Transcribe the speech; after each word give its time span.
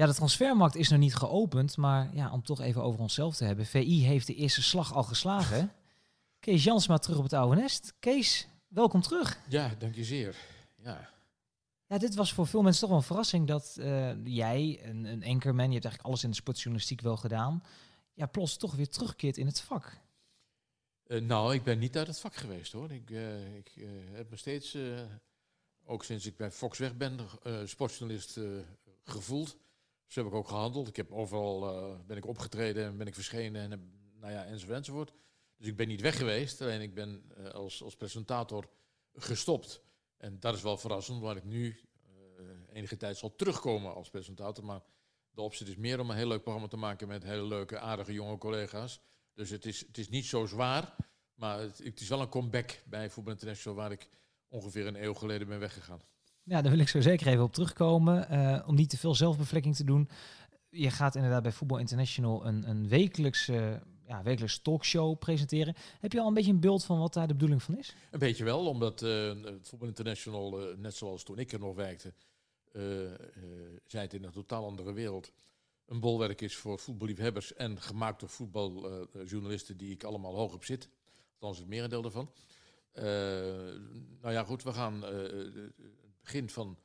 Ja, 0.00 0.06
de 0.06 0.14
transfermarkt 0.14 0.74
is 0.74 0.88
nog 0.88 0.98
niet 0.98 1.14
geopend, 1.14 1.76
maar 1.76 2.14
ja, 2.14 2.32
om 2.32 2.42
toch 2.42 2.60
even 2.60 2.82
over 2.82 3.00
onszelf 3.00 3.36
te 3.36 3.44
hebben. 3.44 3.66
VI 3.66 4.04
heeft 4.04 4.26
de 4.26 4.34
eerste 4.34 4.62
slag 4.62 4.94
al 4.94 5.02
geslagen. 5.02 5.72
Kees 6.38 6.64
Jansma 6.64 6.98
terug 6.98 7.16
op 7.16 7.22
het 7.22 7.32
oude 7.32 7.60
nest. 7.60 7.94
Kees, 7.98 8.48
welkom 8.68 9.00
terug. 9.00 9.40
Ja, 9.48 9.74
dank 9.78 9.94
je 9.94 10.04
zeer. 10.04 10.36
Ja. 10.76 11.10
Ja, 11.86 11.98
dit 11.98 12.14
was 12.14 12.32
voor 12.32 12.46
veel 12.46 12.62
mensen 12.62 12.80
toch 12.80 12.88
wel 12.90 12.98
een 12.98 13.04
verrassing 13.04 13.46
dat 13.46 13.76
eh, 13.80 14.26
jij, 14.26 14.80
een, 14.82 15.04
een 15.04 15.24
anchorman, 15.24 15.66
je 15.66 15.72
hebt 15.72 15.84
eigenlijk 15.84 16.02
alles 16.02 16.24
in 16.24 16.30
de 16.30 16.36
sportjournalistiek 16.36 17.00
wel 17.00 17.16
gedaan, 17.16 17.62
ja, 18.14 18.26
plots 18.26 18.56
toch 18.56 18.74
weer 18.74 18.88
terugkeert 18.88 19.36
in 19.36 19.46
het 19.46 19.60
vak. 19.60 19.98
Uh, 21.06 21.20
nou, 21.20 21.54
ik 21.54 21.62
ben 21.62 21.78
niet 21.78 21.96
uit 21.96 22.06
het 22.06 22.20
vak 22.20 22.34
geweest 22.34 22.72
hoor. 22.72 22.92
Ik, 22.92 23.10
uh, 23.10 23.56
ik 23.56 23.72
heb 24.12 24.30
me 24.30 24.36
steeds, 24.36 24.76
ook 25.84 26.04
sinds 26.04 26.26
ik 26.26 26.36
bij 26.36 26.50
Fox 26.50 26.78
weg 26.78 26.96
ben, 26.96 27.18
sportjournalist 27.64 28.40
gevoeld. 29.04 29.56
Zo 30.10 30.20
heb 30.20 30.28
ik 30.32 30.38
ook 30.38 30.48
gehandeld. 30.48 30.88
Ik 30.88 30.96
heb 30.96 31.12
overal 31.12 31.60
ben 32.06 32.16
ik 32.16 32.26
opgetreden 32.26 32.84
en 32.84 32.96
ben 32.96 33.06
ik 33.06 33.14
verschenen 33.14 33.70
en 33.72 33.92
nou 34.20 34.32
ja, 34.32 34.44
enzovoort, 34.44 34.76
enzovoort. 34.78 35.12
Dus 35.56 35.66
ik 35.66 35.76
ben 35.76 35.88
niet 35.88 36.00
weg 36.00 36.16
geweest, 36.16 36.60
alleen 36.60 36.80
ik 36.80 36.94
ben 36.94 37.22
als, 37.52 37.82
als 37.82 37.96
presentator 37.96 38.68
gestopt. 39.14 39.82
En 40.16 40.40
dat 40.40 40.54
is 40.54 40.62
wel 40.62 40.76
verrassend, 40.76 41.18
omdat 41.18 41.36
ik 41.36 41.44
nu 41.44 41.66
uh, 41.66 42.46
enige 42.72 42.96
tijd 42.96 43.16
zal 43.16 43.34
terugkomen 43.34 43.94
als 43.94 44.10
presentator. 44.10 44.64
Maar 44.64 44.82
de 45.30 45.40
opzet 45.40 45.68
is 45.68 45.76
meer 45.76 46.00
om 46.00 46.10
een 46.10 46.16
heel 46.16 46.28
leuk 46.28 46.42
programma 46.42 46.68
te 46.68 46.76
maken 46.76 47.08
met 47.08 47.22
hele 47.22 47.44
leuke, 47.44 47.78
aardige 47.78 48.12
jonge 48.12 48.38
collega's. 48.38 49.00
Dus 49.34 49.50
het 49.50 49.66
is, 49.66 49.80
het 49.80 49.98
is 49.98 50.08
niet 50.08 50.26
zo 50.26 50.46
zwaar, 50.46 50.96
maar 51.34 51.58
het, 51.58 51.78
het 51.78 52.00
is 52.00 52.08
wel 52.08 52.20
een 52.20 52.28
comeback 52.28 52.82
bij 52.86 53.10
Voetbal 53.10 53.32
International 53.32 53.78
waar 53.78 53.92
ik 53.92 54.08
ongeveer 54.48 54.86
een 54.86 55.02
eeuw 55.02 55.14
geleden 55.14 55.48
ben 55.48 55.58
weggegaan. 55.58 56.02
Ja, 56.42 56.62
daar 56.62 56.70
wil 56.70 56.80
ik 56.80 56.88
zo 56.88 57.00
zeker 57.00 57.26
even 57.26 57.42
op 57.42 57.52
terugkomen. 57.52 58.26
Uh, 58.30 58.62
om 58.66 58.74
niet 58.74 58.90
te 58.90 58.98
veel 58.98 59.14
zelfbevlekking 59.14 59.76
te 59.76 59.84
doen. 59.84 60.08
Je 60.70 60.90
gaat 60.90 61.14
inderdaad 61.14 61.42
bij 61.42 61.52
Voetbal 61.52 61.78
International 61.78 62.46
een, 62.46 62.68
een 62.68 62.88
wekelijkse 62.88 63.82
ja, 64.10 64.22
wekelijks 64.22 64.58
talkshow 64.58 65.18
presenteren. 65.18 65.74
Heb 66.00 66.12
je 66.12 66.20
al 66.20 66.28
een 66.28 66.34
beetje 66.34 66.52
een 66.52 66.60
beeld 66.60 66.84
van 66.84 66.98
wat 66.98 67.14
daar 67.14 67.26
de 67.26 67.32
bedoeling 67.32 67.62
van 67.62 67.78
is? 67.78 67.94
Een 68.10 68.18
beetje 68.18 68.44
wel, 68.44 68.66
omdat 68.66 69.00
het 69.00 69.68
Voetbal 69.68 69.88
International, 69.88 70.70
uh, 70.70 70.76
net 70.76 70.94
zoals 70.94 71.22
toen 71.22 71.38
ik 71.38 71.52
er 71.52 71.58
nog 71.58 71.74
werkte, 71.74 72.12
uh, 72.72 73.10
het 73.86 74.14
in 74.14 74.24
een 74.24 74.32
totaal 74.32 74.64
andere 74.64 74.92
wereld, 74.92 75.32
een 75.86 76.00
bolwerk 76.00 76.40
is 76.40 76.56
voor 76.56 76.78
voetballiefhebbers 76.78 77.54
en 77.54 77.80
gemaakt 77.80 78.20
door 78.20 78.28
voetbaljournalisten 78.28 79.76
die 79.76 79.90
ik 79.90 80.04
allemaal 80.04 80.34
hoog 80.34 80.54
op 80.54 80.64
zit. 80.64 80.88
Althans 81.32 81.58
het 81.58 81.68
merendeel 81.68 82.02
daarvan. 82.02 82.30
nou 84.20 84.32
ja, 84.32 84.44
goed, 84.44 84.62
we 84.62 84.72
gaan 84.72 85.04
begin 86.20 86.50
van 86.50 86.78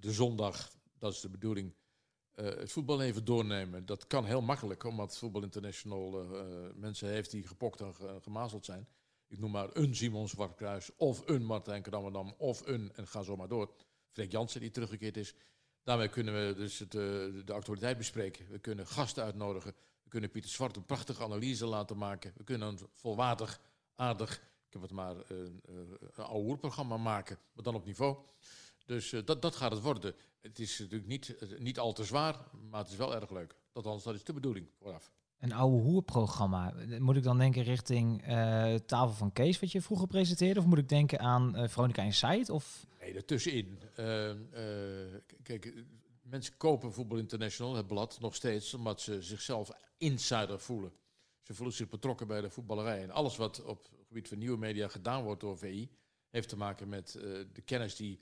de 0.00 0.12
zondag, 0.12 0.70
dat 0.98 1.12
is 1.12 1.20
de 1.20 1.28
bedoeling, 1.28 1.74
uh, 2.34 2.44
het 2.46 2.72
voetbal 2.72 3.02
even 3.02 3.24
doornemen. 3.24 3.86
Dat 3.86 4.06
kan 4.06 4.24
heel 4.24 4.42
makkelijk, 4.42 4.84
omdat 4.84 5.18
Voetbal 5.18 5.42
International 5.42 6.22
uh, 6.22 6.74
mensen 6.74 7.08
heeft 7.08 7.30
die 7.30 7.46
gepokt 7.46 7.80
en 7.80 7.94
gemazeld 8.22 8.64
zijn. 8.64 8.88
Ik 9.26 9.38
noem 9.38 9.50
maar 9.50 9.68
een 9.72 9.94
Simon 9.94 10.28
Zwartkruis, 10.28 10.90
of 10.96 11.22
een 11.28 11.44
Martijn 11.44 11.82
Krammerdam, 11.82 12.34
of 12.38 12.66
een, 12.66 12.92
en 12.94 13.06
ga 13.06 13.22
zo 13.22 13.36
maar 13.36 13.48
door, 13.48 13.74
Freek 14.12 14.32
Jansen 14.32 14.60
die 14.60 14.70
teruggekeerd 14.70 15.16
is. 15.16 15.34
Daarmee 15.82 16.08
kunnen 16.08 16.46
we 16.46 16.54
dus 16.54 16.78
het, 16.78 16.90
de 16.90 17.52
actualiteit 17.52 17.98
bespreken. 17.98 18.46
We 18.50 18.58
kunnen 18.58 18.86
gasten 18.86 19.24
uitnodigen. 19.24 19.74
We 20.02 20.08
kunnen 20.08 20.30
Pieter 20.30 20.50
Zwart 20.50 20.76
een 20.76 20.84
prachtige 20.84 21.22
analyse 21.22 21.66
laten 21.66 21.96
maken. 21.96 22.32
We 22.36 22.44
kunnen 22.44 22.68
een 22.68 22.78
volwaardig, 22.92 23.60
aardig, 23.94 24.42
ik 24.66 24.72
heb 24.72 24.82
het 24.82 24.90
maar, 24.90 25.16
een 25.28 25.60
oude 26.16 26.56
programma 26.56 26.96
maken, 26.96 27.38
maar 27.52 27.64
dan 27.64 27.74
op 27.74 27.84
niveau. 27.84 28.16
Dus 28.86 29.12
uh, 29.12 29.20
dat, 29.24 29.42
dat 29.42 29.56
gaat 29.56 29.70
het 29.70 29.82
worden. 29.82 30.14
Het 30.40 30.58
is 30.58 30.78
natuurlijk 30.78 31.08
niet, 31.08 31.36
uh, 31.42 31.58
niet 31.58 31.78
al 31.78 31.92
te 31.92 32.04
zwaar, 32.04 32.36
maar 32.70 32.80
het 32.80 32.90
is 32.90 32.96
wel 32.96 33.14
erg 33.14 33.30
leuk. 33.30 33.56
Althans, 33.72 34.02
dat 34.02 34.14
is 34.14 34.24
de 34.24 34.32
bedoeling 34.32 34.68
vooraf. 34.78 35.12
Een 35.38 35.52
oude 35.52 35.82
hoerprogramma. 35.82 36.74
Moet 36.98 37.16
ik 37.16 37.22
dan 37.22 37.38
denken 37.38 37.62
richting 37.62 38.28
uh, 38.28 38.74
Tafel 38.74 39.14
van 39.14 39.32
Kees, 39.32 39.60
wat 39.60 39.72
je 39.72 39.82
vroeger 39.82 40.06
presenteerde? 40.06 40.60
Of 40.60 40.66
moet 40.66 40.78
ik 40.78 40.88
denken 40.88 41.20
aan 41.20 41.68
Veronica 41.68 42.02
Insight? 42.02 42.50
Of? 42.50 42.86
Nee, 43.00 43.14
ertussenin. 43.14 43.78
kijk, 45.42 45.84
mensen 46.22 46.56
kopen 46.56 46.92
Voetbal 46.92 47.18
International, 47.18 47.74
het 47.74 47.86
blad, 47.86 48.20
nog 48.20 48.34
steeds 48.34 48.74
omdat 48.74 49.00
ze 49.00 49.22
zichzelf 49.22 49.70
insider 49.98 50.60
voelen. 50.60 50.92
Ze 51.42 51.54
voelen 51.54 51.74
zich 51.74 51.88
betrokken 51.88 52.26
bij 52.26 52.40
de 52.40 52.50
voetballerij. 52.50 53.02
En 53.02 53.10
alles 53.10 53.36
wat 53.36 53.64
op 53.64 53.90
gebied 54.16 54.28
van 54.28 54.38
nieuwe 54.38 54.58
media 54.58 54.88
gedaan 54.88 55.22
wordt 55.22 55.40
door 55.40 55.58
VI, 55.58 55.90
heeft 56.30 56.48
te 56.48 56.56
maken 56.56 56.88
met 56.88 57.12
de 57.52 57.62
kennis 57.64 57.96
die 57.96 58.20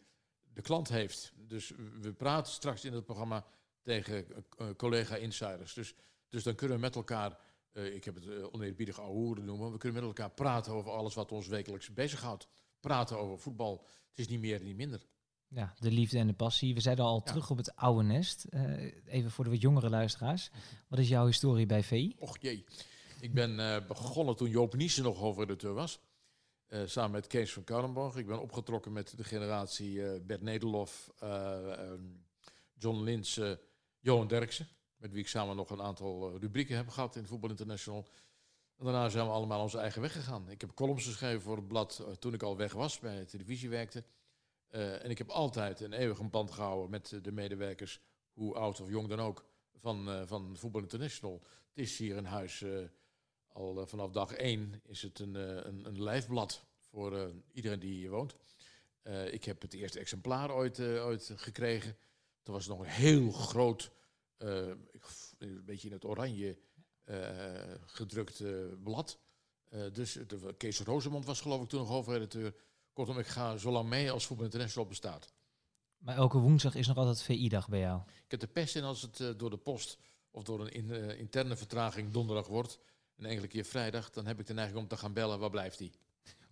de 0.52 0.62
klant 0.62 0.88
heeft. 0.88 1.32
Dus 1.36 1.72
we 2.00 2.12
praten 2.12 2.52
straks 2.52 2.84
in 2.84 2.92
het 2.92 3.04
programma 3.04 3.44
tegen 3.82 4.26
uh, 4.58 4.68
collega-insiders. 4.76 5.74
Dus, 5.74 5.94
dus 6.28 6.42
dan 6.42 6.54
kunnen 6.54 6.76
we 6.76 6.82
met 6.82 6.96
elkaar, 6.96 7.38
uh, 7.72 7.94
ik 7.94 8.04
heb 8.04 8.14
het 8.14 8.24
uh, 8.24 8.46
oneerbiedig 8.52 9.00
ouwe 9.00 9.40
noemen, 9.40 9.72
we 9.72 9.78
kunnen 9.78 10.00
met 10.00 10.08
elkaar 10.08 10.30
praten 10.30 10.72
over 10.72 10.90
alles 10.90 11.14
wat 11.14 11.32
ons 11.32 11.46
wekelijks 11.46 11.92
bezighoudt. 11.92 12.48
Praten 12.80 13.18
over 13.18 13.38
voetbal. 13.38 13.86
Het 14.08 14.18
is 14.18 14.28
niet 14.28 14.40
meer 14.40 14.60
en 14.60 14.64
niet 14.64 14.76
minder. 14.76 15.06
Ja, 15.48 15.74
de 15.78 15.90
liefde 15.90 16.18
en 16.18 16.26
de 16.26 16.32
passie. 16.32 16.74
We 16.74 16.80
zijn 16.80 16.98
al 16.98 17.14
ja. 17.14 17.20
terug 17.20 17.50
op 17.50 17.56
het 17.56 17.76
oude 17.76 18.02
nest. 18.02 18.46
even 19.06 19.30
voor 19.30 19.44
de 19.44 19.50
wat 19.50 19.60
jongere 19.60 19.90
luisteraars. 19.90 20.50
Wat 20.88 20.98
is 20.98 21.08
jouw 21.08 21.26
historie 21.26 21.66
bij 21.66 21.82
VI? 21.82 22.14
Och 22.18 22.36
jee. 22.40 22.64
Ik 23.24 23.34
ben 23.34 23.56
begonnen 23.86 24.36
toen 24.36 24.48
Joop 24.48 24.74
Niesen 24.74 25.02
nog 25.02 25.18
hoofdredacteur 25.18 25.74
was. 25.74 26.00
Uh, 26.68 26.80
samen 26.86 27.10
met 27.10 27.26
Kees 27.26 27.52
van 27.52 27.64
Koudenborg. 27.64 28.16
Ik 28.16 28.26
ben 28.26 28.40
opgetrokken 28.40 28.92
met 28.92 29.16
de 29.16 29.24
generatie 29.24 29.92
uh, 29.92 30.20
Bert 30.22 30.42
Nederlof, 30.42 31.12
uh, 31.22 31.90
um, 31.90 32.24
John 32.78 33.02
Lins, 33.02 33.40
Johan 34.00 34.26
Derksen. 34.26 34.68
Met 34.96 35.12
wie 35.12 35.20
ik 35.20 35.28
samen 35.28 35.56
nog 35.56 35.70
een 35.70 35.82
aantal 35.82 36.38
rubrieken 36.38 36.76
heb 36.76 36.88
gehad 36.88 37.16
in 37.16 37.26
Voetbal 37.26 37.50
International. 37.50 38.08
En 38.78 38.84
daarna 38.84 39.08
zijn 39.08 39.26
we 39.26 39.32
allemaal 39.32 39.62
onze 39.62 39.78
eigen 39.78 40.02
weg 40.02 40.12
gegaan. 40.12 40.50
Ik 40.50 40.60
heb 40.60 40.74
columns 40.74 41.06
geschreven 41.06 41.42
voor 41.42 41.56
het 41.56 41.68
blad 41.68 42.06
toen 42.18 42.34
ik 42.34 42.42
al 42.42 42.56
weg 42.56 42.72
was, 42.72 42.98
bij 42.98 43.18
de 43.18 43.24
televisie 43.24 43.68
werkte. 43.68 44.04
en 44.68 45.10
ik 45.10 45.18
heb 45.18 45.28
altijd 45.28 45.80
een 45.80 45.92
eeuwige 45.92 46.24
band 46.24 46.50
gehouden 46.50 46.90
met 46.90 47.18
de 47.22 47.32
medewerkers, 47.32 48.00
hoe 48.32 48.54
oud 48.54 48.80
of 48.80 48.88
jong 48.88 49.08
dan 49.08 49.20
ook, 49.20 49.44
van, 49.74 50.26
van 50.26 50.56
Voetbal 50.56 50.82
International. 50.82 51.42
Het 51.68 51.78
is 51.78 51.98
hier 51.98 52.16
een 52.16 52.26
huis 52.26 52.64
al 53.54 53.80
uh, 53.80 53.86
vanaf 53.86 54.10
dag 54.10 54.32
één 54.32 54.80
is 54.84 55.02
het 55.02 55.18
een, 55.18 55.34
uh, 55.34 55.42
een, 55.42 55.84
een 55.86 56.02
lijfblad 56.02 56.64
voor 56.90 57.12
uh, 57.12 57.24
iedereen 57.52 57.78
die 57.78 57.92
hier 57.92 58.10
woont. 58.10 58.34
ik 59.30 59.44
heb 59.44 59.62
het 59.62 59.74
eerste 59.74 59.98
exemplaar 59.98 60.52
ooit, 60.52 60.80
ooit 60.80 61.32
gekregen. 61.36 61.96
Toen 62.42 62.54
was 62.54 62.66
het 62.66 62.76
nog 62.76 62.86
een 62.86 62.92
heel 62.92 63.30
groot, 63.30 63.90
een 64.38 65.64
beetje 65.64 65.88
in 65.88 65.94
het 65.94 66.04
oranje 66.04 66.58
gedrukt 67.86 68.42
blad. 68.82 69.18
dus 69.92 70.12
de, 70.12 70.54
Kees 70.56 70.80
Rosemond 70.80 71.24
was 71.24 71.40
geloof 71.40 71.62
ik 71.62 71.68
toen 71.68 71.80
nog 71.80 71.88
hoofdredacteur. 71.88 72.54
Kortom, 72.92 73.18
ik 73.18 73.26
ga 73.26 73.56
zo 73.56 73.70
lang 73.70 73.88
mee 73.88 74.10
als 74.10 74.26
Voetbal 74.26 74.46
International 74.46 74.88
bestaat. 74.88 75.32
Maar 75.98 76.16
elke 76.16 76.38
woensdag 76.38 76.74
is 76.74 76.86
nog 76.86 76.96
altijd 76.96 77.22
VI-dag 77.22 77.68
bij 77.68 77.80
jou? 77.80 78.00
Ik 78.24 78.30
heb 78.30 78.40
de 78.40 78.46
pest 78.46 78.76
in 78.76 78.84
als 78.84 79.02
het 79.02 79.38
door 79.38 79.50
de 79.50 79.56
post 79.56 79.98
of 80.30 80.42
door 80.42 80.60
een 80.60 80.72
in, 80.72 81.18
interne 81.18 81.56
vertraging 81.56 82.12
donderdag 82.12 82.46
wordt 82.46 82.78
een 83.16 83.26
enkele 83.26 83.46
keer 83.46 83.64
vrijdag, 83.64 84.10
dan 84.10 84.26
heb 84.26 84.40
ik 84.40 84.46
de 84.46 84.54
neiging 84.54 84.78
om 84.78 84.88
te 84.88 84.96
gaan 84.96 85.12
bellen, 85.12 85.38
waar 85.38 85.50
blijft 85.50 85.78
hij? 85.78 85.92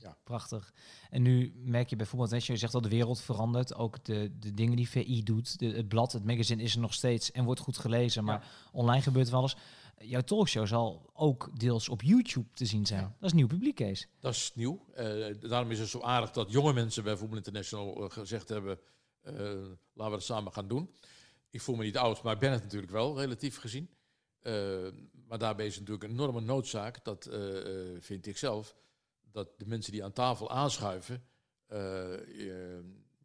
Ja. 0.03 0.17
Prachtig. 0.25 0.73
En 1.11 1.23
nu 1.23 1.53
merk 1.56 1.91
je 1.91 1.97
bijvoorbeeld, 1.97 2.45
je 2.45 2.56
zegt 2.56 2.75
al 2.75 2.81
de 2.81 2.89
wereld 2.89 3.21
verandert, 3.21 3.75
ook 3.75 4.05
de, 4.05 4.39
de 4.39 4.55
dingen 4.55 4.77
die 4.77 4.89
VI 4.89 5.22
doet, 5.22 5.59
de, 5.59 5.67
het 5.67 5.89
blad, 5.89 6.12
het 6.12 6.25
magazine 6.25 6.62
is 6.62 6.75
er 6.75 6.81
nog 6.81 6.95
steeds 6.95 7.31
en 7.31 7.45
wordt 7.45 7.61
goed 7.61 7.78
gelezen, 7.78 8.25
maar 8.25 8.41
ja. 8.41 8.71
online 8.72 9.03
gebeurt 9.03 9.31
wel 9.31 9.43
eens. 9.43 9.56
Jouw 9.99 10.21
talkshow 10.21 10.67
zal 10.67 11.11
ook 11.12 11.51
deels 11.59 11.89
op 11.89 12.03
YouTube 12.03 12.49
te 12.55 12.67
zien 12.67 12.87
zijn. 12.87 13.01
Ja. 13.01 13.15
Dat 13.19 13.28
is 13.28 13.33
nieuw 13.33 13.47
publiek, 13.47 13.75
Kees. 13.75 14.09
Dat 14.21 14.33
is 14.33 14.53
nieuw. 14.55 14.84
Uh, 14.99 15.34
daarom 15.41 15.71
is 15.71 15.78
het 15.78 15.89
zo 15.89 16.01
aardig 16.01 16.31
dat 16.31 16.53
jonge 16.53 16.72
mensen 16.72 17.05
bij 17.05 17.17
Voetbal 17.17 17.37
International 17.37 18.05
uh, 18.05 18.11
gezegd 18.11 18.49
hebben, 18.49 18.78
uh, 19.25 19.34
laten 19.34 19.72
we 19.95 20.11
het 20.11 20.22
samen 20.22 20.53
gaan 20.53 20.69
doen. 20.69 20.91
Ik 21.51 21.61
voel 21.61 21.77
me 21.77 21.84
niet 21.84 21.97
oud, 21.97 22.22
maar 22.22 22.33
ik 22.33 22.39
ben 22.39 22.53
het 22.53 22.62
natuurlijk 22.62 22.92
wel, 22.92 23.19
relatief 23.19 23.59
gezien. 23.59 23.91
Maar 25.33 25.41
daarbij 25.41 25.67
is 25.67 25.79
natuurlijk 25.79 26.05
een 26.05 26.11
enorme 26.11 26.41
noodzaak, 26.41 27.05
dat 27.05 27.29
uh, 27.33 27.97
vind 27.99 28.27
ik 28.27 28.37
zelf, 28.37 28.77
dat 29.31 29.59
de 29.59 29.67
mensen 29.67 29.93
die 29.93 30.05
aan 30.05 30.13
tafel 30.13 30.51
aanschuiven 30.51 31.25
uh, 31.73 32.15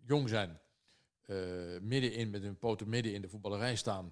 jong 0.06 0.30
zijn, 0.30 0.60
middenin 1.82 2.30
met 2.30 2.42
hun 2.42 2.58
poten 2.58 2.90
midden 2.90 3.14
in 3.14 3.22
de 3.22 3.30
voetballerij 3.30 3.76
staan, 3.76 4.12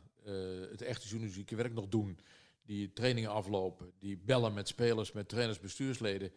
het 0.70 0.82
echte 0.82 1.08
journalistieke 1.08 1.56
werk 1.56 1.74
nog 1.74 1.88
doen, 1.88 2.20
die 2.62 2.94
trainingen 2.94 3.30
aflopen, 3.30 3.94
die 4.00 4.18
bellen 4.18 4.54
met 4.54 4.68
spelers, 4.68 5.12
met 5.12 5.30
trainers, 5.30 5.60
bestuursleden, 5.60 6.32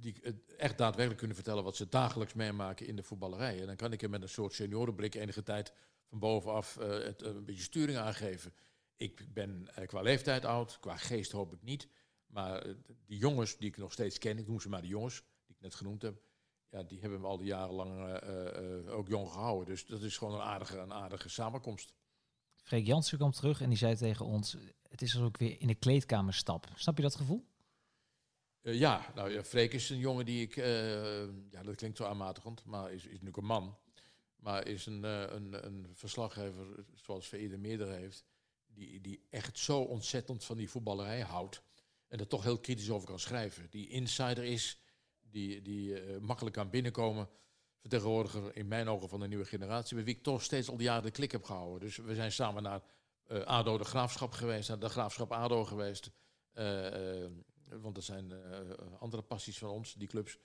die 0.00 0.22
echt 0.56 0.78
daadwerkelijk 0.78 1.18
kunnen 1.18 1.36
vertellen 1.36 1.64
wat 1.64 1.76
ze 1.76 1.88
dagelijks 1.88 2.34
meemaken 2.34 2.86
in 2.86 2.96
de 2.96 3.02
voetballerij. 3.02 3.60
En 3.60 3.66
dan 3.66 3.76
kan 3.76 3.92
ik 3.92 4.02
er 4.02 4.10
met 4.10 4.22
een 4.22 4.28
soort 4.28 4.52
seniorenblik 4.52 5.14
enige 5.14 5.42
tijd 5.42 5.72
van 6.08 6.18
bovenaf 6.18 6.74
het, 6.80 7.22
een 7.22 7.44
beetje 7.44 7.62
sturing 7.62 7.98
aangeven. 7.98 8.52
Ik 9.00 9.34
ben 9.34 9.68
uh, 9.78 9.86
qua 9.86 10.00
leeftijd 10.00 10.44
oud, 10.44 10.78
qua 10.80 10.96
geest 10.96 11.32
hoop 11.32 11.52
ik 11.52 11.62
niet. 11.62 11.88
Maar 12.26 12.66
uh, 12.66 12.74
die 13.06 13.18
jongens 13.18 13.56
die 13.56 13.68
ik 13.68 13.76
nog 13.76 13.92
steeds 13.92 14.18
ken, 14.18 14.38
ik 14.38 14.46
noem 14.46 14.60
ze 14.60 14.68
maar 14.68 14.80
de 14.82 14.88
jongens 14.88 15.22
die 15.46 15.56
ik 15.56 15.62
net 15.62 15.74
genoemd 15.74 16.02
heb, 16.02 16.22
ja, 16.70 16.82
die 16.82 17.00
hebben 17.00 17.20
me 17.20 17.26
al 17.26 17.36
die 17.36 17.46
jaren 17.46 17.74
lang 17.74 18.22
uh, 18.22 18.96
ook 18.96 19.08
jong 19.08 19.30
gehouden. 19.30 19.66
Dus 19.66 19.86
dat 19.86 20.02
is 20.02 20.18
gewoon 20.18 20.34
een 20.34 20.40
aardige, 20.40 20.78
een 20.78 20.92
aardige 20.92 21.28
samenkomst. 21.28 21.92
Freek 22.54 22.86
Jansen 22.86 23.18
kwam 23.18 23.30
terug 23.30 23.60
en 23.60 23.68
die 23.68 23.78
zei 23.78 23.96
tegen 23.96 24.26
ons... 24.26 24.56
het 24.88 25.02
is 25.02 25.18
ook 25.18 25.38
weer 25.38 25.60
in 25.60 25.66
de 25.66 25.74
kleedkamer 25.74 26.34
stap. 26.34 26.68
Snap 26.74 26.96
je 26.96 27.02
dat 27.02 27.16
gevoel? 27.16 27.46
Uh, 28.62 28.78
ja, 28.78 29.12
nou 29.14 29.30
ja, 29.30 29.44
Freek 29.44 29.72
is 29.72 29.90
een 29.90 29.98
jongen 29.98 30.24
die 30.24 30.42
ik... 30.42 30.56
Uh, 30.56 30.64
ja, 31.50 31.62
dat 31.62 31.74
klinkt 31.74 31.96
zo 31.96 32.04
aanmatigend, 32.04 32.64
maar 32.64 32.92
is, 32.92 33.04
is 33.04 33.10
natuurlijk 33.10 33.36
een 33.36 33.44
man. 33.44 33.78
Maar 34.36 34.66
is 34.66 34.86
een, 34.86 35.04
uh, 35.04 35.20
een, 35.20 35.66
een 35.66 35.86
verslaggever, 35.92 36.84
zoals 36.94 37.28
Veerde 37.28 37.58
meerdere 37.58 37.92
heeft... 37.92 38.24
Die, 38.74 39.00
die 39.00 39.26
echt 39.30 39.58
zo 39.58 39.80
ontzettend 39.80 40.44
van 40.44 40.56
die 40.56 40.70
voetballerij 40.70 41.20
houdt... 41.20 41.62
en 42.08 42.18
er 42.18 42.26
toch 42.26 42.42
heel 42.42 42.58
kritisch 42.58 42.90
over 42.90 43.08
kan 43.08 43.18
schrijven. 43.18 43.66
Die 43.70 43.88
insider 43.88 44.44
is, 44.44 44.78
die, 45.20 45.62
die 45.62 46.02
makkelijk 46.20 46.56
kan 46.56 46.70
binnenkomen 46.70 47.28
vertegenwoordiger 47.80 48.56
in 48.56 48.68
mijn 48.68 48.88
ogen 48.88 49.08
van 49.08 49.20
de 49.20 49.28
nieuwe 49.28 49.44
generatie, 49.44 49.94
bij 49.94 50.04
wie 50.04 50.16
ik 50.16 50.22
toch 50.22 50.42
steeds 50.42 50.68
al 50.68 50.76
die 50.76 50.86
jaren 50.86 51.02
de 51.02 51.10
klik 51.10 51.32
heb 51.32 51.44
gehouden. 51.44 51.80
Dus 51.80 51.96
we 51.96 52.14
zijn 52.14 52.32
samen 52.32 52.62
naar 52.62 52.82
uh, 53.28 53.42
ADO 53.42 53.78
de 53.78 53.84
Graafschap 53.84 54.32
geweest, 54.32 54.68
naar 54.68 54.78
de 54.78 54.88
Graafschap 54.88 55.32
ADO 55.32 55.64
geweest. 55.64 56.10
Uh, 56.54 57.26
want 57.64 57.94
dat 57.94 58.04
zijn 58.04 58.32
andere 58.98 59.22
passies 59.22 59.58
van 59.58 59.68
ons, 59.68 59.94
die 59.94 60.08
clubs. 60.08 60.38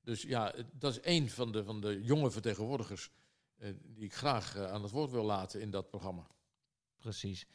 Dus 0.00 0.22
ja, 0.22 0.54
dat 0.72 0.92
is 0.92 1.00
één 1.00 1.28
van 1.28 1.52
de, 1.52 1.64
van 1.64 1.80
de 1.80 2.02
jonge 2.02 2.30
vertegenwoordigers 2.30 3.10
die 3.82 4.04
ik 4.04 4.14
graag 4.14 4.56
aan 4.56 4.82
het 4.82 4.90
woord 4.90 5.10
wil 5.10 5.24
laten 5.24 5.60
in 5.60 5.70
dat 5.70 5.88
programma. 5.88 6.26
Precies. 6.98 7.46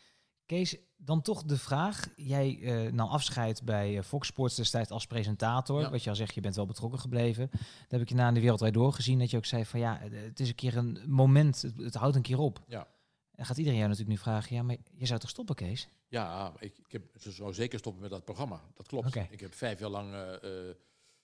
Kees, 0.46 0.78
dan 0.96 1.22
toch 1.22 1.44
de 1.44 1.58
vraag. 1.58 2.08
Jij 2.16 2.56
uh, 2.56 2.92
nam 2.92 3.10
afscheid 3.10 3.64
bij 3.64 3.96
uh, 3.96 4.02
Fox 4.02 4.28
Sports 4.28 4.56
destijds 4.56 4.90
als 4.90 5.08
presentator. 5.08 5.82
Ja. 5.82 5.90
Wat 5.90 6.04
je 6.04 6.10
al 6.10 6.16
zegt, 6.16 6.34
je 6.34 6.42
bent 6.42 6.56
wel 6.56 6.66
betrokken 6.66 7.00
gebleven. 7.00 7.50
Daar 7.52 7.88
heb 7.88 8.02
ik 8.02 8.10
je 8.10 8.16
na 8.16 8.28
in 8.28 8.34
de 8.34 8.40
wereldwijd 8.40 8.74
doorgezien. 8.74 9.20
Dat 9.20 9.32
je 9.32 9.38
ook 9.38 9.46
zei 9.46 9.66
van 9.66 9.80
ja, 9.80 10.00
het 10.02 10.40
is 10.40 10.50
een 10.50 10.56
keer 10.56 10.78
een 10.78 11.00
moment. 11.08 11.62
Het, 11.62 11.78
het 11.78 11.96
houdt 11.96 12.16
een 12.16 12.22
keer 12.22 12.40
op. 12.40 12.64
Ja. 12.68 12.88
En 13.32 13.46
gaat 13.46 13.58
iedereen 13.58 13.80
jou 13.80 13.90
natuurlijk 13.90 14.18
nu 14.18 14.24
vragen, 14.24 14.56
ja, 14.56 14.64
maar 14.64 14.78
je 14.94 15.06
zou 15.06 15.20
toch 15.20 15.30
stoppen, 15.30 15.56
Kees? 15.56 15.90
Ja, 16.08 16.54
ik, 16.60 16.78
ik 16.78 16.92
heb, 16.92 17.04
ze 17.20 17.32
zou 17.32 17.54
zeker 17.54 17.80
stoppen 17.80 18.02
met 18.02 18.12
dat 18.12 18.26
programma. 18.26 18.62
Dat 18.74 18.88
klopt. 18.88 19.08
Okay. 19.08 19.28
Ik 19.32 19.40
heb 19.40 19.54
vijf 19.54 19.80
jaar 19.80 19.90
lang 19.90 20.14
uh, 20.14 20.20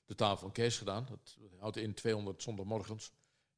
de 0.06 0.16
taal 0.16 0.38
van 0.38 0.51
Kees 0.51 0.77
gedaan. 0.77 1.06
Dat 1.10 1.38
houdt 1.60 1.77
in 1.77 1.94
200 1.94 2.42
zondagmorgens. 2.42 3.12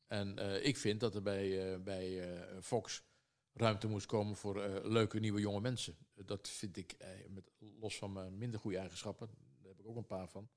En 0.08 0.38
ik 0.66 0.78
vind 0.78 1.00
dat 1.00 1.16
er 1.16 1.22
bij, 1.22 1.82
bij 1.82 2.28
Fox 2.62 3.04
ruimte 3.54 3.88
moest 3.88 4.06
komen 4.06 4.36
voor 4.36 4.58
uh, 4.58 4.76
leuke 4.84 5.20
nieuwe 5.20 5.40
jonge 5.40 5.62
mensen. 5.62 5.98
Dat 6.26 6.50
vind 6.50 6.78
ik, 6.78 6.92
eh, 6.92 7.10
met, 7.30 7.52
los 7.80 7.98
van 7.98 8.14
mijn 8.14 8.38
minder 8.38 8.60
goede 8.60 8.78
eigenschappen, 8.78 9.30
daar 9.62 9.72
heb 9.72 9.80
ik 9.80 9.88
ook 9.88 9.96
een 9.96 10.06
paar 10.06 10.30
van, 10.30 10.50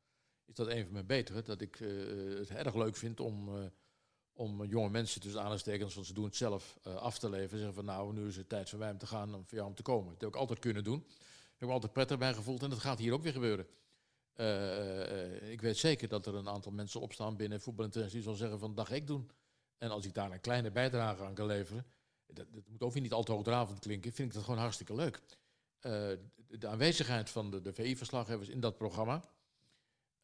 is 0.44 0.54
dat 0.54 0.66
een 0.66 0.84
van 0.84 0.92
mijn 0.92 1.06
betere. 1.06 1.42
Dat 1.42 1.60
ik 1.60 1.80
uh, 1.80 2.38
het 2.38 2.50
erg 2.50 2.74
leuk 2.74 2.96
vind 2.96 3.20
om, 3.20 3.50
om 4.32 4.64
jonge 4.64 4.90
mensen 4.90 5.20
tussen 5.20 5.42
aanstekens, 5.42 5.94
want 5.94 6.06
ze 6.06 6.12
doen 6.12 6.24
het 6.24 6.36
zelf, 6.36 6.78
af 6.82 7.18
te 7.18 7.30
leveren. 7.30 7.58
Zeggen 7.58 7.74
van 7.74 7.84
nou, 7.84 8.12
nu 8.12 8.26
is 8.26 8.36
het 8.36 8.48
tijd 8.48 8.68
voor 8.68 8.78
mij 8.78 8.90
om 8.90 8.98
te 8.98 9.06
gaan 9.06 9.34
en 9.34 9.44
voor 9.44 9.56
jou 9.56 9.68
om 9.68 9.74
te 9.74 9.82
komen. 9.82 10.12
Dat 10.12 10.20
heb 10.20 10.30
ik 10.30 10.36
altijd 10.36 10.58
kunnen 10.58 10.84
doen. 10.84 10.98
Daar 10.98 11.16
heb 11.52 11.60
ik 11.60 11.66
me 11.66 11.72
altijd 11.72 11.92
prettig 11.92 12.18
bij 12.18 12.34
gevoeld 12.34 12.62
en 12.62 12.70
dat 12.70 12.78
gaat 12.78 12.98
hier 12.98 13.12
ook 13.12 13.22
weer 13.22 13.32
gebeuren. 13.32 13.66
ik 15.50 15.60
weet 15.60 15.76
zeker 15.76 16.08
dat 16.08 16.26
er 16.26 16.34
een 16.34 16.48
aantal 16.48 16.72
mensen 16.72 17.00
opstaan 17.00 17.36
binnen 17.36 17.60
voetbal 17.60 17.90
die 17.90 18.22
zal 18.22 18.34
zeggen 18.34 18.58
van 18.58 18.74
dag 18.74 18.90
ik 18.90 19.06
doen. 19.06 19.30
En 19.78 19.90
als 19.90 20.04
ik 20.04 20.14
daar 20.14 20.32
een 20.32 20.40
kleine 20.40 20.70
bijdrage 20.70 21.24
aan 21.24 21.34
kan 21.34 21.46
leveren, 21.46 21.86
dat, 22.34 22.46
dat 22.52 22.68
moet 22.68 22.82
ook 22.82 22.94
niet 22.94 23.12
al 23.12 23.22
te 23.22 23.32
hoogdravend 23.32 23.78
klinken, 23.78 24.12
vind 24.12 24.28
ik 24.28 24.34
dat 24.34 24.44
gewoon 24.44 24.58
hartstikke 24.58 24.94
leuk. 24.94 25.16
Uh, 25.16 25.92
de, 26.58 26.68
aanwezigheid 26.68 27.30
van 27.30 27.50
de, 27.50 27.60
de 27.60 27.72
VI-verslaggevers 27.72 28.48
in 28.48 28.60
dat 28.60 28.76
programma 28.76 29.22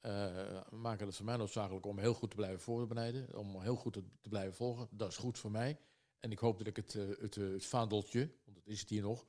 uh, 0.02 0.60
maken 0.70 1.06
het 1.06 1.16
voor 1.16 1.24
mij 1.24 1.36
noodzakelijk 1.36 1.86
om 1.86 1.98
heel 1.98 2.14
goed 2.14 2.30
te 2.30 2.36
blijven 2.36 2.60
voorbereiden, 2.60 3.38
om 3.38 3.60
heel 3.60 3.76
goed 3.76 3.92
te, 3.92 4.02
blijven 4.28 4.54
volgen. 4.54 4.88
Dat 4.90 5.10
is 5.10 5.16
goed 5.16 5.38
voor 5.38 5.50
mij. 5.50 5.78
En 6.20 6.30
ik 6.30 6.38
hoop 6.38 6.58
dat 6.58 6.66
ik 6.66 6.76
het, 6.76 6.94
uh, 6.94 7.18
het, 7.18 7.34
het 7.34 7.66
vaandeltje, 7.66 8.30
want 8.44 8.56
dat 8.56 8.66
is 8.66 8.80
het 8.80 8.88
hier 8.88 9.02
nog, 9.02 9.24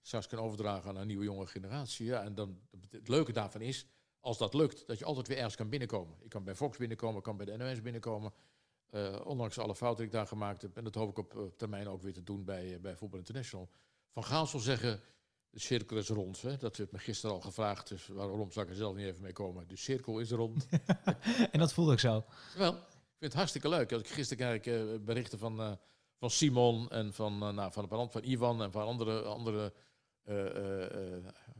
straks 0.00 0.26
kan 0.26 0.38
overdragen 0.38 0.90
aan 0.90 0.96
een 0.96 1.06
nieuwe 1.06 1.24
jonge 1.24 1.46
generatie. 1.46 2.06
Ja, 2.06 2.22
en 2.22 2.34
dan, 2.34 2.60
het 2.90 3.08
leuke 3.08 3.32
daarvan 3.32 3.60
is, 3.60 3.86
als 4.20 4.38
dat 4.38 4.54
lukt, 4.54 4.86
dat 4.86 4.98
je 4.98 5.04
altijd 5.04 5.28
weer 5.28 5.36
ergens 5.36 5.56
kan 5.56 5.68
binnenkomen. 5.68 6.16
Ik 6.20 6.30
kan 6.30 6.44
bij 6.44 6.54
Fox 6.54 6.78
binnenkomen, 6.78 7.16
ik 7.16 7.22
kan 7.22 7.36
bij 7.36 7.46
de 7.46 7.56
NOS 7.56 7.82
binnenkomen. 7.82 8.32
Uh, 8.92 9.20
ondanks 9.24 9.58
alle 9.58 9.74
fouten 9.74 9.98
die 9.98 10.06
ik 10.06 10.12
daar 10.12 10.26
gemaakt 10.26 10.62
heb. 10.62 10.76
En 10.76 10.84
dat 10.84 10.94
hoop 10.94 11.10
ik 11.10 11.18
op, 11.18 11.36
op 11.36 11.58
termijn 11.58 11.88
ook 11.88 12.02
weer 12.02 12.12
te 12.12 12.22
doen 12.22 12.44
bij, 12.44 12.72
uh, 12.72 12.80
bij 12.80 12.96
Voetbal 12.96 13.18
International. 13.18 13.70
Van 14.10 14.24
Gaal 14.24 14.46
zal 14.46 14.60
zeggen, 14.60 15.00
de 15.50 15.60
cirkel 15.60 15.96
is 15.96 16.08
rond. 16.08 16.42
Hè? 16.42 16.56
Dat 16.56 16.76
werd 16.76 16.92
me 16.92 16.98
gisteren 16.98 17.36
al 17.36 17.40
gevraagd, 17.40 17.88
dus 17.88 18.06
waarom 18.06 18.52
zou 18.52 18.66
ik 18.66 18.70
er 18.70 18.78
zelf 18.78 18.96
niet 18.96 19.06
even 19.06 19.22
mee 19.22 19.32
komen? 19.32 19.68
De 19.68 19.76
cirkel 19.76 20.18
is 20.18 20.30
rond. 20.30 20.66
en 21.52 21.58
dat 21.58 21.72
voelde 21.72 21.92
ik 21.92 21.98
zo. 21.98 22.24
Wel, 22.56 22.72
ik 22.72 22.78
vind 23.18 23.32
het 23.32 23.34
hartstikke 23.34 23.68
leuk. 23.68 23.92
Als 23.92 24.02
ik 24.02 24.08
gisteren 24.08 24.60
kijk 24.60 24.66
uh, 24.66 24.98
berichten 25.00 25.38
van, 25.38 25.78
van 26.16 26.30
Simon 26.30 26.88
en 26.88 27.12
van, 27.12 27.38
nou, 27.38 27.72
van, 27.72 27.88
van, 27.88 28.10
van 28.10 28.24
Ivan 28.24 28.62
en 28.62 28.72
van 28.72 28.86
andere, 28.86 29.22
andere 29.22 29.72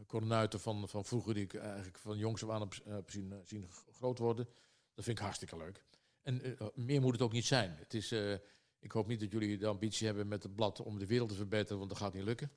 kornuiten 0.07 0.61
van, 0.61 0.89
van 0.89 1.05
vroeger 1.05 1.35
die 1.35 1.45
ik 1.45 1.55
eigenlijk 1.55 1.99
van 1.99 2.19
jongs 2.19 2.45
af 2.45 2.51
aan 2.51 2.61
heb, 2.61 2.75
heb 2.85 3.11
zien, 3.11 3.35
zien 3.45 3.69
groot 3.93 4.19
worden. 4.19 4.49
Dat 4.95 5.05
vind 5.05 5.19
ik 5.19 5.25
hartstikke 5.25 5.57
leuk. 5.57 5.85
En 6.23 6.49
uh, 6.49 6.69
meer 6.75 7.01
moet 7.01 7.13
het 7.13 7.23
ook 7.23 7.33
niet 7.33 7.45
zijn. 7.45 7.77
Het 7.79 7.95
is, 7.95 8.13
uh, 8.13 8.33
ik 8.79 8.93
hoop 8.93 9.07
niet 9.07 9.21
dat 9.21 9.33
jullie 9.33 9.59
de 9.59 9.67
ambitie 9.67 10.07
hebben 10.07 10.29
met 10.29 10.43
het 10.43 10.55
blad 10.55 10.81
om 10.81 10.99
de 10.99 11.07
wereld 11.07 11.29
te 11.29 11.35
verbeteren, 11.35 11.79
want 11.79 11.91
dat 11.91 11.99
gaat 11.99 12.15
niet 12.15 12.25
lukken. 12.25 12.51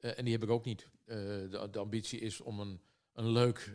Uh, 0.00 0.18
en 0.18 0.24
die 0.24 0.32
heb 0.32 0.42
ik 0.42 0.50
ook 0.50 0.64
niet. 0.64 0.88
De, 1.04 1.68
de, 1.70 1.78
ambitie 1.78 2.20
is 2.20 2.40
om 2.40 2.60
een, 2.60 2.80
een 3.12 3.28
leuk 3.28 3.72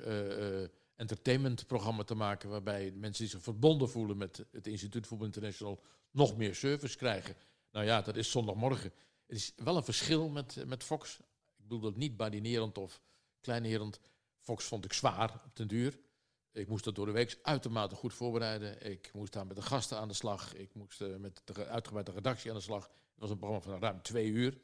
entertainmentprogramma 0.95 2.03
te 2.03 2.15
maken, 2.15 2.49
waarbij 2.49 2.91
mensen 2.91 3.23
die 3.23 3.33
zich 3.33 3.43
verbonden 3.43 3.89
voelen 3.89 4.17
met 4.17 4.45
het 4.51 4.67
Instituut 4.67 5.07
Voetbal 5.07 5.27
International 5.27 5.81
nog 6.11 6.37
meer 6.37 6.55
service 6.55 6.97
krijgen. 6.97 7.35
Nou 7.71 7.85
ja, 7.85 8.01
dat 8.01 8.15
is 8.15 8.31
zondagmorgen. 8.31 8.91
Het 9.27 9.37
is 9.37 9.53
wel 9.55 9.77
een 9.77 9.83
verschil 9.83 10.29
met, 10.29 10.63
met 10.67 10.83
Fox. 10.83 11.19
Ik 11.57 11.63
bedoel 11.63 11.79
dat 11.79 11.95
niet 11.95 12.17
badinerend 12.17 12.77
of 12.77 13.01
kleinerend. 13.41 13.99
Fox 14.39 14.65
vond 14.65 14.85
ik 14.85 14.93
zwaar 14.93 15.41
op 15.45 15.55
den 15.55 15.67
duur. 15.67 15.99
Ik 16.55 16.67
moest 16.67 16.83
dat 16.83 16.95
door 16.95 17.05
de 17.05 17.11
week 17.11 17.39
uitermate 17.41 17.95
goed 17.95 18.13
voorbereiden. 18.13 18.91
Ik 18.91 19.11
moest 19.13 19.33
daar 19.33 19.47
met 19.47 19.55
de 19.55 19.61
gasten 19.61 19.97
aan 19.97 20.07
de 20.07 20.13
slag. 20.13 20.53
Ik 20.53 20.73
moest 20.73 21.01
uh, 21.01 21.15
met 21.15 21.41
de 21.45 21.67
uitgebreide 21.67 22.11
redactie 22.11 22.49
aan 22.49 22.57
de 22.57 22.63
slag. 22.63 22.83
Het 22.83 23.19
was 23.19 23.29
een 23.29 23.37
programma 23.37 23.63
van 23.63 23.79
ruim 23.79 24.01
twee 24.01 24.27
uur 24.27 24.57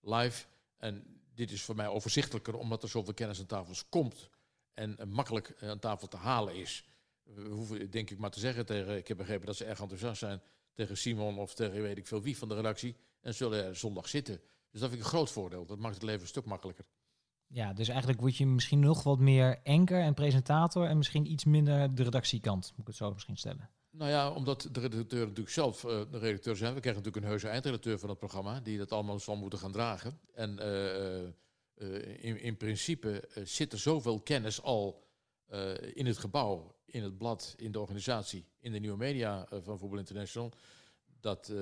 live. 0.00 0.46
En 0.76 1.20
dit 1.34 1.50
is 1.50 1.62
voor 1.62 1.76
mij 1.76 1.88
overzichtelijker 1.88 2.54
omdat 2.54 2.82
er 2.82 2.88
zoveel 2.88 3.14
kennis 3.14 3.40
aan 3.40 3.46
tafel 3.46 3.74
komt. 3.88 4.30
En 4.74 4.96
uh, 5.00 5.06
makkelijk 5.06 5.54
uh, 5.60 5.70
aan 5.70 5.78
tafel 5.78 6.08
te 6.08 6.16
halen 6.16 6.54
is. 6.54 6.84
We 7.22 7.48
hoeven 7.48 7.90
denk 7.90 8.10
ik 8.10 8.18
maar 8.18 8.30
te 8.30 8.40
zeggen 8.40 8.66
tegen, 8.66 8.96
ik 8.96 9.08
heb 9.08 9.16
begrepen 9.16 9.46
dat 9.46 9.56
ze 9.56 9.64
erg 9.64 9.80
enthousiast 9.80 10.18
zijn 10.18 10.42
tegen 10.72 10.96
Simon 10.96 11.38
of 11.38 11.54
tegen 11.54 11.82
weet 11.82 11.98
ik 11.98 12.06
veel 12.06 12.22
wie 12.22 12.38
van 12.38 12.48
de 12.48 12.54
redactie. 12.54 12.96
En 13.20 13.34
zullen 13.34 13.64
er 13.64 13.76
zondag 13.76 14.08
zitten. 14.08 14.40
Dus 14.70 14.80
dat 14.80 14.90
vind 14.90 15.00
ik 15.00 15.06
een 15.06 15.14
groot 15.14 15.30
voordeel. 15.30 15.66
Dat 15.66 15.78
maakt 15.78 15.94
het 15.94 16.04
leven 16.04 16.20
een 16.20 16.26
stuk 16.26 16.44
makkelijker. 16.44 16.84
Ja, 17.48 17.72
dus 17.72 17.88
eigenlijk 17.88 18.20
word 18.20 18.36
je 18.36 18.46
misschien 18.46 18.80
nog 18.80 19.02
wat 19.02 19.18
meer 19.18 19.60
anker 19.64 20.00
en 20.00 20.14
presentator 20.14 20.86
en 20.86 20.96
misschien 20.96 21.30
iets 21.30 21.44
minder 21.44 21.94
de 21.94 22.02
redactiekant, 22.02 22.70
moet 22.70 22.80
ik 22.80 22.86
het 22.86 22.96
zo 22.96 23.12
misschien 23.12 23.36
stellen. 23.36 23.70
Nou 23.90 24.10
ja, 24.10 24.30
omdat 24.30 24.68
de 24.72 24.80
redacteur 24.80 25.20
natuurlijk 25.20 25.54
zelf 25.54 25.84
uh, 25.84 25.90
de 26.10 26.18
redacteur 26.18 26.56
zijn. 26.56 26.74
We 26.74 26.80
krijgen 26.80 27.02
natuurlijk 27.02 27.16
een 27.16 27.30
heuse 27.30 27.48
eindredacteur 27.48 27.98
van 27.98 28.08
het 28.08 28.18
programma, 28.18 28.60
die 28.60 28.78
dat 28.78 28.92
allemaal 28.92 29.18
zal 29.18 29.36
moeten 29.36 29.58
gaan 29.58 29.72
dragen. 29.72 30.20
En 30.34 30.58
uh, 30.58 31.22
uh, 31.22 32.24
in, 32.24 32.40
in, 32.40 32.56
principe 32.56 33.28
zit 33.44 33.72
er 33.72 33.78
zoveel 33.78 34.20
kennis 34.20 34.62
al 34.62 35.04
in 35.94 36.06
het 36.06 36.18
gebouw, 36.18 36.76
in 36.84 37.02
het 37.02 37.18
blad, 37.18 37.54
in 37.56 37.72
de 37.72 37.80
organisatie, 37.80 38.46
in 38.58 38.72
de 38.72 38.78
nieuwe 38.78 38.96
media 38.96 39.46
van 39.50 39.78
Voetbal 39.78 39.98
International, 39.98 40.52
dat 41.20 41.52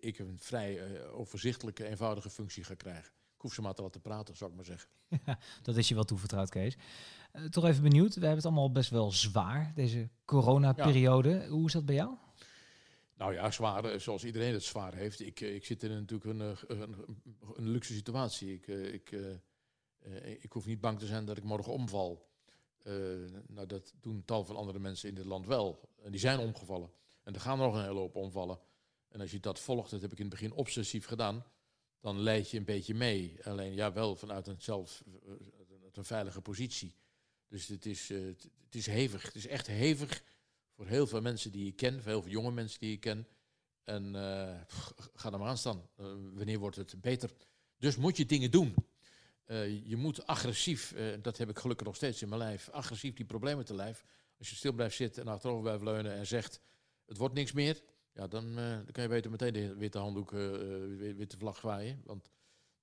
ik 0.00 0.18
een 0.18 0.38
vrij 0.38 1.04
overzichtelijke, 1.08 1.84
eenvoudige 1.84 2.30
functie 2.30 2.64
ga 2.64 2.74
krijgen 2.74 3.15
hoef 3.46 3.54
ze 3.54 3.62
maar 3.62 3.74
te 3.74 3.82
laten 3.82 4.00
praten, 4.00 4.36
zou 4.36 4.50
ik 4.50 4.56
maar 4.56 4.64
zeggen. 4.64 4.88
dat 5.62 5.76
is 5.76 5.88
je 5.88 5.94
wel 5.94 6.04
toevertrouwd, 6.04 6.48
Kees. 6.48 6.76
Uh, 7.32 7.44
toch 7.44 7.64
even 7.64 7.82
benieuwd. 7.82 8.14
We 8.14 8.20
hebben 8.20 8.36
het 8.36 8.46
allemaal 8.46 8.72
best 8.72 8.90
wel 8.90 9.12
zwaar, 9.12 9.72
deze 9.74 10.08
coronaperiode. 10.24 11.30
Ja. 11.30 11.48
Hoe 11.48 11.66
is 11.66 11.72
dat 11.72 11.86
bij 11.86 11.94
jou? 11.94 12.14
Nou 13.16 13.32
ja, 13.32 13.50
zwaar, 13.50 13.84
eh, 13.84 13.98
zoals 13.98 14.24
iedereen 14.24 14.52
het 14.52 14.62
zwaar 14.62 14.94
heeft. 14.94 15.20
Ik, 15.20 15.40
eh, 15.40 15.54
ik 15.54 15.64
zit 15.64 15.82
in 15.82 15.90
natuurlijk 15.90 16.24
een, 16.24 16.56
een, 16.80 17.18
een 17.54 17.68
luxe 17.68 17.94
situatie. 17.94 18.54
Ik, 18.54 18.66
ik, 18.66 19.10
uh, 19.10 19.34
ik 20.42 20.52
hoef 20.52 20.66
niet 20.66 20.80
bang 20.80 20.98
te 20.98 21.06
zijn 21.06 21.24
dat 21.24 21.36
ik 21.36 21.44
morgen 21.44 21.72
omval. 21.72 22.28
Uh, 22.84 22.94
nou, 23.46 23.66
dat 23.66 23.94
doen 24.00 24.24
tal 24.24 24.44
van 24.44 24.56
andere 24.56 24.78
mensen 24.78 25.08
in 25.08 25.14
dit 25.14 25.24
land 25.24 25.46
wel. 25.46 25.80
En 26.02 26.10
die 26.10 26.20
zijn 26.20 26.38
omgevallen. 26.38 26.90
En 27.22 27.34
er 27.34 27.40
gaan 27.40 27.58
nog 27.58 27.74
een 27.74 27.84
hele 27.84 27.98
hoop 27.98 28.16
omvallen. 28.16 28.58
En 29.08 29.20
als 29.20 29.30
je 29.30 29.40
dat 29.40 29.60
volgt, 29.60 29.90
dat 29.90 30.00
heb 30.00 30.12
ik 30.12 30.18
in 30.18 30.24
het 30.24 30.34
begin 30.34 30.52
obsessief 30.52 31.06
gedaan 31.06 31.44
dan 32.00 32.20
leid 32.20 32.50
je 32.50 32.58
een 32.58 32.64
beetje 32.64 32.94
mee. 32.94 33.38
Alleen 33.42 33.74
ja, 33.74 33.92
wel 33.92 34.16
vanuit 34.16 34.46
een 34.46 34.60
zelf 34.62 35.02
een 35.96 36.04
veilige 36.04 36.40
positie. 36.40 36.94
Dus 37.48 37.66
het 37.66 37.86
is, 37.86 38.10
uh, 38.10 38.26
het 38.64 38.74
is 38.74 38.86
hevig. 38.86 39.22
Het 39.22 39.34
is 39.34 39.46
echt 39.46 39.66
hevig 39.66 40.22
voor 40.74 40.86
heel 40.86 41.06
veel 41.06 41.20
mensen 41.20 41.52
die 41.52 41.66
ik 41.66 41.76
ken, 41.76 42.02
voor 42.02 42.10
heel 42.10 42.22
veel 42.22 42.30
jonge 42.30 42.52
mensen 42.52 42.80
die 42.80 42.92
ik 42.92 43.00
ken. 43.00 43.28
En 43.84 44.06
uh, 44.06 44.60
ga 45.14 45.32
er 45.32 45.38
maar 45.38 45.48
aan 45.48 45.58
staan. 45.58 45.88
Wanneer 46.34 46.58
wordt 46.58 46.76
het 46.76 47.00
beter? 47.00 47.30
Dus 47.78 47.96
moet 47.96 48.16
je 48.16 48.26
dingen 48.26 48.50
doen. 48.50 48.74
je 49.84 49.96
moet 49.96 50.26
agressief, 50.26 50.94
dat 51.22 51.38
heb 51.38 51.48
ik 51.50 51.58
gelukkig 51.58 51.86
nog 51.86 51.96
steeds 51.96 52.22
in 52.22 52.28
mijn 52.28 52.40
lijf, 52.40 52.68
agressief 52.68 53.14
die 53.14 53.24
problemen 53.24 53.64
te 53.64 53.74
lijf. 53.74 54.04
Als 54.38 54.50
je 54.50 54.56
stil 54.56 54.72
blijft 54.72 54.96
zitten 54.96 55.22
en 55.22 55.32
achterover 55.32 55.62
blijft 55.62 55.82
leunen 55.82 56.12
en 56.12 56.26
zegt, 56.26 56.60
het 57.06 57.16
wordt 57.16 57.34
niks 57.34 57.52
meer, 57.52 57.82
Ja, 58.16 58.26
dan, 58.26 58.58
eh, 58.58 58.70
dan 58.70 58.92
kan 58.92 59.02
je 59.02 59.08
beter 59.08 59.30
meteen 59.30 59.52
de 59.52 59.74
witte 59.74 59.98
handdoek, 59.98 60.32
eh, 60.32 60.54
eh, 61.08 61.16
witte 61.16 61.36
vlag 61.36 61.56
zwaaien. 61.56 62.00
Want 62.04 62.30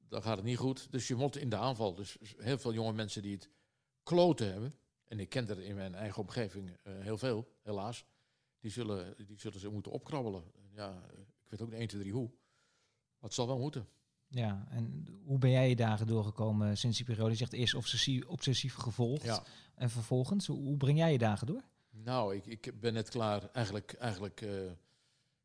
dan 0.07 0.21
gaat 0.21 0.35
het 0.35 0.45
niet 0.45 0.57
goed. 0.57 0.91
Dus 0.91 1.07
je 1.07 1.15
moet 1.15 1.37
in 1.37 1.49
de 1.49 1.57
aanval. 1.57 1.95
Dus 1.95 2.17
heel 2.37 2.57
veel 2.57 2.73
jonge 2.73 2.93
mensen 2.93 3.21
die 3.21 3.33
het 3.33 3.49
kloten 4.03 4.51
hebben. 4.51 4.73
En 5.07 5.19
ik 5.19 5.29
ken 5.29 5.49
er 5.49 5.59
in 5.59 5.75
mijn 5.75 5.95
eigen 5.95 6.21
omgeving 6.21 6.77
heel 6.83 7.17
veel, 7.17 7.47
helaas. 7.61 8.05
Die 8.59 8.71
zullen, 8.71 9.15
die 9.27 9.39
zullen 9.39 9.59
ze 9.59 9.69
moeten 9.69 9.91
opkrabbelen. 9.91 10.43
Ja, 10.75 11.03
ik 11.43 11.49
weet 11.49 11.61
ook 11.61 11.69
niet 11.69 11.79
1, 11.79 11.87
2, 11.87 12.01
3 12.01 12.13
hoe. 12.13 12.27
Maar 12.29 13.29
het 13.29 13.33
zal 13.33 13.47
wel 13.47 13.59
moeten. 13.59 13.87
Ja, 14.27 14.67
en 14.69 15.07
hoe 15.23 15.37
ben 15.37 15.49
jij 15.49 15.69
je 15.69 15.75
dagen 15.75 16.07
doorgekomen 16.07 16.77
sinds 16.77 16.97
die 16.97 17.05
periode? 17.05 17.31
Je 17.31 17.37
zegt 17.37 17.53
eerst 17.53 17.73
obsessief, 17.73 18.25
obsessief 18.25 18.75
gevolgd 18.75 19.23
Ja. 19.23 19.43
en 19.75 19.89
vervolgens. 19.89 20.47
Hoe, 20.47 20.77
breng 20.77 20.97
jij 20.97 21.11
je 21.11 21.17
dagen 21.17 21.47
door? 21.47 21.63
Nou, 21.89 22.35
ik, 22.35 22.45
ik 22.45 22.79
ben 22.79 22.93
net 22.93 23.09
klaar. 23.09 23.49
Eigenlijk, 23.51 23.93
eigenlijk 23.93 24.41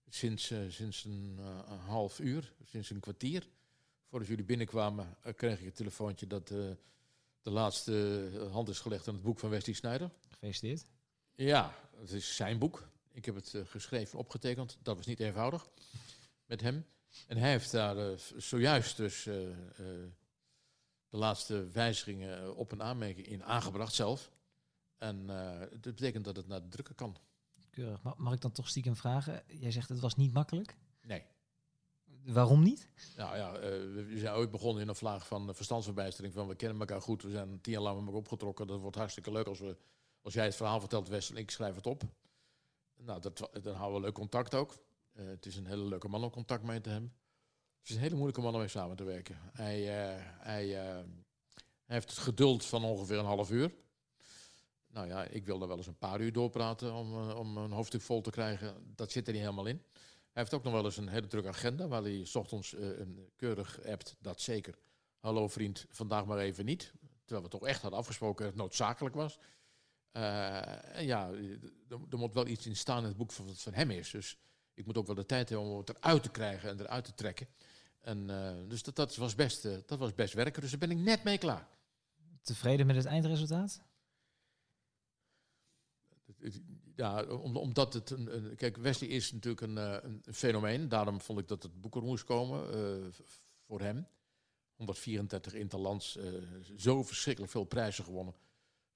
sinds, 0.09 0.51
eh, 0.51 0.59
sinds 0.69 1.05
een, 1.05 1.37
eh, 1.39 1.71
een 1.71 1.79
half 1.79 2.19
uur, 2.19 2.53
sinds 2.65 2.91
een 2.91 3.01
kwartier. 3.01 3.49
Voordat 4.09 4.29
jullie 4.29 4.45
binnenkwamen, 4.45 5.17
eh, 5.23 5.35
kreeg 5.35 5.61
ik 5.61 5.67
een 5.67 5.73
telefoontje 5.73 6.27
dat 6.27 6.49
de 6.49 7.51
laatste 7.51 8.49
hand 8.53 8.69
is 8.69 8.79
gelegd 8.79 9.09
aan 9.09 9.15
het 9.15 9.23
boek 9.23 9.39
van 9.39 9.51
Wesley 9.51 9.75
Sneijder. 9.75 10.11
Gefeliciteerd. 10.29 10.87
Ja, 11.35 11.75
het 11.97 12.11
is 12.11 12.37
zijn 12.37 12.59
boek. 12.59 12.89
Ik 13.13 13.25
heb 13.25 13.35
het 13.35 13.55
geschreven, 13.65 14.19
opgetekend. 14.19 14.79
Dat 14.83 14.97
was 14.97 15.07
niet 15.07 15.21
eenvoudig 15.21 15.69
met 16.47 16.61
hem. 16.61 16.87
En 17.27 17.37
hij 17.37 17.51
heeft 17.51 17.71
daar 17.71 18.19
zojuist 18.37 18.97
dus 18.97 19.23
de 19.23 21.17
laatste 21.17 21.69
wijzigingen 21.69 22.57
op 22.57 22.73
en 22.73 22.83
aanmerking 22.83 23.27
in 23.27 23.45
aangebracht 23.45 23.95
zelf. 23.95 24.31
En 24.97 25.27
dat 25.71 25.95
betekent 25.95 26.25
dat 26.25 26.37
het 26.37 26.47
naar 26.47 26.63
de 26.63 26.69
drukker 26.69 26.95
kan. 26.95 27.17
Keurig. 27.79 28.03
Mag 28.17 28.33
ik 28.33 28.41
dan 28.41 28.53
toch 28.53 28.69
stiekem 28.69 28.97
vragen? 28.97 29.43
Jij 29.47 29.71
zegt 29.71 29.89
het 29.89 30.01
was 30.01 30.17
niet 30.17 30.33
makkelijk. 30.33 30.77
Nee. 31.03 31.23
Waarom 32.25 32.63
niet? 32.63 32.89
Nou 33.17 33.37
ja, 33.37 33.55
eh, 33.55 33.61
we 33.93 34.19
zijn 34.19 34.35
ooit 34.35 34.51
begonnen 34.51 34.83
in 34.83 34.89
een 34.89 34.95
vlaag 34.95 35.27
van 35.27 35.55
verstandsverbijstering. 35.55 36.35
Van 36.35 36.49
we 36.49 36.55
kennen 36.55 36.81
elkaar 36.81 37.03
goed, 37.03 37.23
we 37.23 37.31
zijn 37.31 37.61
tien 37.61 37.73
jaar 37.73 37.83
lang 37.83 37.97
met 37.97 38.05
elkaar 38.05 38.21
opgetrokken. 38.21 38.67
Dat 38.67 38.81
wordt 38.81 38.97
hartstikke 38.97 39.33
leuk 39.33 39.47
als, 39.47 39.59
we, 39.59 39.77
als 40.23 40.35
jij 40.35 40.45
het 40.45 40.57
verhaal 40.57 40.81
vertelt, 40.81 41.09
Wessel, 41.09 41.35
en 41.35 41.41
ik 41.41 41.51
schrijf 41.51 41.75
het 41.75 41.87
op. 41.87 42.03
Nou, 42.97 43.21
dat, 43.21 43.49
dan 43.63 43.75
houden 43.75 44.01
we 44.01 44.07
leuk 44.07 44.15
contact 44.15 44.55
ook. 44.55 44.79
Eh, 45.13 45.27
het 45.27 45.47
is 45.47 45.57
een 45.57 45.67
hele 45.67 45.85
leuke 45.85 46.09
man 46.09 46.25
om 46.25 46.31
contact 46.31 46.63
mee 46.63 46.81
te 46.81 46.91
hebben. 46.91 47.15
Het 47.79 47.89
is 47.89 47.95
een 47.95 48.03
hele 48.03 48.15
moeilijke 48.15 48.41
man 48.41 48.53
om 48.53 48.59
mee 48.59 48.69
samen 48.69 48.97
te 48.97 49.05
werken. 49.05 49.39
Hij, 49.53 49.79
eh, 49.79 50.25
hij, 50.39 50.67
hij 50.67 51.05
heeft 51.87 52.11
het 52.11 52.19
geduld 52.19 52.65
van 52.65 52.85
ongeveer 52.85 53.19
een 53.19 53.25
half 53.25 53.51
uur. 53.51 53.73
Nou 54.91 55.07
ja, 55.07 55.25
ik 55.25 55.47
wil 55.47 55.63
er 55.63 55.69
wel 55.69 55.77
eens 55.77 55.87
een 55.87 55.99
paar 55.99 56.21
uur 56.21 56.33
doorpraten 56.33 56.95
om, 56.95 57.13
eh, 57.15 57.39
om 57.39 57.57
een 57.57 57.71
hoofdstuk 57.71 58.01
vol 58.01 58.21
te 58.21 58.31
krijgen. 58.31 58.95
Dat 58.95 59.13
zit 59.13 59.27
er 59.27 59.33
niet 59.33 59.43
helemaal 59.43 59.67
in. 59.67 59.83
Hij 60.33 60.47
heeft 60.47 60.55
ook 60.55 60.63
nog 60.63 60.73
wel 60.73 60.85
eens 60.85 60.97
een 60.97 61.09
hele 61.09 61.27
drukke 61.27 61.49
agenda 61.49 61.89
waar 61.89 62.03
hij 62.03 62.25
's 62.25 62.35
ochtends 62.35 62.75
eh, 62.75 62.99
een 62.99 63.31
keurig 63.37 63.85
appt, 63.87 64.17
dat 64.21 64.41
zeker. 64.41 64.79
Hallo 65.19 65.49
vriend, 65.49 65.87
vandaag 65.91 66.27
maar 66.27 66.39
even 66.39 66.65
niet. 66.65 66.93
Terwijl 67.25 67.43
we 67.43 67.51
toch 67.51 67.67
echt 67.67 67.83
hadden 67.83 67.99
afgesproken 67.99 68.45
dat 68.45 68.53
het 68.53 68.63
noodzakelijk 68.63 69.15
was. 69.15 69.39
Eh, 70.13 70.23
ja, 71.01 71.31
er, 71.89 72.19
moet 72.19 72.35
wel 72.35 72.47
iets 72.47 72.67
in 72.67 72.77
staan 72.77 73.03
in 73.03 73.09
het 73.09 73.17
boek 73.17 73.33
van 73.33 73.57
van 73.57 73.73
hem 73.73 73.91
is. 73.91 74.11
Dus 74.11 74.39
ik 74.75 74.87
moet 74.87 74.99
ook 74.99 75.07
wel 75.07 75.15
de 75.15 75.27
tijd 75.27 75.49
hebben 75.49 75.69
om 75.69 75.79
het 75.79 75.89
eruit 75.89 76.23
te 76.23 76.31
krijgen 76.31 76.69
en 76.69 76.81
eruit 76.81 77.05
te 77.05 77.15
trekken. 77.15 77.49
En, 78.01 78.27
dus 78.69 78.83
dat, 78.83 78.97
dat, 78.97 79.17
was 79.17 79.35
best, 79.35 79.63
dat 79.63 79.99
was 79.99 80.15
best 80.15 80.35
werken. 80.35 80.61
Dus 80.61 80.71
daar 80.71 80.79
ben 80.79 80.91
ik 80.91 80.99
net 80.99 81.25
mee 81.25 81.39
klaar. 81.39 81.69
Tevreden 82.43 82.87
met 82.87 82.97
het 82.97 83.05
eindresultaat? 83.05 83.81
Ja, 86.95 87.25
om, 87.25 87.57
omdat 87.57 87.93
het 87.93 88.11
een, 88.11 88.55
Kijk, 88.57 88.77
Wesley 88.77 89.09
is 89.09 89.33
natuurlijk 89.33 89.63
een, 89.63 89.79
eh, 89.79 89.97
een, 90.03 90.21
een 90.25 90.35
fenomeen. 90.35 90.89
Daarom 90.89 91.21
vond 91.21 91.39
ik 91.39 91.49
dat 91.49 91.63
het 91.63 91.81
boek 91.81 91.97
er 91.97 92.03
moest 92.03 92.25
komen 92.25 92.73
eh, 92.73 93.23
voor 93.67 93.81
hem. 93.81 94.07
134 94.75 95.55
interlands, 95.55 96.17
eh 96.17 96.33
zo 96.77 97.03
verschrikkelijk 97.03 97.53
veel 97.53 97.65
prijzen 97.65 98.05
gewonnen. 98.05 98.35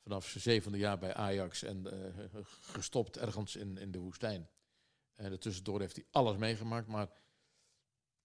Vanaf 0.02 0.28
zijn 0.28 0.42
zevende 0.42 0.78
jaar 0.78 0.98
bij 0.98 1.14
Ajax 1.14 1.62
en 1.62 1.86
gestopt 2.60 3.18
ergens 3.18 3.56
in, 3.56 3.78
in 3.78 3.90
de 3.90 3.98
woestijn. 3.98 4.48
En 5.14 5.40
tussendoor 5.40 5.80
heeft 5.80 5.96
hij 5.96 6.06
alles 6.10 6.36
meegemaakt, 6.36 6.86
maar 6.86 7.08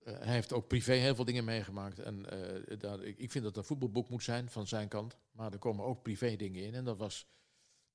hij 0.04 0.34
heeft 0.34 0.54
ook 0.54 0.68
privé 0.68 0.94
heel 0.94 1.16
veel 1.16 1.26
dingen 1.26 1.46
meegemaakt. 1.46 2.00
En 2.00 2.22
daar, 2.78 3.04
ik, 3.04 3.18
ik 3.18 3.32
vind 3.32 3.44
dat 3.44 3.58
een 3.58 3.64
voetbalboek 3.64 4.10
moet 4.10 4.24
zijn 4.24 4.50
van 4.50 4.68
zijn 4.68 4.88
kant. 4.88 5.18
Maar 5.32 5.52
er 5.52 5.60
komen 5.60 5.86
ook 5.86 6.02
privé 6.02 6.36
dingen 6.36 6.64
in. 6.64 6.74
En 6.74 6.84
dat 6.84 6.98
was, 6.98 7.28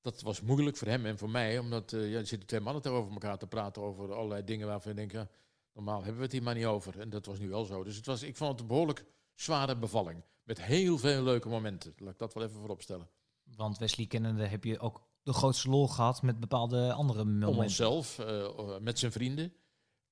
dat 0.03 0.21
was 0.21 0.41
moeilijk 0.41 0.77
voor 0.77 0.87
hem 0.87 1.05
en 1.05 1.17
voor 1.17 1.29
mij. 1.29 1.59
Omdat 1.59 1.93
eh, 1.93 2.11
ja, 2.11 2.17
er 2.17 2.27
zitten 2.27 2.47
twee 2.47 2.59
mannen 2.59 2.81
tegenover 2.81 3.11
elkaar 3.11 3.37
te 3.37 3.47
praten 3.47 3.81
over 3.81 4.13
allerlei 4.13 4.43
dingen 4.43 4.67
waarvan 4.67 4.91
je 4.91 4.97
denkt, 4.97 5.13
ja, 5.13 5.27
normaal 5.73 5.97
hebben 5.99 6.17
we 6.17 6.23
het 6.23 6.31
hier 6.31 6.43
maar 6.43 6.55
niet 6.55 6.65
over. 6.65 6.99
En 6.99 7.09
dat 7.09 7.25
was 7.25 7.39
nu 7.39 7.49
wel 7.49 7.65
zo. 7.65 7.83
Dus 7.83 7.95
het 7.95 8.05
was, 8.05 8.23
ik 8.23 8.37
vond 8.37 8.51
het 8.51 8.59
een 8.59 8.67
behoorlijk 8.67 9.05
zware 9.35 9.77
bevalling. 9.77 10.23
Met 10.43 10.61
heel 10.61 10.97
veel 10.97 11.23
leuke 11.23 11.47
momenten. 11.49 11.93
Laat 11.97 12.13
ik 12.13 12.19
dat 12.19 12.33
wel 12.33 12.43
even 12.43 12.55
voorop 12.57 12.81
stellen. 12.81 13.09
Want 13.43 13.77
Wesley 13.77 14.05
kennende 14.07 14.45
heb 14.45 14.63
je 14.63 14.79
ook 14.79 15.01
de 15.23 15.33
grootste 15.33 15.69
lol 15.69 15.87
gehad 15.87 16.21
met 16.21 16.39
bepaalde 16.39 16.93
andere 16.93 17.21
Om 17.21 17.27
momenten. 17.33 17.63
onszelf, 17.63 18.19
eh, 18.19 18.77
met 18.79 18.99
zijn 18.99 19.11
vrienden. 19.11 19.53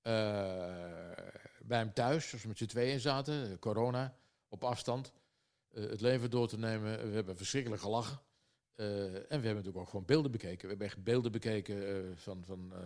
eh, 0.01 0.11
bij 1.63 1.77
hem 1.77 1.93
thuis, 1.93 2.33
als 2.33 2.41
we 2.41 2.47
met 2.47 2.57
z'n 2.57 2.65
tweeën 2.65 2.99
zaten. 2.99 3.59
corona, 3.59 4.15
op 4.49 4.63
afstand. 4.63 5.11
het 5.73 6.01
leven 6.01 6.29
door 6.29 6.47
te 6.47 6.57
nemen. 6.57 7.07
We 7.09 7.13
hebben 7.15 7.37
verschrikkelijk 7.37 7.81
gelachen. 7.81 8.19
Eh, 8.81 9.13
en 9.13 9.13
we 9.13 9.25
hebben 9.27 9.55
natuurlijk 9.55 9.77
ook 9.77 9.89
gewoon 9.89 10.05
beelden 10.05 10.31
bekeken. 10.31 10.61
We 10.61 10.67
hebben 10.67 10.87
echt 10.87 11.03
beelden 11.03 11.31
bekeken 11.31 11.87
eh, 11.87 12.11
van, 12.15 12.43
van 12.45 12.73
eh, 12.73 12.79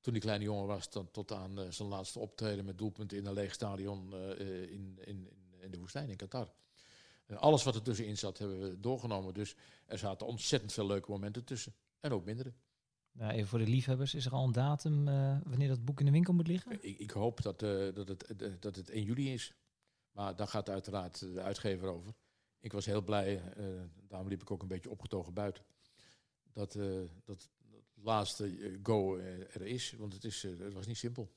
toen 0.00 0.12
die 0.12 0.22
kleine 0.22 0.44
jongen 0.44 0.66
was... 0.66 0.90
Dan, 0.90 1.10
tot 1.10 1.32
aan 1.32 1.66
zijn 1.68 1.88
laatste 1.88 2.18
optreden 2.18 2.64
met 2.64 2.78
doelpunten 2.78 3.18
in 3.18 3.26
een 3.26 3.32
leeg 3.32 3.52
stadion 3.52 4.14
in, 4.38 4.98
in, 5.04 5.28
in, 5.60 5.70
de 5.70 5.78
woestijn 5.78 6.08
in 6.08 6.16
Qatar. 6.16 6.52
En 7.26 7.36
alles 7.36 7.62
wat 7.62 7.74
er 7.74 7.82
tussenin 7.82 8.18
zat 8.18 8.38
hebben 8.38 8.60
we 8.60 8.80
doorgenomen. 8.80 9.34
Dus 9.34 9.56
er 9.86 9.98
zaten 9.98 10.26
ontzettend 10.26 10.72
veel 10.72 10.86
leuke 10.86 11.10
momenten 11.10 11.44
tussen. 11.44 11.74
En 12.00 12.12
ook 12.12 12.24
mindere. 12.24 12.52
Nou, 13.12 13.32
even 13.32 13.48
voor 13.48 13.58
de 13.58 13.66
liefhebbers, 13.66 14.14
is 14.14 14.26
er 14.26 14.32
al 14.32 14.44
een 14.44 14.52
datum 14.52 15.04
wanneer 15.44 15.68
dat 15.68 15.84
boek 15.84 16.00
in 16.00 16.06
de 16.06 16.12
winkel 16.12 16.34
moet 16.34 16.46
liggen? 16.46 16.72
Ik, 16.80 16.98
ik 16.98 17.10
hoop 17.10 17.42
dat, 17.42 17.58
dat, 17.94 18.08
het, 18.08 18.62
dat 18.62 18.76
het 18.76 18.90
1 18.90 19.04
juli 19.04 19.32
is. 19.32 19.54
Maar 20.12 20.36
daar 20.36 20.48
gaat 20.48 20.68
uiteraard 20.68 21.18
de 21.18 21.40
uitgever 21.40 21.88
over. 21.88 22.14
Ik 22.62 22.72
was 22.72 22.86
heel 22.86 23.02
blij, 23.02 23.42
eh, 23.56 23.64
daarom 24.08 24.28
liep 24.28 24.40
ik 24.42 24.50
ook 24.50 24.62
een 24.62 24.68
beetje 24.68 24.90
opgetogen 24.90 25.34
buiten. 25.34 25.64
Dat, 26.52 26.74
eh, 26.74 26.84
dat 27.24 27.48
het 27.94 28.04
laatste 28.04 28.44
eh, 28.46 28.78
go 28.82 29.16
er 29.52 29.62
is, 29.62 29.94
want 29.98 30.12
het, 30.12 30.24
is, 30.24 30.42
het 30.42 30.72
was 30.72 30.86
niet 30.86 30.96
simpel. 30.96 31.30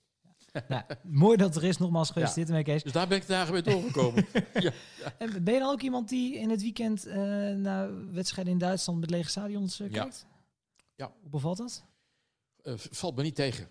nou, 0.68 0.84
mooi 1.04 1.38
dat 1.38 1.56
er 1.56 1.64
is, 1.64 1.78
nogmaals 1.78 2.08
gefeliciteerd 2.08 2.48
ermee, 2.48 2.64
Kees. 2.64 2.84
Dus 2.84 2.92
daar 2.92 3.08
ben 3.08 3.18
ik 3.18 3.28
dagen 3.28 3.54
mee 3.54 3.62
doorgekomen. 3.62 4.28
ja. 4.54 4.72
En 5.18 5.44
ben 5.44 5.54
je 5.54 5.60
dan 5.60 5.72
ook 5.72 5.82
iemand 5.82 6.10
die 6.10 6.36
in 6.36 6.50
het 6.50 6.62
weekend 6.62 7.06
eh, 7.06 7.16
naar 7.52 8.12
wedstrijden 8.12 8.54
in 8.54 8.60
Duitsland 8.60 9.00
met 9.00 9.10
lege 9.10 9.30
stadions 9.30 9.78
Ja. 9.78 9.88
kijkt? 9.88 10.26
Ja. 10.96 11.14
Hoe 11.22 11.30
bevalt 11.30 11.58
dat? 11.58 11.86
Valt 12.76 13.16
me 13.16 13.24
niet 13.24 13.36
tegen, 13.36 13.70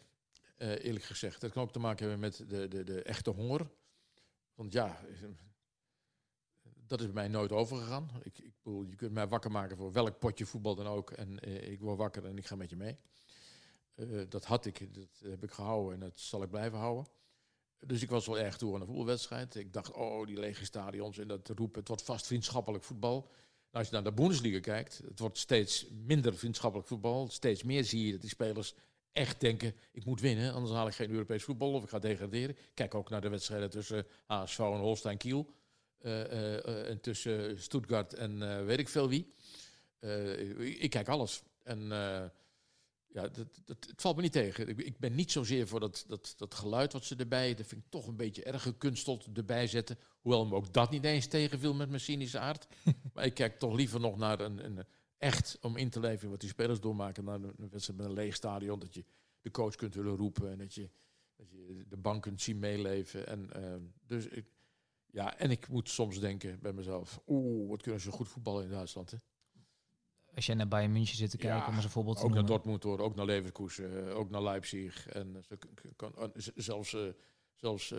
eerlijk 0.56 1.04
gezegd. 1.04 1.40
Dat 1.40 1.52
kan 1.52 1.62
ook 1.62 1.72
te 1.72 1.78
maken 1.78 2.08
hebben 2.08 2.20
met 2.20 2.44
de, 2.48 2.68
de, 2.68 2.84
de 2.84 3.02
echte 3.02 3.30
honger. 3.30 3.70
Want 4.54 4.72
ja, 4.72 5.00
dat 6.86 7.00
is 7.00 7.04
bij 7.06 7.14
mij 7.14 7.28
nooit 7.28 7.52
overgegaan. 7.52 8.10
Ik, 8.22 8.38
ik 8.38 8.52
bedoel, 8.62 8.82
je 8.82 8.96
kunt 8.96 9.12
mij 9.12 9.28
wakker 9.28 9.50
maken 9.50 9.76
voor 9.76 9.92
welk 9.92 10.18
potje 10.18 10.46
voetbal 10.46 10.74
dan 10.74 10.86
ook. 10.86 11.10
En 11.10 11.40
eh, 11.40 11.70
ik 11.70 11.80
word 11.80 11.98
wakker 11.98 12.24
en 12.24 12.38
ik 12.38 12.46
ga 12.46 12.56
met 12.56 12.70
je 12.70 12.76
mee. 12.76 12.96
Eh, 13.94 14.06
dat 14.28 14.44
had 14.44 14.66
ik, 14.66 14.94
dat 14.94 15.22
heb 15.24 15.42
ik 15.42 15.50
gehouden 15.50 15.94
en 15.94 16.00
dat 16.00 16.18
zal 16.18 16.42
ik 16.42 16.50
blijven 16.50 16.78
houden. 16.78 17.06
Dus 17.78 18.02
ik 18.02 18.10
was 18.10 18.26
wel 18.26 18.38
erg 18.38 18.56
toe 18.56 18.74
aan 18.74 18.80
een 18.80 18.86
voetbalwedstrijd. 18.86 19.54
Ik 19.54 19.72
dacht, 19.72 19.92
oh, 19.92 20.26
die 20.26 20.38
lege 20.38 20.64
stadions 20.64 21.18
en 21.18 21.28
dat 21.28 21.48
roepen, 21.48 21.78
het 21.78 21.88
wordt 21.88 22.02
vast 22.02 22.26
vriendschappelijk 22.26 22.84
voetbal. 22.84 23.20
Nou, 23.20 23.86
als 23.86 23.86
je 23.86 23.92
naar 23.92 24.04
de 24.04 24.22
Bundesliga 24.22 24.60
kijkt, 24.60 25.02
het 25.08 25.18
wordt 25.18 25.38
steeds 25.38 25.86
minder 26.06 26.36
vriendschappelijk 26.36 26.88
voetbal. 26.88 27.28
Steeds 27.28 27.62
meer 27.62 27.84
zie 27.84 28.06
je 28.06 28.12
dat 28.12 28.20
die 28.20 28.30
spelers 28.30 28.74
echt 29.12 29.40
denken, 29.40 29.74
ik 29.92 30.04
moet 30.04 30.20
winnen, 30.20 30.52
anders 30.52 30.72
haal 30.72 30.86
ik 30.86 30.94
geen 30.94 31.10
Europees 31.10 31.44
voetbal 31.44 31.72
of 31.72 31.82
ik 31.82 31.88
ga 31.88 31.98
degraderen. 31.98 32.56
Kijk 32.74 32.94
ook 32.94 33.10
naar 33.10 33.20
de 33.20 33.28
wedstrijden 33.28 33.70
tussen 33.70 34.06
HSV 34.26 34.58
en 34.58 34.78
Holstein 34.78 35.16
Kiel. 35.16 35.50
Eh, 36.04 36.22
eh, 36.22 36.64
eh, 36.64 36.90
en 36.90 37.00
tussen 37.00 37.62
Stuttgart 37.62 38.14
en 38.14 38.66
weet 38.66 38.78
ik 38.78 38.88
veel 38.88 39.08
wie. 39.08 39.34
Ik, 40.00 40.78
ik 40.78 40.90
kijk 40.90 41.08
alles. 41.08 41.42
En 41.62 41.88
ja, 43.06 43.28
dat, 43.28 43.60
dat, 43.64 43.86
het 43.86 44.00
valt 44.00 44.16
me 44.16 44.22
niet 44.22 44.32
tegen. 44.32 44.68
Ik, 44.68 44.78
ik 44.78 44.98
ben 44.98 45.14
niet 45.14 45.32
zozeer 45.32 45.68
voor 45.68 45.80
dat, 45.80 46.04
dat, 46.08 46.34
dat 46.36 46.54
geluid 46.54 46.92
wat 46.92 47.04
ze 47.04 47.16
erbij, 47.16 47.54
dat 47.54 47.66
vind 47.66 47.80
ik 47.84 47.90
toch 47.90 48.06
een 48.06 48.16
beetje 48.16 48.42
erg 48.42 48.62
gekunsteld 48.62 49.26
erbij 49.34 49.66
zetten. 49.66 49.98
Hoewel 50.20 50.46
me 50.46 50.54
ook 50.54 50.72
dat 50.72 50.90
niet 50.90 51.04
eens 51.04 51.26
tegenviel 51.26 51.74
met 51.74 51.88
mijn 51.88 52.00
cynische 52.00 52.38
aard. 52.38 52.66
maar 53.14 53.24
ik 53.24 53.34
kijk 53.34 53.58
toch 53.58 53.74
liever 53.74 54.00
nog 54.00 54.16
naar 54.16 54.40
een, 54.40 54.64
een 54.64 54.84
echt 55.18 55.58
om 55.60 55.76
in 55.76 55.90
te 55.90 56.00
leven 56.00 56.30
wat 56.30 56.40
die 56.40 56.48
spelers 56.48 56.80
doormaken. 56.80 57.24
Naar 57.24 57.40
een 57.40 57.68
wedstrijd 57.70 57.98
met 57.98 58.08
een 58.08 58.14
leeg 58.14 58.34
stadion. 58.34 58.78
Dat 58.78 58.94
je 58.94 59.04
de 59.40 59.50
coach 59.50 59.74
kunt 59.74 59.94
willen 59.94 60.16
roepen 60.16 60.50
en 60.50 60.58
dat 60.58 60.74
je, 60.74 60.90
dat 61.36 61.50
je 61.50 61.84
de 61.88 61.96
bank 61.96 62.22
kunt 62.22 62.42
zien 62.42 62.58
meeleven. 62.58 63.26
En, 63.26 63.50
dus 64.06 64.26
ik, 64.26 64.46
ja, 65.14 65.38
en 65.38 65.50
ik 65.50 65.68
moet 65.68 65.88
soms 65.88 66.20
denken 66.20 66.60
bij 66.60 66.72
mezelf: 66.72 67.20
oeh, 67.26 67.68
wat 67.68 67.82
kunnen 67.82 68.00
ze 68.00 68.10
goed 68.10 68.28
voetballen 68.28 68.64
in 68.64 68.70
Duitsland. 68.70 69.10
Hè? 69.10 69.16
Als 70.34 70.46
jij 70.46 70.54
naar 70.54 70.68
Bayern 70.68 70.92
München 70.92 71.16
zit 71.16 71.30
te 71.30 71.36
kijken, 71.36 71.58
Ja, 71.58 71.68
om 71.68 71.74
eens 71.74 71.84
een 71.84 71.90
voorbeeld 71.90 72.16
te 72.16 72.24
Ook 72.24 72.34
naar. 72.34 72.46
Dortmund 72.46 72.82
hoor, 72.82 72.98
ook 72.98 73.14
naar 73.14 73.24
Leverkusen, 73.24 74.08
eh, 74.08 74.18
ook 74.18 74.30
naar 74.30 74.42
Leipzig. 74.42 75.08
En 75.08 75.36
eh, 75.36 75.42
ze 75.42 75.58
kan, 75.96 76.14
eh, 76.16 76.28
zelfs, 76.54 76.96
zelfs 77.54 77.94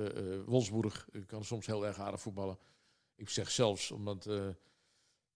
Wolfsburg 0.46 1.08
kan 1.26 1.44
soms 1.44 1.66
heel 1.66 1.86
erg 1.86 2.00
aardig 2.00 2.22
voetballen. 2.22 2.58
Ik 3.16 3.30
zeg 3.30 3.52
zelfs, 3.52 3.92
omdat 3.92 4.30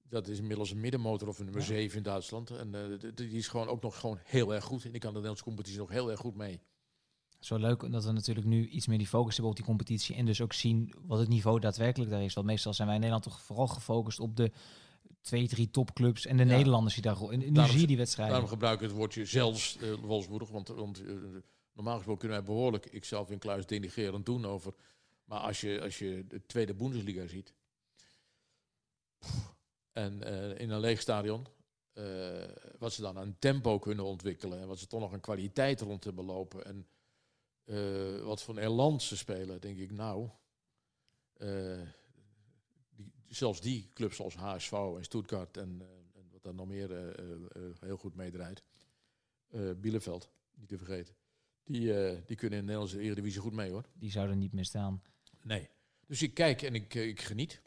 dat 0.02 0.28
is 0.28 0.40
inmiddels 0.40 0.72
een 0.72 0.80
middenmotor 0.80 1.28
of 1.28 1.40
een 1.40 1.46
nummer 1.46 1.62
Ja. 1.64 1.68
7 1.68 1.98
in 1.98 2.04
Duitsland. 2.04 2.50
En 2.50 3.00
die 3.16 3.32
is 3.32 3.48
gewoon 3.48 3.68
ook 3.68 3.82
nog 3.82 4.00
gewoon 4.00 4.20
heel 4.24 4.54
erg 4.54 4.64
goed. 4.64 4.86
En 4.86 4.92
die 4.92 5.00
kan 5.00 5.10
de 5.10 5.14
Nederlandse 5.14 5.44
competitie 5.44 5.80
nog 5.80 5.90
heel 5.90 6.12
erg 6.12 6.20
goed 6.20 6.36
mee. 6.36 6.62
Zo 7.40 7.58
leuk 7.58 7.92
dat 7.92 8.06
we 8.06 8.12
natuurlijk 8.12 8.48
nu 8.48 8.68
iets 8.68 8.88
meer 8.88 8.98
die 8.98 9.08
focus 9.08 9.34
hebben 9.34 9.50
op 9.52 9.56
die 9.58 9.66
competitie. 9.66 10.16
En 10.16 10.26
dus 10.26 10.42
ook 10.42 10.54
zien 10.54 10.94
wat 11.06 11.20
het 11.20 11.28
niveau 11.30 11.60
daadwerkelijk 11.60 12.12
daar 12.12 12.24
is. 12.24 12.34
Want 12.34 12.48
meestal 12.48 12.74
zijn 12.74 12.88
wij 12.88 12.96
in 12.96 13.02
Nederland 13.04 13.30
toch 13.32 13.42
vooral 13.42 13.68
gefocust 13.68 14.20
op 14.20 14.36
de 14.36 14.52
twee, 15.22 15.48
drie 15.48 15.70
topclubs. 15.72 16.26
En 16.26 16.38
de 16.38 16.46
Ja. 16.46 16.50
Nederlanders 16.56 16.94
die 16.94 17.04
daar... 17.04 17.22
En 17.22 17.40
nu 17.40 17.52
Daarom- 17.52 17.72
zie 17.72 17.82
je 17.82 17.88
die 17.88 17.98
wedstrijden. 17.98 18.34
Daarom 18.34 18.52
gebruik 18.52 18.82
ik 18.82 18.88
het 18.88 18.98
woordje 18.98 19.26
zelfs 19.26 19.78
Wolfsburg. 20.02 20.50
Want, 20.50 20.68
want 20.68 21.00
eh, 21.06 21.14
normaal 21.74 21.96
gesproken 21.96 22.20
kunnen 22.20 22.38
wij 22.38 22.48
behoorlijk, 22.54 22.86
ik 22.86 23.06
zelf 23.06 23.30
in 23.32 23.40
Kluis, 23.40 23.66
denigerend 23.66 24.26
doen 24.26 24.46
over. 24.46 24.74
Maar 25.26 25.40
als 25.40 25.62
je, 25.62 25.82
als 25.82 26.00
je 26.00 26.26
de 26.28 26.46
tweede 26.46 26.74
Bundesliga 26.74 27.28
ziet. 27.28 27.54
En 29.92 30.24
eh, 30.24 30.60
in 30.62 30.70
een 30.70 30.80
leeg 30.80 31.02
stadion. 31.02 31.46
wat 32.80 32.94
ze 32.94 33.02
dan 33.02 33.18
aan 33.18 33.36
tempo 33.40 33.80
kunnen 33.80 34.06
ontwikkelen. 34.06 34.60
En 34.60 34.68
wat 34.68 34.80
ze 34.80 34.88
toch 34.88 35.00
nog 35.00 35.12
een 35.12 35.20
kwaliteit 35.20 35.82
rond 35.82 36.04
hebben 36.04 36.26
lopen. 36.26 36.66
En 36.66 36.88
eh, 37.70 38.22
wat 38.22 38.42
voor 38.42 38.58
een 38.58 39.00
ze 39.00 39.18
spelen, 39.18 39.62
denk 39.62 39.78
ik 39.78 39.92
nou. 39.92 40.30
eh, 41.34 41.80
die, 42.90 43.12
zelfs 43.28 43.62
die 43.62 43.90
clubs 43.94 44.16
zoals 44.16 44.36
HSV 44.36 44.72
en 44.72 45.04
Stuttgart 45.04 45.58
en, 45.58 45.82
eh, 45.82 46.20
en 46.20 46.30
wat 46.32 46.44
daar 46.44 46.54
nog 46.54 46.68
meer 46.68 46.90
heel 47.80 47.98
goed 47.98 48.16
meedraait. 48.16 48.64
Bielefeld, 49.78 50.30
niet 50.56 50.68
te 50.70 50.78
vergeten. 50.78 51.16
Die, 51.64 51.94
die 52.26 52.36
kunnen 52.36 52.60
in 52.60 52.66
de 52.66 52.72
Nederlandse 52.72 53.00
Eredivisie 53.00 53.42
goed 53.42 53.54
mee 53.54 53.72
hoor. 53.72 53.86
Die 53.94 54.12
zouden 54.12 54.38
niet 54.38 54.54
meer 54.54 54.66
staan. 54.66 55.02
Nee. 55.42 55.70
Dus 56.08 56.22
ik 56.22 56.34
kijk 56.34 56.62
en 56.62 56.76
ik, 56.76 56.94
ik 56.94 57.22
geniet. 57.22 57.62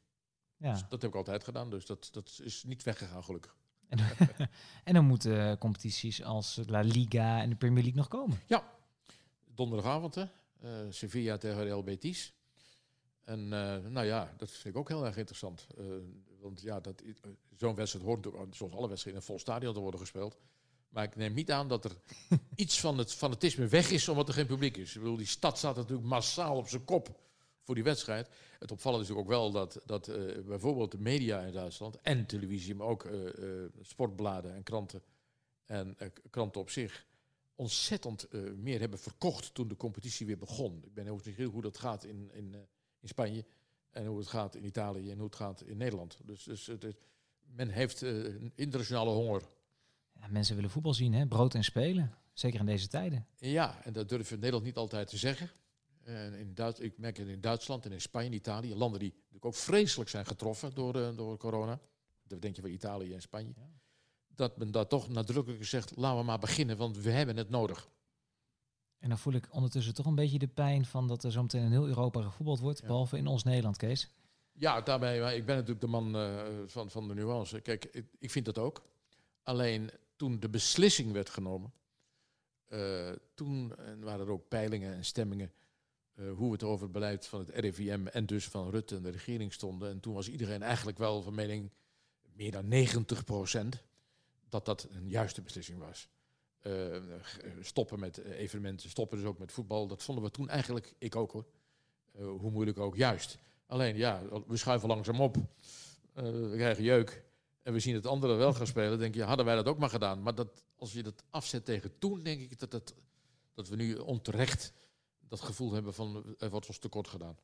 Dus 0.58 0.80
Ja. 0.80 0.86
dat 0.88 1.02
heb 1.02 1.10
ik 1.10 1.16
altijd 1.16 1.44
gedaan, 1.44 1.70
dus 1.70 1.86
dat, 1.86 2.08
dat 2.12 2.40
is 2.44 2.64
niet 2.64 2.82
weggegaan 2.82 3.24
gelukkig. 3.24 3.56
En, 3.88 3.98
en 4.84 4.94
dan 4.94 5.04
moeten 5.04 5.58
competities 5.58 6.22
als 6.22 6.60
La 6.66 6.80
Liga 6.80 7.40
en 7.42 7.48
de 7.50 7.56
Premier 7.56 7.82
League 7.82 8.00
nog 8.00 8.08
komen. 8.08 8.40
Donderdagavond 9.54 10.14
hè, 10.14 10.24
eh, 10.60 10.70
Sevilla 10.90 11.36
tegen 11.36 11.64
Real 11.64 11.82
Betis. 11.82 12.32
En 13.24 13.52
eh, 13.52 13.90
nou 13.90 14.06
ja, 14.06 14.34
dat 14.36 14.50
vind 14.50 14.74
ik 14.74 14.80
ook 14.80 14.88
heel 14.88 15.04
erg 15.04 15.16
interessant. 15.16 15.66
Eh, 15.78 15.84
want 16.40 16.60
ja, 16.60 16.80
dat 16.80 17.02
zo'n 17.56 17.74
wedstrijd 17.74 18.04
hoort 18.04 18.28
zoals 18.50 18.72
alle 18.72 18.88
wedstrijden, 18.88 19.06
in 19.06 19.14
een 19.14 19.22
vol 19.22 19.38
stadion 19.38 19.74
te 19.74 19.80
worden 19.80 20.00
gespeeld. 20.00 20.38
Maar 20.88 21.04
ik 21.04 21.16
neem 21.16 21.34
niet 21.34 21.50
aan 21.50 21.68
dat 21.68 21.84
er 21.84 21.92
iets 22.54 22.80
van 22.80 22.98
het 22.98 23.12
fanatisme 23.12 23.66
weg 23.66 23.90
is 23.90 24.08
omdat 24.08 24.28
er 24.28 24.34
geen 24.34 24.46
publiek 24.46 24.76
is. 24.76 24.94
Ik 24.94 25.00
bedoel, 25.00 25.16
die 25.16 25.26
stad 25.26 25.58
staat 25.58 25.76
natuurlijk 25.76 26.08
massaal 26.08 26.56
op 26.56 26.68
zijn 26.68 26.84
kop 26.84 27.20
voor 27.62 27.74
die 27.74 27.84
wedstrijd. 27.84 28.28
Het 28.58 28.72
opvallende 28.72 29.04
is 29.04 29.08
natuurlijk 29.08 29.34
ook 29.34 29.42
wel 29.42 29.52
dat, 29.52 29.82
dat 29.86 30.06
bijvoorbeeld 30.46 30.90
de 30.90 30.98
media 30.98 31.40
in 31.40 31.52
Duitsland 31.52 32.00
en 32.00 32.26
televisie, 32.26 32.74
maar 32.74 32.86
ook 32.86 33.08
sportbladen 33.80 34.54
en 34.54 34.62
kranten 34.62 35.02
en 35.64 35.96
kranten 36.30 36.60
op 36.60 36.70
zich 36.70 37.06
ontzettend 37.54 38.28
eh, 38.28 38.40
meer 38.52 38.80
hebben 38.80 38.98
verkocht 38.98 39.54
toen 39.54 39.68
de 39.68 39.76
competitie 39.76 40.26
weer 40.26 40.38
begon. 40.38 40.82
Ik 40.84 40.94
ben 40.94 41.04
heel 41.04 41.12
nieuwsgierig 41.24 41.52
hoe 41.52 41.62
dat 41.62 41.78
gaat 41.78 42.04
in, 42.04 42.30
in, 42.32 42.54
eh, 42.54 42.60
in 43.00 43.08
Spanje 43.08 43.44
en 43.90 44.06
hoe 44.06 44.18
het 44.18 44.28
gaat 44.28 44.54
in 44.54 44.64
Italië 44.64 45.10
en 45.10 45.16
hoe 45.16 45.26
het 45.26 45.36
gaat 45.36 45.60
in 45.62 45.76
Nederland. 45.76 46.18
Dus, 46.24 46.44
dus 46.44 46.66
het, 46.66 46.82
het- 46.82 47.00
men 47.54 47.68
heeft 47.68 48.02
eh, 48.02 48.10
een 48.24 48.52
internationale 48.54 49.10
honger. 49.10 49.42
Ja, 50.20 50.26
mensen 50.28 50.54
willen 50.54 50.70
voetbal 50.70 50.94
zien, 50.94 51.12
hè? 51.12 51.26
brood 51.26 51.54
en 51.54 51.64
spelen. 51.64 52.14
Zeker 52.32 52.60
in 52.60 52.66
deze 52.66 52.88
tijden. 52.88 53.26
Ja, 53.38 53.84
en 53.84 53.92
dat 53.92 54.08
durven 54.08 54.36
Nederland 54.36 54.64
niet 54.64 54.76
altijd 54.76 55.08
te 55.08 55.16
zeggen. 55.16 55.50
En 56.02 56.34
in 56.34 56.54
Duits, 56.54 56.80
ik 56.80 56.98
merk 56.98 57.16
het 57.16 57.28
in 57.28 57.40
Duitsland 57.40 57.84
en 57.84 57.92
in 57.92 58.00
Spanje 58.00 58.28
en 58.28 58.34
Italië, 58.34 58.74
landen 58.74 59.00
die 59.00 59.10
natuurlijk 59.12 59.44
ook 59.44 59.54
vreselijk 59.54 60.10
zijn 60.10 60.26
getroffen 60.26 60.74
door, 60.74 60.92
door 61.16 61.36
corona. 61.36 61.80
Dat 62.26 62.42
denk 62.42 62.56
je 62.56 62.62
van 62.62 62.70
Italië 62.70 63.14
en 63.14 63.20
Spanje. 63.22 63.52
Ja. 63.56 63.70
Dat 64.34 64.56
men 64.56 64.70
daar 64.70 64.86
toch 64.86 65.08
nadrukkelijk 65.08 65.64
zegt, 65.64 65.96
laten 65.96 66.18
we 66.18 66.24
maar 66.24 66.38
beginnen, 66.38 66.76
want 66.76 66.96
we 66.96 67.10
hebben 67.10 67.36
het 67.36 67.50
nodig. 67.50 67.88
En 68.98 69.08
dan 69.08 69.18
voel 69.18 69.32
ik 69.32 69.48
ondertussen 69.50 69.94
toch 69.94 70.06
een 70.06 70.14
beetje 70.14 70.38
de 70.38 70.48
pijn 70.48 70.84
van 70.84 71.08
dat 71.08 71.24
er 71.24 71.32
zo 71.32 71.42
meteen 71.42 71.64
in 71.64 71.70
heel 71.70 71.86
Europa 71.86 72.22
gevoetbald 72.22 72.60
wordt. 72.60 72.80
Ja. 72.80 72.86
Behalve 72.86 73.16
in 73.16 73.26
ons 73.26 73.44
Nederland, 73.44 73.76
Kees. 73.76 74.10
Ja, 74.52 74.80
daarbij, 74.80 75.20
maar 75.20 75.34
ik 75.34 75.46
ben 75.46 75.54
natuurlijk 75.54 75.80
de 75.80 75.86
man 75.86 76.16
eh, 76.16 76.44
van, 76.66 76.90
van 76.90 77.08
de 77.08 77.14
nuance. 77.14 77.60
Kijk, 77.60 77.84
ik, 77.84 78.06
ik 78.18 78.30
vind 78.30 78.44
dat 78.44 78.58
ook. 78.58 78.82
Alleen 79.42 79.90
toen 80.16 80.40
de 80.40 80.48
beslissing 80.48 81.12
werd 81.12 81.30
genomen, 81.30 81.72
eh, 82.66 83.10
toen 83.34 83.74
waren 84.00 84.26
er 84.26 84.32
ook 84.32 84.48
peilingen 84.48 84.94
en 84.94 85.04
stemmingen 85.04 85.52
eh, 86.14 86.32
hoe 86.32 86.52
het 86.52 86.62
over 86.62 86.82
het 86.82 86.92
beleid 86.92 87.26
van 87.26 87.40
het 87.40 87.50
RIVM 87.50 88.06
en 88.06 88.26
dus 88.26 88.48
van 88.48 88.70
Rutte 88.70 88.96
en 88.96 89.02
de 89.02 89.10
regering 89.10 89.52
stonden. 89.52 89.90
En 89.90 90.00
toen 90.00 90.14
was 90.14 90.28
iedereen 90.28 90.62
eigenlijk 90.62 90.98
wel 90.98 91.22
van 91.22 91.34
mening, 91.34 91.70
meer 92.32 92.50
dan 92.50 92.68
90 92.68 93.24
dat 94.52 94.64
dat 94.64 94.86
een 94.90 95.08
juiste 95.08 95.42
beslissing 95.42 95.78
was. 95.78 96.08
G- 97.22 97.38
stoppen 97.60 98.00
met 98.00 98.18
eh, 98.18 98.38
evenementen, 98.38 98.90
stoppen 98.90 99.18
dus 99.18 99.26
ook 99.26 99.38
met 99.38 99.52
voetbal. 99.52 99.86
Dat 99.86 100.02
vonden 100.02 100.24
we 100.24 100.30
toen 100.30 100.48
eigenlijk, 100.48 100.94
ik 100.98 101.16
ook 101.16 101.32
hoor, 101.32 101.44
eh, 102.12 102.24
hoe 102.24 102.50
moeilijk 102.50 102.78
ook, 102.78 102.96
juist. 102.96 103.38
Alleen 103.66 103.96
ja, 103.96 104.22
we 104.46 104.56
schuiven 104.56 104.88
langzaam 104.88 105.20
op. 105.20 105.36
Eh, 106.12 106.22
we 106.24 106.52
krijgen 106.54 106.84
jeuk. 106.84 107.24
En 107.62 107.72
we 107.72 107.80
zien 107.80 107.94
het 107.94 108.06
anderen 108.06 108.38
wel 108.38 108.52
gaan 108.54 108.66
spelen. 108.66 108.98
denk 108.98 109.14
je, 109.14 109.22
hadden 109.22 109.44
wij 109.46 109.54
dat 109.54 109.66
ook 109.66 109.78
maar 109.78 109.88
gedaan. 109.88 110.22
Maar 110.22 110.34
dat, 110.34 110.64
als 110.76 110.92
je 110.92 111.02
dat 111.02 111.22
afzet 111.30 111.64
tegen 111.64 111.98
toen, 111.98 112.22
denk 112.22 112.40
ik 112.40 112.58
dat, 112.58 112.70
dat, 112.70 112.94
dat 113.54 113.68
we 113.68 113.76
nu 113.76 113.94
onterecht 113.94 114.72
dat 115.28 115.40
gevoel 115.40 115.72
hebben 115.72 115.94
van 115.94 116.34
er 116.38 116.50
wordt 116.50 116.66
ons 116.68 116.78
tekort 116.78 117.08
gedaan. 117.08 117.36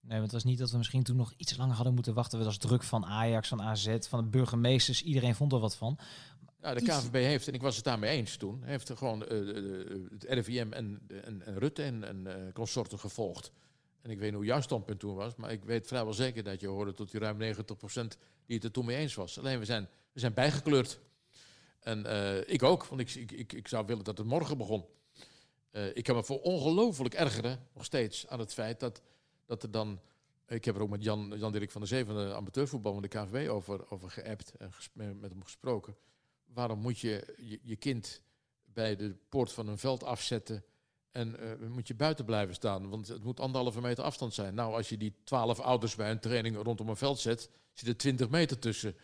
Nee, 0.00 0.18
want 0.18 0.32
het 0.32 0.42
was 0.42 0.44
niet 0.50 0.58
dat 0.58 0.70
we 0.70 0.76
misschien 0.76 1.02
toen 1.02 1.16
nog 1.16 1.32
iets 1.36 1.56
langer 1.56 1.74
hadden 1.74 1.94
moeten 1.94 2.14
wachten. 2.14 2.38
Dat 2.38 2.46
was 2.46 2.58
druk 2.58 2.82
van 2.82 3.04
Ajax, 3.06 3.48
van 3.48 3.62
AZ, 3.62 3.96
van 4.00 4.24
de 4.24 4.30
burgemeesters. 4.30 5.02
Iedereen 5.02 5.34
vond 5.34 5.52
er 5.52 5.58
wat 5.58 5.76
van. 5.76 5.98
Ja, 6.66 6.74
de 6.74 6.82
KVB 6.82 7.12
heeft, 7.12 7.48
en 7.48 7.54
ik 7.54 7.62
was 7.62 7.76
het 7.76 7.84
daarmee 7.84 8.16
eens 8.16 8.36
toen, 8.36 8.62
heeft 8.62 8.88
er 8.88 8.96
gewoon 8.96 9.26
eh, 9.26 9.38
het 10.10 10.24
RIVM 10.24 10.72
en, 10.72 11.00
en, 11.24 11.42
en 11.42 11.58
Rutte 11.58 11.82
en, 11.82 12.04
en 12.04 12.26
eh, 12.26 12.52
consorten 12.52 12.98
gevolgd. 12.98 13.52
En 14.02 14.10
ik 14.10 14.18
weet 14.18 14.28
niet 14.28 14.36
hoe 14.36 14.44
jouw 14.44 14.60
standpunt 14.60 15.00
toen 15.00 15.14
was, 15.14 15.34
maar 15.34 15.52
ik 15.52 15.64
weet 15.64 15.86
vrijwel 15.86 16.12
zeker 16.12 16.42
dat 16.42 16.60
je 16.60 16.66
hoorde 16.66 16.94
tot 16.94 17.10
die 17.10 17.20
ruim 17.20 17.54
90% 17.54 17.56
die 18.46 18.56
het 18.56 18.64
er 18.64 18.70
toen 18.70 18.84
mee 18.84 18.96
eens 18.96 19.14
was. 19.14 19.38
Alleen 19.38 19.58
we 19.58 19.64
zijn, 19.64 19.88
we 20.12 20.20
zijn 20.20 20.34
bijgekleurd. 20.34 21.00
En 21.80 22.06
eh, 22.06 22.52
ik 22.52 22.62
ook, 22.62 22.86
want 22.86 23.00
ik, 23.00 23.14
ik, 23.14 23.32
ik, 23.32 23.52
ik 23.52 23.68
zou 23.68 23.86
willen 23.86 24.04
dat 24.04 24.18
het 24.18 24.26
morgen 24.26 24.58
begon. 24.58 24.84
Ik 25.94 26.04
kan 26.04 26.16
me 26.16 26.24
voor 26.24 26.40
ongelooflijk 26.40 27.14
ergeren, 27.14 27.66
nog 27.74 27.84
steeds, 27.84 28.26
aan 28.26 28.38
het 28.38 28.54
feit 28.54 28.80
dat, 28.80 29.02
dat 29.44 29.62
er 29.62 29.70
dan... 29.70 30.00
Ik 30.48 30.64
heb 30.64 30.74
er 30.74 30.82
ook 30.82 30.90
met 30.90 31.02
Jan, 31.02 31.34
Jan 31.36 31.52
Dirk 31.52 31.70
van 31.70 31.80
der 31.80 31.90
Zee 31.90 32.04
van 32.04 32.16
de 32.16 32.34
amateurvoetbal 32.34 32.92
van 32.92 33.02
de 33.02 33.08
KVB 33.08 33.48
over, 33.48 33.90
over 33.90 34.10
geappt 34.10 34.52
en 34.56 35.20
met 35.20 35.30
hem 35.30 35.42
gesproken. 35.42 35.96
Waarom 36.46 36.78
moet 36.78 36.98
je, 36.98 37.34
je 37.36 37.60
je 37.62 37.76
kind 37.76 38.20
bij 38.64 38.96
de 38.96 39.16
poort 39.28 39.52
van 39.52 39.68
een 39.68 39.78
veld 39.78 40.04
afzetten 40.04 40.64
en 41.10 41.38
eh, 41.60 41.68
moet 41.68 41.88
je 41.88 41.94
buiten 41.94 42.24
blijven 42.24 42.54
staan? 42.54 42.88
Want 42.88 43.08
het 43.08 43.24
moet 43.24 43.40
anderhalve 43.40 43.80
meter 43.80 44.04
afstand 44.04 44.34
zijn. 44.34 44.54
Nou, 44.54 44.74
als 44.74 44.88
je 44.88 44.96
die 44.96 45.14
twaalf 45.24 45.60
ouders 45.60 45.94
bij 45.94 46.10
een 46.10 46.20
training 46.20 46.56
rondom 46.62 46.88
een 46.88 46.96
veld 46.96 47.18
zet, 47.18 47.50
zit 47.72 47.88
er 47.88 47.96
twintig 47.96 48.28
meter 48.28 48.58
tussen. 48.58 48.94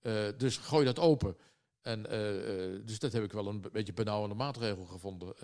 Eh, 0.00 0.28
dus 0.36 0.56
gooi 0.56 0.84
dat 0.84 0.98
open. 0.98 1.36
En, 1.80 2.06
eh, 2.06 2.86
dus 2.86 2.98
dat 2.98 3.12
heb 3.12 3.24
ik 3.24 3.32
wel 3.32 3.46
een 3.46 3.60
be- 3.60 3.70
beetje 3.70 3.92
benauwende 3.92 4.34
maatregel 4.34 4.84
gevonden. 4.84 5.34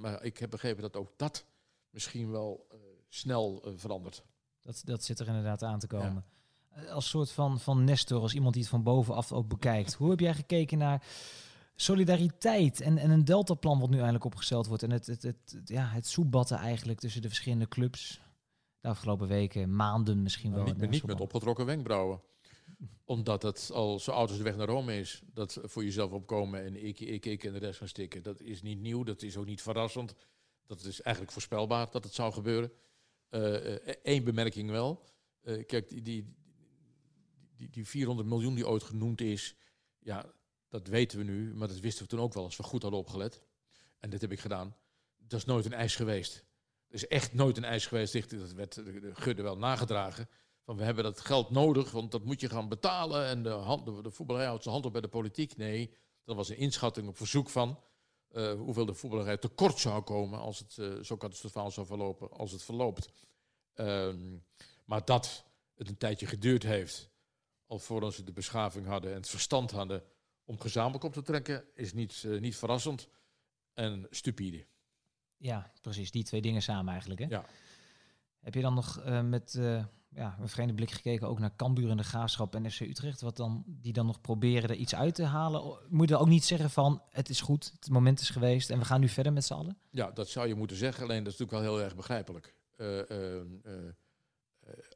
Maar 0.00 0.24
ik 0.24 0.38
heb 0.38 0.50
begrepen 0.50 0.82
dat 0.82 0.96
ook 0.96 1.12
dat 1.16 1.44
misschien 1.90 2.30
wel 2.30 2.66
snel 3.08 3.62
verandert. 3.76 4.22
Dat, 4.60 4.82
dat 4.84 5.04
zit 5.04 5.18
er 5.20 5.26
inderdaad 5.26 5.62
aan 5.62 5.78
te 5.78 5.86
komen. 5.86 6.24
Als 6.90 7.08
soort 7.08 7.30
van, 7.30 7.60
van 7.60 7.84
Nestor, 7.84 8.20
als 8.20 8.34
iemand 8.34 8.52
die 8.54 8.62
het 8.62 8.70
van 8.70 8.82
bovenaf 8.82 9.32
ook 9.32 9.48
bekijkt. 9.48 9.94
Hoe 9.94 10.10
heb 10.10 10.20
jij 10.20 10.34
gekeken 10.34 10.78
naar 10.78 11.04
solidariteit 11.76 12.80
en, 12.80 12.98
en 12.98 13.10
een 13.10 13.24
deltaplan 13.24 13.80
wat 13.80 13.90
nu 13.90 13.96
eindelijk 13.98 14.24
opgesteld 14.24 14.66
wordt? 14.66 14.82
En 14.82 14.90
het, 14.90 15.06
het, 15.06 15.22
het, 15.22 15.36
het- 15.54 15.68
ja, 15.68 15.86
het 15.88 16.06
soebatten 16.06 16.56
eigenlijk 16.56 17.00
tussen 17.00 17.22
de 17.22 17.28
verschillende 17.28 17.68
clubs. 17.68 18.20
De 18.80 18.88
afgelopen 18.88 19.28
weken, 19.28 19.76
maanden 19.76 20.22
misschien 20.22 20.52
wel. 20.54 20.64
niet, 20.64 20.72
met- 20.76 20.82
de 20.82 20.88
niet 20.88 21.06
met 21.06 21.20
opgetrokken 21.20 21.66
wenkbrauwen. 21.66 22.20
Omdat 23.04 23.42
het 23.42 23.70
al 23.72 23.98
zo 23.98 24.10
oud 24.10 24.28
als 24.28 24.38
de 24.38 24.44
weg 24.44 24.56
naar 24.56 24.66
Rome 24.66 24.98
is. 24.98 25.22
Dat 25.32 25.58
voor 25.62 25.84
jezelf 25.84 26.10
opkomen 26.12 26.64
en 26.64 26.84
ik, 26.84 27.00
ik, 27.00 27.26
ik 27.26 27.44
en 27.44 27.52
de 27.52 27.58
rest 27.58 27.78
gaan 27.78 27.88
stikken. 27.88 28.22
Dat 28.22 28.40
is 28.40 28.62
niet 28.62 28.80
nieuw, 28.80 29.02
dat 29.02 29.22
is 29.22 29.36
ook 29.36 29.46
niet 29.46 29.62
verrassend. 29.62 30.14
Dat 30.66 30.84
is 30.84 31.00
eigenlijk 31.00 31.32
voorspelbaar 31.34 31.88
dat 31.90 32.04
het 32.04 32.14
zou 32.14 32.32
gebeuren. 32.32 32.72
Eén 34.02 34.24
bemerking 34.24 34.70
wel. 34.70 35.04
Eh, 35.42 35.66
kijk, 35.66 35.88
die, 35.88 36.02
die, 36.02 36.34
die, 37.62 37.70
die 37.70 37.88
400 37.88 38.28
miljoen 38.28 38.54
die 38.54 38.68
ooit 38.68 38.82
genoemd 38.82 39.20
is. 39.20 39.54
Ja, 39.98 40.32
dat 40.68 40.86
weten 40.86 41.18
we 41.18 41.24
nu. 41.24 41.54
Maar 41.54 41.68
dat 41.68 41.80
wisten 41.80 42.02
we 42.02 42.08
toen 42.08 42.20
ook 42.20 42.34
wel 42.34 42.44
als 42.44 42.56
we 42.56 42.62
goed 42.62 42.82
hadden 42.82 43.00
opgelet. 43.00 43.42
En 43.98 44.10
dit 44.10 44.20
heb 44.20 44.32
ik 44.32 44.40
gedaan. 44.40 44.76
Dat 45.18 45.38
is 45.38 45.44
nooit 45.44 45.64
een 45.64 45.72
eis 45.72 45.96
geweest. 45.96 46.44
Er 46.88 46.94
is 46.94 47.06
echt 47.06 47.34
nooit 47.34 47.56
een 47.56 47.64
eis 47.64 47.86
geweest. 47.86 48.30
Dat 48.30 48.52
werd 48.52 48.74
de 48.74 49.00
de 49.00 49.14
Gudde 49.14 49.42
wel 49.42 49.58
nagedragen. 49.58 50.28
van 50.64 50.76
we 50.76 50.84
hebben 50.84 51.04
dat 51.04 51.20
geld 51.20 51.50
nodig, 51.50 51.90
want 51.90 52.10
dat 52.10 52.24
moet 52.24 52.40
je 52.40 52.48
gaan 52.48 52.68
betalen. 52.68 53.26
En 53.26 53.42
de, 53.42 53.50
hand, 53.50 53.84
de, 53.84 54.02
de 54.02 54.10
voetballerij 54.10 54.48
houdt 54.48 54.62
zijn 54.62 54.74
hand 54.74 54.86
op 54.86 54.92
bij 54.92 55.00
de 55.00 55.08
politiek. 55.08 55.56
Nee, 55.56 55.94
dat 56.24 56.36
was 56.36 56.48
een 56.48 56.56
inschatting 56.56 57.08
op 57.08 57.16
verzoek 57.16 57.50
van 57.50 57.80
uh, 58.32 58.52
hoeveel 58.52 58.84
de 58.84 58.94
voetballerij 58.94 59.36
tekort 59.36 59.78
zou 59.78 60.02
komen 60.02 60.38
als 60.38 60.58
het 60.58 60.76
uh, 60.76 61.02
zo 61.02 61.16
catastrofaal 61.16 61.70
zou 61.70 61.86
verlopen 61.86 62.30
als 62.30 62.52
het 62.52 62.62
verloopt. 62.62 63.10
Um, 63.74 64.44
maar 64.84 65.04
dat 65.04 65.44
het 65.74 65.88
een 65.88 65.96
tijdje 65.96 66.26
geduurd 66.26 66.62
heeft, 66.62 67.11
alvorens 67.72 68.16
ze 68.16 68.24
de 68.24 68.32
beschaving 68.32 68.86
hadden 68.86 69.10
en 69.10 69.16
het 69.16 69.28
verstand 69.28 69.70
hadden 69.70 70.02
om 70.44 70.60
gezamenlijk 70.60 71.04
op 71.04 71.12
te 71.12 71.22
trekken, 71.22 71.64
is 71.74 71.92
niet, 71.92 72.22
uh, 72.26 72.40
niet 72.40 72.56
verrassend 72.56 73.08
en 73.74 74.06
stupide. 74.10 74.66
Ja, 75.36 75.72
precies. 75.80 76.10
Die 76.10 76.24
twee 76.24 76.42
dingen 76.42 76.62
samen 76.62 76.90
eigenlijk. 76.92 77.20
Hè? 77.20 77.26
Ja. 77.26 77.44
Heb 78.40 78.54
je 78.54 78.60
dan 78.60 78.74
nog 78.74 79.04
uh, 79.06 79.20
met 79.20 79.54
uh, 79.58 79.84
ja, 80.08 80.36
een 80.40 80.48
vreemde 80.48 80.74
blik 80.74 80.90
gekeken 80.90 81.28
ook 81.28 81.38
naar 81.38 81.56
Cambuur 81.56 81.90
en 81.90 81.96
de 81.96 82.02
Graafschap 82.02 82.54
en 82.54 82.70
FC 82.70 82.80
Utrecht, 82.80 83.20
wat 83.20 83.36
dan, 83.36 83.64
die 83.66 83.92
dan 83.92 84.06
nog 84.06 84.20
proberen 84.20 84.70
er 84.70 84.76
iets 84.76 84.94
uit 84.94 85.14
te 85.14 85.24
halen? 85.24 85.78
Moet 85.88 86.08
je 86.08 86.14
dan 86.14 86.22
ook 86.22 86.28
niet 86.28 86.44
zeggen 86.44 86.70
van 86.70 87.02
het 87.08 87.28
is 87.28 87.40
goed, 87.40 87.72
het 87.80 87.90
moment 87.90 88.20
is 88.20 88.30
geweest 88.30 88.70
en 88.70 88.78
we 88.78 88.84
gaan 88.84 89.00
nu 89.00 89.08
verder 89.08 89.32
met 89.32 89.44
z'n 89.44 89.54
allen? 89.54 89.78
Ja, 89.90 90.10
dat 90.10 90.28
zou 90.28 90.48
je 90.48 90.54
moeten 90.54 90.76
zeggen, 90.76 91.02
alleen 91.02 91.24
dat 91.24 91.32
is 91.32 91.38
natuurlijk 91.38 91.66
wel 91.66 91.74
heel 91.74 91.84
erg 91.84 91.96
begrijpelijk. 91.96 92.54
Uh, 92.76 93.00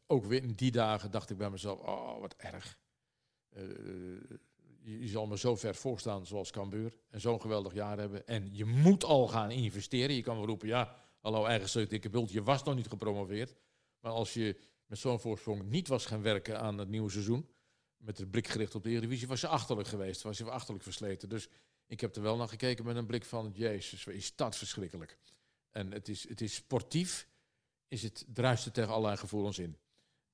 ook 0.07 0.25
weer 0.25 0.43
in 0.43 0.53
die 0.55 0.71
dagen 0.71 1.11
dacht 1.11 1.31
ik 1.31 1.37
bij 1.37 1.51
mezelf, 1.51 1.81
oh 1.81 2.21
wat 2.21 2.35
erg. 2.37 2.79
Je, 4.83 5.01
je, 5.01 5.09
zal 5.09 5.27
me 5.27 5.39
zo 5.39 5.57
ver 5.57 5.75
voorstaan 5.75 6.27
zoals 6.27 6.51
Cambuur 6.51 6.97
en 7.11 7.21
zo'n 7.21 7.41
geweldig 7.41 7.75
jaar 7.75 7.99
hebben. 7.99 8.27
En 8.27 8.49
je 8.53 8.65
moet 8.65 9.05
al 9.05 9.29
gaan 9.29 9.51
investeren. 9.51 10.15
Je 10.15 10.23
kan 10.23 10.37
wel 10.37 10.47
roepen, 10.47 10.69
ja, 10.69 10.97
hallo 11.21 11.45
eigen 11.45 11.89
dikke 11.89 12.11
bult, 12.11 12.33
je 12.33 12.43
was 12.43 12.63
nog 12.63 12.75
niet 12.75 12.89
gepromoveerd. 12.89 13.55
Maar 14.01 14.13
als 14.13 14.35
je 14.35 14.57
met 14.87 14.99
zo'n 14.99 15.21
voorsprong 15.21 15.63
niet 15.63 15.89
was 15.89 16.07
gaan 16.07 16.23
werken 16.23 16.61
aan 16.61 16.79
het 16.79 16.89
nieuwe 16.89 17.11
seizoen, 17.11 17.49
met 17.97 18.19
het 18.19 18.31
blik 18.31 18.49
gericht 18.49 18.75
op 18.75 18.83
de 18.83 18.91
Eredivisie, 18.91 19.29
was 19.29 19.41
je 19.41 19.49
achterlijk 19.49 19.89
geweest, 19.89 20.23
was 20.23 20.39
je 20.39 20.51
achterlijk 20.51 20.85
versleten. 20.85 21.29
Dus 21.29 21.49
ik 21.87 22.01
heb 22.01 22.17
er 22.17 22.23
wel 22.23 22.37
naar 22.37 22.49
gekeken 22.49 22.85
met 22.85 22.97
een 22.97 23.07
blik 23.07 23.25
van, 23.25 23.53
jezus, 23.55 24.07
is 24.07 24.37
dat 24.37 24.57
verschrikkelijk. 24.57 25.19
En 25.71 25.93
het 25.93 26.09
is, 26.09 26.29
het 26.29 26.41
is 26.41 26.55
sportief, 26.55 27.29
is 27.89 28.03
het 28.03 28.25
druiste 28.29 28.71
tegen 28.71 28.91
allerlei 28.93 29.17
gevoelens 29.17 29.59
in. 29.59 29.77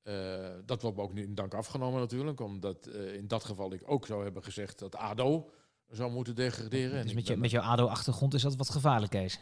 Uh, 0.04 0.48
dat 0.64 0.82
wordt 0.82 0.96
me 0.96 1.02
ook 1.02 1.12
niet 1.12 1.26
in 1.26 1.34
dank 1.34 1.54
afgenomen 1.54 2.00
natuurlijk, 2.00 2.40
omdat 2.40 2.88
uh, 2.88 3.14
in 3.14 3.28
dat 3.28 3.44
geval 3.44 3.72
ik 3.72 3.82
ook 3.84 4.06
zou 4.06 4.22
hebben 4.22 4.44
gezegd 4.44 4.78
dat 4.78 4.96
ADO 4.96 5.50
zou 5.88 6.10
moeten 6.10 6.34
degraderen. 6.34 7.02
Dus 7.02 7.14
met, 7.14 7.26
je, 7.26 7.36
met 7.36 7.50
jouw 7.50 7.62
ADO-achtergrond 7.62 8.34
is 8.34 8.42
dat 8.42 8.56
wat 8.56 8.70
gevaarlijk, 8.70 9.12
Kees? 9.12 9.40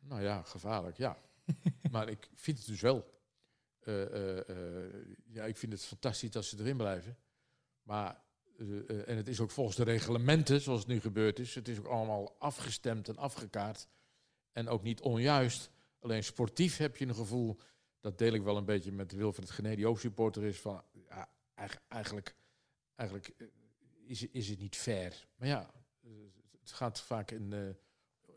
Nou 0.00 0.22
ja, 0.22 0.42
gevaarlijk, 0.42 0.96
ja. 0.96 1.18
maar 1.90 2.08
ik 2.08 2.30
vind 2.34 2.58
het 2.58 2.66
dus 2.66 2.80
wel. 2.80 3.14
Uh, 3.84 4.38
ja, 5.26 5.44
ik 5.44 5.56
vind 5.56 5.72
het 5.72 5.84
fantastisch 5.84 6.30
dat 6.30 6.44
ze 6.44 6.56
erin 6.58 6.76
blijven. 6.76 7.16
Maar, 7.82 8.20
en 9.06 9.16
het 9.16 9.28
is 9.28 9.40
ook 9.40 9.50
volgens 9.50 9.76
de 9.76 9.84
reglementen, 9.84 10.60
zoals 10.60 10.78
het 10.78 10.88
nu 10.88 11.00
gebeurd 11.00 11.38
is, 11.38 11.54
het 11.54 11.68
is 11.68 11.78
ook 11.78 11.86
allemaal 11.86 12.36
afgestemd 12.38 13.08
en 13.08 13.16
afgekaart. 13.16 13.88
En 14.52 14.68
ook 14.68 14.82
niet 14.82 15.00
onjuist. 15.00 15.70
Alleen 16.00 16.24
sportief 16.24 16.76
heb 16.76 16.96
je 16.96 17.06
een 17.06 17.14
gevoel 17.14 17.58
dat 18.06 18.18
deel 18.18 18.32
ik 18.32 18.42
wel 18.42 18.56
een 18.56 18.64
beetje 18.64 18.92
met 18.92 19.12
Wilfred 19.12 19.50
Gené, 19.50 19.74
die 19.74 19.86
ook 19.86 20.00
supporter 20.00 20.44
is, 20.44 20.60
van 20.60 20.82
ja, 21.08 21.28
eigenlijk, 21.88 22.36
eigenlijk 22.94 23.34
is, 24.04 24.26
is 24.26 24.48
het 24.48 24.58
niet 24.58 24.76
fair. 24.76 25.26
Maar 25.36 25.48
ja, 25.48 25.70
het 26.60 26.72
gaat 26.72 27.00
vaak 27.00 27.30
in, 27.30 27.52
uh, 27.52 27.66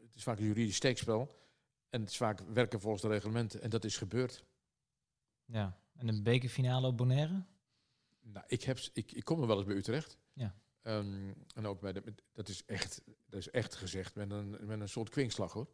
het 0.02 0.16
is 0.16 0.24
vaak 0.24 0.38
een 0.38 0.46
juridisch 0.46 0.76
steekspel. 0.76 1.38
En 1.90 2.00
het 2.02 2.10
is 2.10 2.18
vaak 2.18 2.40
werken 2.40 2.80
volgens 2.80 3.02
de 3.02 3.08
reglementen. 3.08 3.62
En 3.62 3.70
dat 3.70 3.84
is 3.84 3.98
gebeurd. 3.98 4.46
Ja, 5.46 5.80
en 5.96 6.08
een 6.08 6.24
bekerfinale 6.24 6.88
op 6.88 6.98
Bonaire? 6.98 7.44
Nou, 8.20 8.46
ik, 8.48 8.64
heb, 8.64 8.80
ik, 8.94 9.12
ik 9.12 9.24
kom 9.24 9.42
er 9.42 9.48
wel 9.48 9.58
eens 9.58 9.66
bij 9.66 9.76
Utrecht. 9.76 10.18
Ja. 10.34 10.56
Um, 10.84 11.36
en 11.54 11.68
ook 11.68 11.80
bij 11.80 11.94
de, 11.94 12.14
dat 12.34 12.48
is 12.48 12.66
echt, 12.66 13.02
dat 13.06 13.40
is 13.40 13.50
echt 13.50 13.76
gezegd 13.76 14.16
met 14.16 14.32
een, 14.32 14.50
met 14.50 14.80
een 14.80 14.90
soort 14.90 15.10
kwinkslag 15.10 15.54
hoor. 15.54 15.68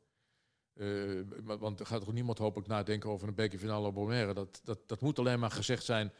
Uh, 0.75 1.21
want 1.43 1.79
er 1.79 1.85
gaat 1.85 2.03
toch 2.03 2.13
niemand 2.13 2.37
hopelijk 2.37 2.67
nadenken 2.67 3.09
over 3.09 3.27
een 3.27 3.35
bekerfinale 3.35 3.87
op 3.87 3.93
Bonaire. 3.93 4.33
Dat, 4.33 4.61
dat, 4.63 4.79
dat 4.85 5.01
moet 5.01 5.19
alleen 5.19 5.39
maar 5.39 5.51
gezegd 5.51 5.83
zijn. 5.83 6.11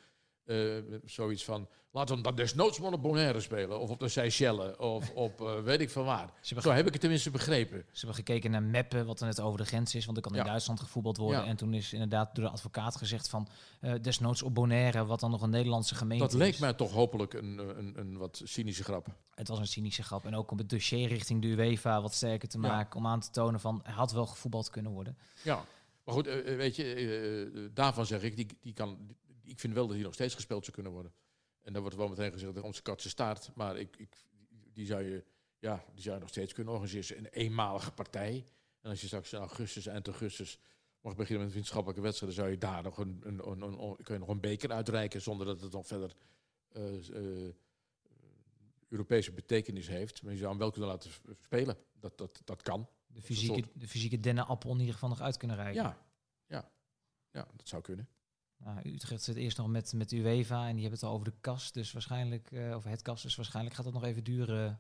Uh, 0.45 0.75
zoiets 1.05 1.43
van, 1.43 1.67
laten 1.91 2.15
we 2.15 2.21
dan 2.21 2.35
desnoods 2.35 2.79
maar 2.79 2.91
op 2.91 3.01
Bonaire 3.01 3.39
spelen. 3.39 3.79
Of 3.79 3.89
op 3.89 3.99
de 3.99 4.09
Seychelles. 4.09 4.77
Of 4.77 5.11
op 5.25 5.41
uh, 5.41 5.59
weet 5.59 5.81
ik 5.81 5.89
van 5.89 6.05
waar. 6.05 6.29
Zo 6.41 6.71
heb 6.71 6.85
ik 6.85 6.91
het 6.91 7.01
tenminste 7.01 7.31
begrepen. 7.31 7.85
Ze 7.91 8.05
hebben 8.05 8.15
gekeken 8.15 8.51
naar 8.51 8.63
Meppen, 8.63 9.05
wat 9.05 9.19
er 9.19 9.25
net 9.25 9.41
over 9.41 9.57
de 9.57 9.65
grens 9.65 9.95
is. 9.95 10.05
Want 10.05 10.17
er 10.17 10.23
kan 10.23 10.31
in 10.31 10.37
ja. 10.37 10.45
Duitsland 10.45 10.79
gevoetbald 10.79 11.17
worden. 11.17 11.41
Ja. 11.41 11.47
En 11.47 11.55
toen 11.55 11.73
is 11.73 11.93
inderdaad 11.93 12.35
door 12.35 12.43
de 12.45 12.51
advocaat 12.51 12.95
gezegd 12.95 13.29
van... 13.29 13.47
Uh, 13.81 13.93
desnoods 14.01 14.43
op 14.43 14.53
Bonaire, 14.53 15.05
wat 15.05 15.19
dan 15.19 15.31
nog 15.31 15.41
een 15.41 15.49
Nederlandse 15.49 15.95
gemeente 15.95 16.23
Dat 16.23 16.33
leek 16.33 16.53
is. 16.53 16.59
mij 16.59 16.73
toch 16.73 16.91
hopelijk 16.91 17.33
een, 17.33 17.57
een, 17.77 17.93
een 17.99 18.17
wat 18.17 18.41
cynische 18.43 18.83
grap. 18.83 19.07
Het 19.35 19.47
was 19.47 19.59
een 19.59 19.67
cynische 19.67 20.03
grap. 20.03 20.25
En 20.25 20.35
ook 20.35 20.51
om 20.51 20.57
het 20.57 20.69
dossier 20.69 21.07
richting 21.07 21.41
de 21.41 21.47
UEFA 21.47 22.01
wat 22.01 22.13
sterker 22.13 22.47
te 22.47 22.57
maken. 22.57 22.99
Ja. 22.99 23.05
Om 23.05 23.11
aan 23.11 23.19
te 23.19 23.29
tonen 23.29 23.59
van, 23.59 23.79
hij 23.83 23.93
had 23.93 24.11
wel 24.11 24.25
gevoetbald 24.25 24.69
kunnen 24.69 24.91
worden. 24.91 25.17
Ja, 25.43 25.65
maar 26.03 26.13
goed, 26.13 26.25
weet 26.45 26.75
je, 26.75 27.71
daarvan 27.73 28.05
zeg 28.05 28.21
ik, 28.21 28.35
die, 28.35 28.47
die 28.61 28.73
kan 28.73 29.15
ik 29.45 29.59
vind 29.59 29.73
wel 29.73 29.87
dat 29.87 29.95
hier 29.95 30.05
nog 30.05 30.13
steeds 30.13 30.35
gespeeld 30.35 30.63
zou 30.63 30.75
kunnen 30.75 30.91
worden. 30.93 31.13
En 31.61 31.73
dan 31.73 31.81
wordt 31.81 31.97
wel 31.97 32.07
meteen 32.07 32.31
gezegd, 32.31 32.61
onze 32.61 32.81
katse 32.81 33.09
staart. 33.09 33.51
Maar 33.55 33.77
ik, 33.77 33.97
ik, 33.97 34.15
die, 34.73 34.85
zou 34.85 35.03
je, 35.03 35.23
ja, 35.59 35.85
die 35.93 36.01
zou 36.01 36.15
je 36.15 36.21
nog 36.21 36.29
steeds 36.29 36.53
kunnen 36.53 36.73
organiseren. 36.73 37.17
Een 37.17 37.31
eenmalige 37.31 37.91
partij. 37.91 38.45
En 38.81 38.89
als 38.89 39.01
je 39.01 39.07
straks 39.07 39.33
in 39.33 39.39
augustus, 39.39 39.85
eind 39.85 40.07
augustus, 40.07 40.59
mag 41.01 41.15
beginnen 41.15 41.37
met 41.37 41.45
een 41.45 41.51
vriendschappelijke 41.51 42.01
wedstrijd, 42.01 42.35
dan 42.35 42.43
zou 42.43 42.53
je 42.53 42.59
daar 42.59 42.83
nog 42.83 42.97
een, 42.97 43.21
een, 43.23 43.49
een, 43.49 43.61
een, 43.61 43.97
kun 44.03 44.13
je 44.13 44.19
nog 44.19 44.29
een 44.29 44.39
beker 44.39 44.71
uitreiken 44.71 45.21
zonder 45.21 45.45
dat 45.45 45.61
het 45.61 45.71
nog 45.71 45.87
verder 45.87 46.15
uh, 46.77 47.09
uh, 47.09 47.53
Europese 48.89 49.31
betekenis 49.31 49.87
heeft. 49.87 50.23
Maar 50.23 50.31
je 50.31 50.37
zou 50.37 50.49
hem 50.49 50.59
wel 50.59 50.71
kunnen 50.71 50.89
laten 50.89 51.11
spelen. 51.41 51.77
Dat, 51.99 52.17
dat, 52.17 52.41
dat 52.43 52.61
kan. 52.61 52.89
De 53.07 53.21
fysieke, 53.21 53.53
soort... 53.53 53.79
de 53.79 53.87
fysieke 53.87 54.19
dennenappel 54.19 54.71
in 54.71 54.79
ieder 54.79 54.93
geval 54.93 55.09
nog 55.09 55.21
uit 55.21 55.37
kunnen 55.37 55.55
reiken. 55.57 55.83
Ja, 55.83 56.05
ja, 56.47 56.71
ja 57.31 57.47
dat 57.55 57.67
zou 57.67 57.81
kunnen. 57.81 58.07
Nou, 58.57 58.79
Utrecht 58.83 59.23
zit 59.23 59.35
eerst 59.35 59.57
nog 59.57 59.67
met, 59.67 59.93
met 59.93 60.11
UEFA 60.11 60.67
en 60.67 60.73
die 60.73 60.81
hebben 60.81 60.99
het 60.99 61.03
al 61.03 61.13
over 61.13 61.25
de 61.25 61.37
kast. 61.41 61.73
Dus 61.73 61.91
waarschijnlijk, 61.91 62.51
uh, 62.51 62.75
over 62.75 62.89
het 62.89 63.01
kast, 63.01 63.23
dus 63.23 63.35
waarschijnlijk 63.35 63.75
gaat 63.75 63.85
het 63.85 63.93
nog 63.93 64.03
even 64.03 64.23
duren. 64.23 64.79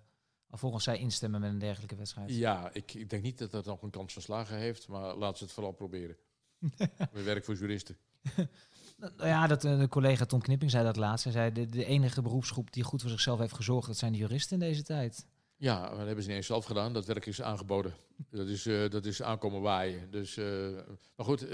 Alvorens 0.49 0.83
zij 0.83 0.97
instemmen 0.97 1.41
met 1.41 1.49
een 1.49 1.59
dergelijke 1.59 1.95
wedstrijd. 1.95 2.35
Ja, 2.35 2.69
ik, 2.73 2.93
ik 2.93 3.09
denk 3.09 3.23
niet 3.23 3.37
dat 3.37 3.51
dat 3.51 3.65
nog 3.65 3.81
een 3.81 3.89
kans 3.89 4.13
van 4.13 4.21
slagen 4.21 4.57
heeft, 4.57 4.87
maar 4.87 5.15
laat 5.15 5.37
ze 5.37 5.43
het 5.43 5.53
vooral 5.53 5.71
proberen. 5.71 6.17
We 7.11 7.23
werken 7.23 7.45
voor 7.45 7.55
juristen. 7.55 7.97
nou 8.97 9.13
ja, 9.17 9.47
dat, 9.47 9.61
de 9.61 9.87
collega 9.89 10.25
Tom 10.25 10.41
Knipping 10.41 10.71
zei 10.71 10.83
dat 10.83 10.95
laatst. 10.95 11.23
Hij 11.23 11.33
zei, 11.33 11.51
de, 11.51 11.65
de 11.65 11.85
enige 11.85 12.21
beroepsgroep 12.21 12.73
die 12.73 12.83
goed 12.83 13.01
voor 13.01 13.09
zichzelf 13.09 13.39
heeft 13.39 13.53
gezorgd, 13.53 13.87
dat 13.87 13.97
zijn 13.97 14.11
de 14.11 14.17
juristen 14.17 14.61
in 14.61 14.67
deze 14.67 14.83
tijd. 14.83 15.27
Ja, 15.57 15.89
dat 15.89 16.05
hebben 16.05 16.23
ze 16.23 16.27
niet 16.27 16.37
eens 16.37 16.47
zelf 16.47 16.65
gedaan. 16.65 16.93
Dat 16.93 17.05
werk 17.05 17.25
is 17.25 17.41
aangeboden. 17.41 17.95
dat, 18.29 18.47
is, 18.47 18.67
uh, 18.67 18.89
dat 18.89 19.05
is 19.05 19.21
aankomen 19.21 19.61
waaien. 19.61 20.11
Dus, 20.11 20.37
uh, 20.37 20.79
maar 21.15 21.25
goed, 21.25 21.47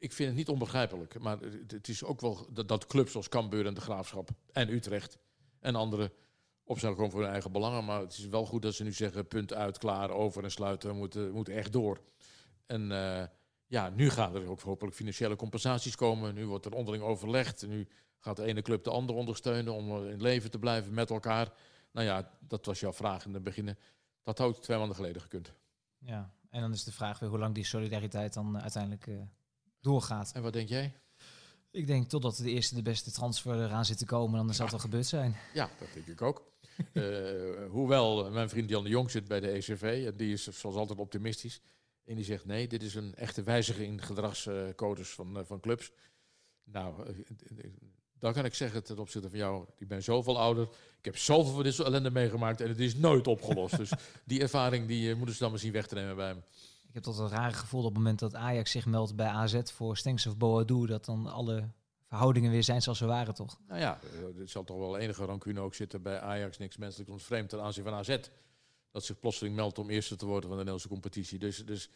ik 0.00 0.12
vind 0.12 0.28
het 0.28 0.38
niet 0.38 0.48
onbegrijpelijk. 0.48 1.18
Maar 1.18 1.38
het 1.66 1.88
is 1.88 2.04
ook 2.04 2.20
wel 2.20 2.46
dat, 2.66 2.86
clubs 2.86 3.12
zoals 3.12 3.28
Cambuur 3.28 3.66
en 3.66 3.74
de 3.74 3.80
Graafschap 3.80 4.30
en 4.52 4.68
Utrecht 4.68 5.18
en 5.58 5.74
andere 5.74 6.12
opstaan 6.64 6.94
gewoon 6.94 7.10
voor 7.10 7.20
hun 7.20 7.30
eigen 7.30 7.52
belangen. 7.52 7.84
Maar 7.84 8.00
het 8.00 8.12
is 8.12 8.26
wel 8.26 8.46
goed 8.46 8.62
dat 8.62 8.74
ze 8.74 8.82
nu 8.82 8.92
zeggen, 8.92 9.26
punt 9.26 9.52
uit, 9.52 9.78
klaar, 9.78 10.10
over 10.10 10.44
en 10.44 10.50
sluiten, 10.50 10.90
we 10.90 10.96
moeten, 10.96 11.32
moeten 11.32 11.54
echt 11.54 11.72
door. 11.72 12.00
En 12.66 12.90
uh, 12.90 13.24
ja, 13.66 13.88
nu 13.88 14.10
gaan 14.10 14.34
er 14.34 14.48
ook 14.48 14.60
hopelijk 14.60 14.96
financiële 14.96 15.36
compensaties 15.36 15.96
komen. 15.96 16.34
Nu 16.34 16.46
wordt 16.46 16.66
er 16.66 16.74
onderling 16.74 17.04
overlegd. 17.04 17.66
Nu 17.66 17.88
gaat 18.18 18.36
de 18.36 18.44
ene 18.44 18.62
club 18.62 18.84
de 18.84 18.90
andere 18.90 19.18
ondersteunen 19.18 19.74
om 19.74 20.06
in 20.06 20.22
leven 20.22 20.50
te 20.50 20.58
blijven 20.58 20.94
met 20.94 21.10
elkaar. 21.10 21.52
Nou 21.92 22.06
ja, 22.06 22.30
dat 22.40 22.66
was 22.66 22.80
jouw 22.80 22.92
vraag 22.92 23.24
in 23.24 23.34
het 23.34 23.42
begin. 23.42 23.76
Dat 24.22 24.38
had 24.38 24.62
twee 24.62 24.78
maanden 24.78 24.96
geleden 24.96 25.22
gekund. 25.22 25.52
Ja, 25.98 26.34
en 26.50 26.60
dan 26.60 26.72
is 26.72 26.84
de 26.84 26.92
vraag 26.92 27.18
weer 27.18 27.28
hoe 27.28 27.38
lang 27.38 27.54
die 27.54 27.64
solidariteit 27.64 28.34
dan 28.34 28.60
uiteindelijk 28.60 29.06
uh, 29.06 29.20
doorgaat. 29.80 30.32
En 30.32 30.42
wat 30.42 30.52
denk 30.52 30.68
jij? 30.68 30.92
Ik 31.70 31.86
denk 31.86 32.08
totdat 32.08 32.36
de 32.36 32.50
eerste 32.50 32.74
de 32.74 32.82
beste 32.82 33.10
transfer 33.10 33.54
eraan 33.54 33.84
zit 33.84 33.98
te 33.98 34.06
komen, 34.06 34.46
dan 34.46 34.54
zal 34.54 34.64
het 34.64 34.74
wel 34.74 34.84
gebeurd 34.84 35.06
zijn. 35.06 35.36
Ja, 35.54 35.70
dat 35.78 35.88
denk 35.94 36.06
ik 36.06 36.22
ook. 36.22 36.52
uh, 36.92 37.70
hoewel 37.76 38.30
mijn 38.30 38.48
vriend 38.48 38.68
Jan 38.68 38.84
de 38.84 38.90
Jong 38.90 39.10
zit 39.10 39.28
bij 39.28 39.40
de 39.40 39.48
ECV, 39.48 40.04
en 40.06 40.16
die 40.16 40.32
is 40.32 40.44
zoals 40.44 40.76
altijd 40.76 40.98
optimistisch. 40.98 41.60
En 42.04 42.16
die 42.16 42.24
zegt 42.24 42.44
nee, 42.44 42.68
dit 42.68 42.82
is 42.82 42.94
een 42.94 43.14
echte 43.14 43.42
wijziging 43.42 43.92
in 43.92 44.02
gedragscodes 44.02 45.08
van, 45.08 45.38
uh, 45.38 45.44
van 45.44 45.60
clubs. 45.60 45.92
Nou, 46.64 47.14
dan 48.18 48.32
kan 48.32 48.44
ik 48.44 48.54
zeggen 48.54 48.84
ten 48.84 48.98
opzichte 48.98 49.30
van 49.30 49.38
jou, 49.38 49.66
ik 49.78 49.88
ben 49.88 50.02
zoveel 50.02 50.38
ouder, 50.38 50.68
ik 50.98 51.04
heb 51.04 51.16
zoveel 51.16 51.52
van 51.52 51.62
dit 51.62 51.74
soort 51.74 51.88
ellende 51.88 52.10
meegemaakt 52.10 52.60
en 52.60 52.68
het 52.68 52.78
is 52.78 52.94
nooit 52.94 53.26
opgelost. 53.26 53.76
dus 53.76 53.90
die 54.24 54.40
ervaring 54.40 54.86
die 54.86 55.14
moeten 55.14 55.34
ze 55.34 55.42
dan 55.42 55.50
misschien 55.52 55.72
weg 55.72 55.86
te 55.86 55.94
nemen 55.94 56.16
bij 56.16 56.34
me. 56.34 56.40
Ik 56.90 56.96
heb 56.96 57.04
tot 57.04 57.18
een 57.18 57.28
rare 57.28 57.52
gevoel 57.52 57.80
op 57.80 57.86
het 57.86 57.96
moment 57.96 58.18
dat 58.18 58.34
Ajax 58.34 58.70
zich 58.70 58.86
meldt 58.86 59.16
bij 59.16 59.26
AZ 59.26 59.60
voor 59.64 59.96
Stenks 59.96 60.26
of 60.26 60.36
Boadu, 60.36 60.86
dat 60.86 61.04
dan 61.04 61.26
alle 61.26 61.70
verhoudingen 62.04 62.50
weer 62.50 62.62
zijn 62.62 62.82
zoals 62.82 62.98
ze 62.98 63.06
waren, 63.06 63.34
toch? 63.34 63.58
Nou 63.68 63.80
ja, 63.80 64.00
er 64.38 64.48
zal 64.48 64.64
toch 64.64 64.78
wel 64.78 64.98
enige 64.98 65.24
rancune 65.24 65.60
ook 65.60 65.74
zitten 65.74 66.02
bij 66.02 66.20
Ajax, 66.20 66.58
niks 66.58 66.76
menselijk 66.76 67.20
vreemd 67.20 67.48
ten 67.48 67.60
aanzien 67.60 67.84
van 67.84 67.92
AZ. 67.92 68.18
Dat 68.90 69.04
zich 69.04 69.18
plotseling 69.18 69.54
meldt 69.54 69.78
om 69.78 69.90
eerste 69.90 70.16
te 70.16 70.24
worden 70.24 70.42
van 70.42 70.50
de 70.50 70.56
Nederlandse 70.56 70.88
competitie. 70.88 71.38
Dus, 71.38 71.66
dus 71.66 71.90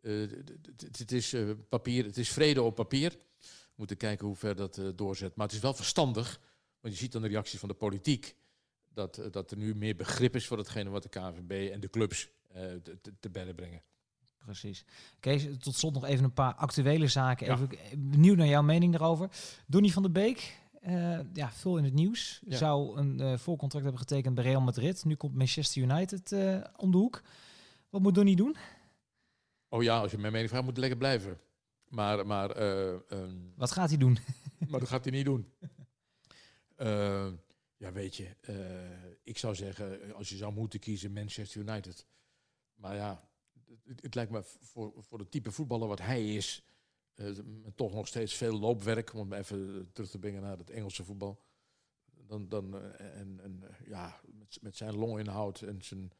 uh, 0.00 0.30
het 0.76 1.12
is 1.12 1.32
uh, 1.34 1.50
papier, 1.68 2.04
het 2.04 2.16
is 2.16 2.32
vrede 2.32 2.62
op 2.62 2.74
papier. 2.74 3.16
moeten 3.74 3.96
kijken 3.96 4.26
hoe 4.26 4.36
ver 4.36 4.56
dat 4.56 4.80
doorzet. 4.94 5.36
Maar 5.36 5.46
het 5.46 5.54
is 5.54 5.62
wel 5.62 5.74
verstandig, 5.74 6.40
want 6.80 6.94
je 6.94 7.00
ziet 7.00 7.12
dan 7.12 7.22
de 7.22 7.28
reacties 7.28 7.58
van 7.58 7.68
de 7.68 7.74
politiek, 7.74 8.36
dat, 8.88 9.22
dat 9.30 9.50
er 9.50 9.56
nu 9.56 9.74
meer 9.74 9.96
begrip 9.96 10.34
is 10.34 10.46
voor 10.46 10.58
hetgene 10.58 10.90
wat 10.90 11.02
de 11.02 11.08
KNVB 11.08 11.70
en 11.72 11.80
de 11.80 11.90
clubs 11.90 12.28
te, 12.82 12.98
te 13.20 13.30
bedden 13.30 13.54
brengen. 13.54 13.82
Precies. 14.44 14.84
Kees, 15.20 15.46
tot 15.58 15.74
slot 15.74 15.94
nog 15.94 16.04
even 16.04 16.24
een 16.24 16.32
paar 16.32 16.54
actuele 16.54 17.06
zaken. 17.06 17.52
Even 17.52 17.68
benieuwd 18.10 18.36
naar 18.36 18.46
jouw 18.46 18.62
mening 18.62 18.92
daarover. 18.92 19.30
Donny 19.66 19.88
van 19.88 20.02
der 20.02 20.12
Beek, 20.12 20.58
uh, 20.86 21.18
ja, 21.32 21.52
veel 21.52 21.76
in 21.76 21.84
het 21.84 21.92
nieuws. 21.92 22.42
Zou 22.46 22.98
een 22.98 23.20
uh, 23.20 23.38
voorcontract 23.38 23.84
hebben 23.84 24.02
getekend 24.02 24.34
bij 24.34 24.44
Real 24.44 24.60
Madrid. 24.60 25.04
Nu 25.04 25.14
komt 25.14 25.34
Manchester 25.34 25.82
United 25.82 26.32
uh, 26.32 26.64
om 26.76 26.90
de 26.90 26.96
hoek. 26.96 27.22
Wat 27.88 28.00
moet 28.00 28.14
Donny 28.14 28.34
doen? 28.34 28.56
Oh 29.68 29.82
ja, 29.82 29.98
als 29.98 30.10
je 30.10 30.18
mijn 30.18 30.32
mening 30.32 30.50
vraagt, 30.50 30.64
moet 30.64 30.76
lekker 30.76 30.98
blijven. 30.98 31.38
Maar, 31.88 32.26
maar, 32.26 32.62
um, 33.10 33.52
Wat 33.56 33.70
gaat 33.70 33.88
hij 33.88 33.98
doen? 33.98 34.18
maar 34.68 34.80
dat 34.80 34.88
gaat 34.88 35.04
hij 35.04 35.12
niet 35.12 35.24
doen. 35.24 35.52
ja, 37.76 37.92
weet 37.92 38.16
je, 38.16 38.36
ik 39.22 39.38
zou 39.38 39.54
zeggen, 39.54 40.14
als 40.14 40.28
je 40.28 40.36
zou 40.36 40.52
moeten 40.52 40.80
kiezen, 40.80 41.12
Manchester 41.12 41.60
United. 41.60 42.06
Maar 42.74 42.94
ja, 42.94 43.29
het, 44.00 44.14
lijkt 44.14 44.30
me 44.30 44.42
voor, 44.42 44.92
voor 44.98 45.18
het 45.18 45.30
type 45.30 45.50
voetballer 45.50 45.88
wat 45.88 46.00
hij 46.00 46.34
is, 46.34 46.64
uh, 47.14 47.38
toch 47.74 47.92
nog 47.92 48.06
steeds 48.06 48.34
veel 48.34 48.58
loopwerk, 48.58 49.14
om 49.14 49.32
even 49.32 49.90
terug 49.92 50.10
te 50.10 50.18
brengen 50.18 50.42
naar 50.42 50.58
het 50.58 50.70
Engelse 50.70 51.04
voetbal. 51.04 51.42
Dan, 52.26 52.48
dan, 52.48 52.76
uh, 52.76 53.00
en, 53.00 53.40
en 53.42 53.62
ja, 53.84 54.20
met, 54.38 54.58
met, 54.60 54.76
zijn 54.76 54.96
longinhoud 54.96 55.60
en 55.60 55.82
zijn, 55.82 56.12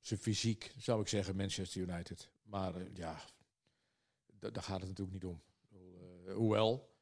zijn 0.00 0.20
fysiek 0.20 0.74
zou 0.78 1.00
ik 1.00 1.08
zeggen 1.08 1.36
Manchester 1.36 1.80
United. 1.82 2.30
Maar 2.42 2.74
ja, 2.94 3.20
daar 4.38 4.62
gaat 4.62 4.80
het 4.80 4.88
natuurlijk 4.88 5.12
niet 5.12 5.24
om. 5.24 5.42
hoewel, 6.34 6.94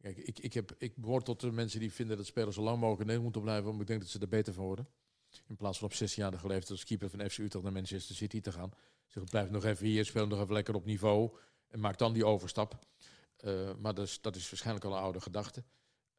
kijk, 0.00 0.16
ik, 0.16 0.38
ik, 0.38 0.54
heb, 0.54 0.74
ik 0.78 0.96
behoor 0.96 1.22
tot 1.22 1.40
de 1.40 1.52
mensen 1.52 1.80
die 1.80 1.92
vinden 1.92 2.16
dat 2.16 2.26
spelers 2.26 2.56
zo 2.56 2.62
lang 2.62 2.78
mogelijk 2.78 3.00
in 3.00 3.06
Nederland 3.06 3.34
moeten 3.34 3.42
blijven, 3.42 3.68
want 3.68 3.80
ik 3.80 3.86
denk 3.86 4.00
dat 4.00 4.10
ze 4.10 4.18
er 4.18 4.28
beter 4.28 4.52
van 4.52 4.64
worden. 4.64 4.88
In 5.46 5.56
plaats 5.56 5.78
van 5.78 5.88
op 5.88 5.94
16-jarige 5.94 6.46
leeftijd 6.46 6.70
als 6.70 6.84
keeper 6.84 7.10
van 7.10 7.30
FC 7.30 7.38
Utrecht 7.38 7.64
naar 7.64 7.72
Manchester 7.72 8.14
City 8.14 8.40
te 8.40 8.52
gaan. 8.52 8.72
Zeg, 9.06 9.24
blijf 9.24 9.50
nog 9.50 9.64
even 9.64 9.86
hier, 9.86 10.04
speel 10.04 10.26
nog 10.26 10.40
even 10.40 10.52
lekker 10.52 10.74
op 10.74 10.84
niveau. 10.84 11.36
En 11.68 11.80
maak 11.80 11.98
dan 11.98 12.12
die 12.12 12.26
overstap. 12.26 12.78
Uh, 13.44 13.70
maar 13.78 13.94
dat 13.94 14.06
is, 14.06 14.20
dat 14.20 14.36
is 14.36 14.50
waarschijnlijk 14.50 14.84
al 14.84 14.92
een 14.92 15.02
oude 15.02 15.20
gedachte. 15.20 15.64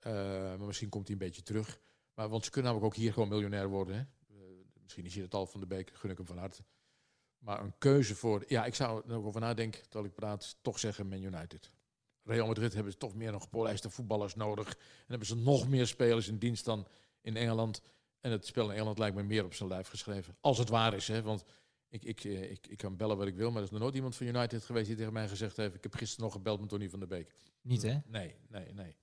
Uh, 0.08 0.14
maar 0.58 0.66
misschien 0.66 0.90
komt 0.90 1.08
hij 1.08 1.18
een 1.18 1.26
beetje 1.26 1.44
terug. 1.44 1.80
Maar, 2.14 2.30
want 2.30 2.44
ze 2.44 2.52
kunnen 2.52 2.72
namelijk 2.72 2.94
ook 2.94 3.02
hier 3.02 3.14
gewoon 3.14 3.30
miljonair 3.30 3.68
worden. 3.68 3.96
Hè? 3.96 4.02
Uh, 4.36 4.42
misschien 4.82 5.06
is 5.06 5.14
hij 5.14 5.24
het 5.24 5.34
al 5.34 5.46
van 5.46 5.60
de 5.60 5.66
Beek, 5.66 5.92
gun 5.94 6.10
ik 6.10 6.18
hem 6.18 6.26
van 6.26 6.38
harte. 6.38 6.64
Maar 7.38 7.62
een 7.64 7.78
keuze 7.78 8.16
voor... 8.16 8.44
Ja, 8.48 8.66
ik 8.66 8.76
zou 8.76 9.10
er 9.10 9.16
ook 9.16 9.26
over 9.26 9.42
nadenken, 9.42 9.82
terwijl 9.82 10.06
ik 10.06 10.14
praat, 10.14 10.58
toch 10.62 10.80
zeggen 10.80 11.08
Man 11.08 11.22
United. 11.22 11.72
Real 12.24 12.48
Madrid 12.48 12.74
hebben 12.74 12.92
ze 12.92 12.98
toch 12.98 13.16
meer 13.16 13.32
nog 13.32 13.42
gepolijste 13.42 13.90
voetballers 13.90 14.36
nodig. 14.36 14.68
En 14.68 15.06
hebben 15.08 15.28
ze 15.28 15.36
nog 15.36 15.68
meer 15.68 15.88
spelers 15.88 16.28
in 16.28 16.38
dienst 16.38 16.66
dan 16.66 16.88
in 17.22 17.36
Engeland. 17.36 17.82
En 18.20 18.32
het 18.32 18.46
spel 18.46 18.70
in 18.70 18.76
Engeland 18.76 18.98
lijkt 18.98 19.16
me 19.16 19.24
meer 19.24 19.46
op 19.46 19.54
zijn 19.54 19.70
lijf 19.70 19.88
geschreven. 19.88 20.38
Als 20.42 20.58
het 20.58 20.70
waar 20.70 20.94
is, 20.94 21.08
hè. 21.08 21.22
Want 21.22 21.44
ik, 21.96 22.04
ik, 22.04 22.24
eh, 22.24 22.52
ik, 22.52 22.68
ik 22.68 22.78
kan 22.78 22.98
bellen 22.98 23.18
wat 23.18 23.28
ik 23.28 23.36
wil, 23.36 23.50
maar 23.50 23.58
er 23.58 23.64
is 23.64 23.72
nog 23.72 23.80
nooit 23.80 23.96
iemand 23.96 24.16
van 24.16 24.28
United 24.28 24.64
geweest 24.64 24.88
die 24.88 24.96
tegen 24.96 25.14
mij 25.14 25.28
gezegd 25.28 25.58
heeft: 25.58 25.76
Ik 25.76 25.84
heb 25.84 25.96
gisteren 25.96 26.24
nog 26.24 26.34
gebeld 26.34 26.60
met 26.60 26.70
Tony 26.70 26.90
van 26.90 27.00
der 27.00 27.08
Beek. 27.08 27.36
Niet 27.62 27.82
hè? 27.82 27.98
Nee, 28.06 28.36
nee, 28.50 28.74
nee. 28.74 28.96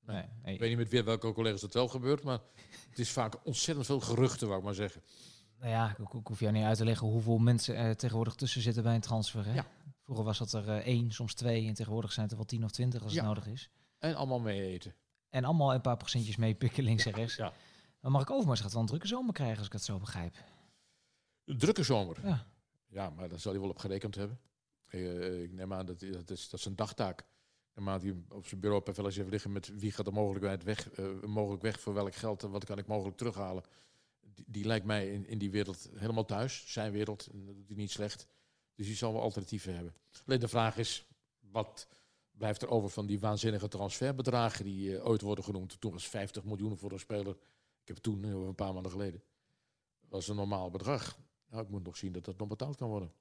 nee. 0.00 0.54
Ik 0.54 0.60
weet 0.60 0.68
niet 0.68 0.78
met 0.78 0.88
weer 0.88 1.04
welke 1.04 1.32
collega's 1.32 1.60
dat 1.60 1.74
wel 1.74 1.88
gebeurt, 1.88 2.22
maar 2.22 2.40
het 2.90 2.98
is 2.98 3.10
vaak 3.10 3.46
ontzettend 3.46 3.86
veel 3.86 4.00
geruchten, 4.00 4.46
wou 4.46 4.58
ik 4.58 4.64
maar 4.64 4.74
zeggen. 4.74 5.02
Nou 5.58 5.70
ja, 5.70 5.90
ik, 5.90 5.98
ik 5.98 6.26
hoef 6.26 6.40
jou 6.40 6.52
niet 6.52 6.64
uit 6.64 6.76
te 6.76 6.84
leggen 6.84 7.06
hoeveel 7.06 7.38
mensen 7.38 7.76
er 7.76 7.96
tegenwoordig 7.96 8.34
tussen 8.34 8.62
zitten 8.62 8.82
bij 8.82 8.94
een 8.94 9.00
transfer. 9.00 9.44
Hè? 9.44 9.54
Ja. 9.54 9.66
Vroeger 10.02 10.24
was 10.24 10.38
dat 10.38 10.52
er 10.52 10.68
uh, 10.68 10.76
één, 10.76 11.10
soms 11.10 11.34
twee, 11.34 11.66
en 11.66 11.74
tegenwoordig 11.74 12.12
zijn 12.12 12.22
het 12.22 12.32
er 12.32 12.38
wel 12.38 12.46
tien 12.46 12.64
of 12.64 12.70
twintig 12.70 13.02
als 13.02 13.14
het 13.14 13.24
nodig 13.24 13.46
is. 13.46 13.70
En 13.98 14.14
allemaal 14.14 14.40
mee 14.40 14.66
eten. 14.66 14.94
En 15.30 15.44
allemaal 15.44 15.74
een 15.74 15.80
paar 15.80 15.96
procentjes 15.96 16.36
meepikken 16.36 16.84
links 16.84 17.06
en 17.06 17.12
rechts. 17.12 17.36
Ja. 17.36 17.52
Maar 18.00 18.10
Mark 18.10 18.30
Overmars 18.30 18.60
gaat 18.60 18.72
wel 18.72 18.80
een 18.80 18.86
drukke 18.86 19.06
zomer 19.06 19.32
krijgen, 19.32 19.58
als 19.58 19.66
ik 19.66 19.72
het 19.72 19.84
zo 19.84 19.98
begrijp. 19.98 20.34
Drukke 21.44 21.82
zomer? 21.82 22.16
Ja. 22.22 22.46
Ja, 22.94 23.10
maar 23.10 23.28
daar 23.28 23.38
zal 23.38 23.52
hij 23.52 23.60
wel 23.60 23.70
op 23.70 23.78
gerekend 23.78 24.14
hebben. 24.14 24.40
Uh, 24.90 25.42
ik 25.42 25.52
neem 25.52 25.72
aan 25.72 25.86
dat 25.86 26.00
dat 26.00 26.30
is, 26.30 26.48
dat 26.48 26.60
is 26.60 26.66
een 26.66 26.76
dagtaak. 26.76 27.24
Naarmate 27.74 28.06
hij 28.06 28.16
op 28.28 28.46
zijn 28.46 28.60
bureau 28.60 28.82
eens 28.84 29.16
even 29.16 29.30
liggen 29.30 29.52
met 29.52 29.78
wie 29.78 29.92
gaat 29.92 30.06
er 30.06 30.12
mogelijk 30.12 30.62
weg, 30.62 30.98
uh, 30.98 31.22
mogelijk 31.22 31.62
weg 31.62 31.80
voor 31.80 31.94
welk 31.94 32.14
geld 32.14 32.42
en 32.42 32.50
wat 32.50 32.64
kan 32.64 32.78
ik 32.78 32.86
mogelijk 32.86 33.16
terughalen. 33.16 33.64
Die, 34.20 34.44
die 34.48 34.64
lijkt 34.64 34.86
mij 34.86 35.12
in, 35.12 35.26
in 35.26 35.38
die 35.38 35.50
wereld 35.50 35.90
helemaal 35.94 36.24
thuis, 36.24 36.72
zijn 36.72 36.92
wereld, 36.92 37.28
en 37.32 37.46
dat 37.46 37.54
doet 37.54 37.68
hij 37.68 37.76
niet 37.76 37.90
slecht. 37.90 38.26
Dus 38.74 38.86
die 38.86 38.96
zal 38.96 39.12
wel 39.12 39.22
alternatieven 39.22 39.74
hebben. 39.74 39.94
Alleen 40.26 40.40
de 40.40 40.48
vraag 40.48 40.76
is, 40.76 41.06
wat 41.40 41.88
blijft 42.30 42.62
er 42.62 42.68
over 42.68 42.90
van 42.90 43.06
die 43.06 43.20
waanzinnige 43.20 43.68
transferbedragen 43.68 44.64
die 44.64 44.90
uh, 44.90 45.06
ooit 45.06 45.20
worden 45.20 45.44
genoemd? 45.44 45.80
Toen 45.80 45.92
was 45.92 46.08
50 46.08 46.44
miljoen 46.44 46.78
voor 46.78 46.92
een 46.92 46.98
speler. 46.98 47.36
Ik 47.80 47.88
heb 47.88 47.96
toen, 47.96 48.22
een 48.22 48.54
paar 48.54 48.72
maanden 48.72 48.92
geleden, 48.92 49.22
was 50.08 50.28
een 50.28 50.36
normaal 50.36 50.70
bedrag. 50.70 51.18
Nou, 51.54 51.66
ik 51.66 51.72
moet 51.72 51.84
nog 51.84 51.96
zien 51.96 52.12
dat 52.12 52.24
dat 52.24 52.38
nog 52.38 52.48
betaald 52.48 52.76
kan 52.76 52.88
worden. 52.88 53.12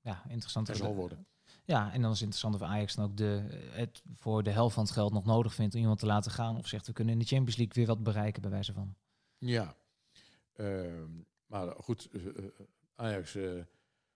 Ja, 0.00 0.22
interessant. 0.28 0.68
Er 0.68 0.76
zal 0.76 0.94
worden. 0.94 1.26
Ja, 1.64 1.92
en 1.92 2.02
dan 2.02 2.10
is 2.10 2.20
het 2.20 2.28
interessant 2.28 2.54
of 2.54 2.62
Ajax 2.62 2.94
dan 2.94 3.04
ook 3.04 3.16
de, 3.16 3.46
het 3.70 4.02
voor 4.14 4.42
de 4.42 4.50
helft 4.50 4.74
van 4.74 4.84
het 4.84 4.92
geld 4.92 5.12
nog 5.12 5.24
nodig 5.24 5.54
vindt 5.54 5.74
om 5.74 5.80
iemand 5.80 5.98
te 5.98 6.06
laten 6.06 6.30
gaan. 6.30 6.56
Of 6.56 6.66
zegt 6.66 6.86
we 6.86 6.92
kunnen 6.92 7.12
in 7.12 7.20
de 7.20 7.26
Champions 7.26 7.56
League 7.56 7.74
weer 7.74 7.86
wat 7.86 8.02
bereiken 8.02 8.42
bij 8.42 8.50
wijze 8.50 8.72
van. 8.72 8.94
Ja, 9.38 9.76
uh, 10.56 11.04
maar 11.46 11.74
goed, 11.78 12.08
uh, 12.12 12.46
Ajax 12.94 13.34
uh, 13.34 13.62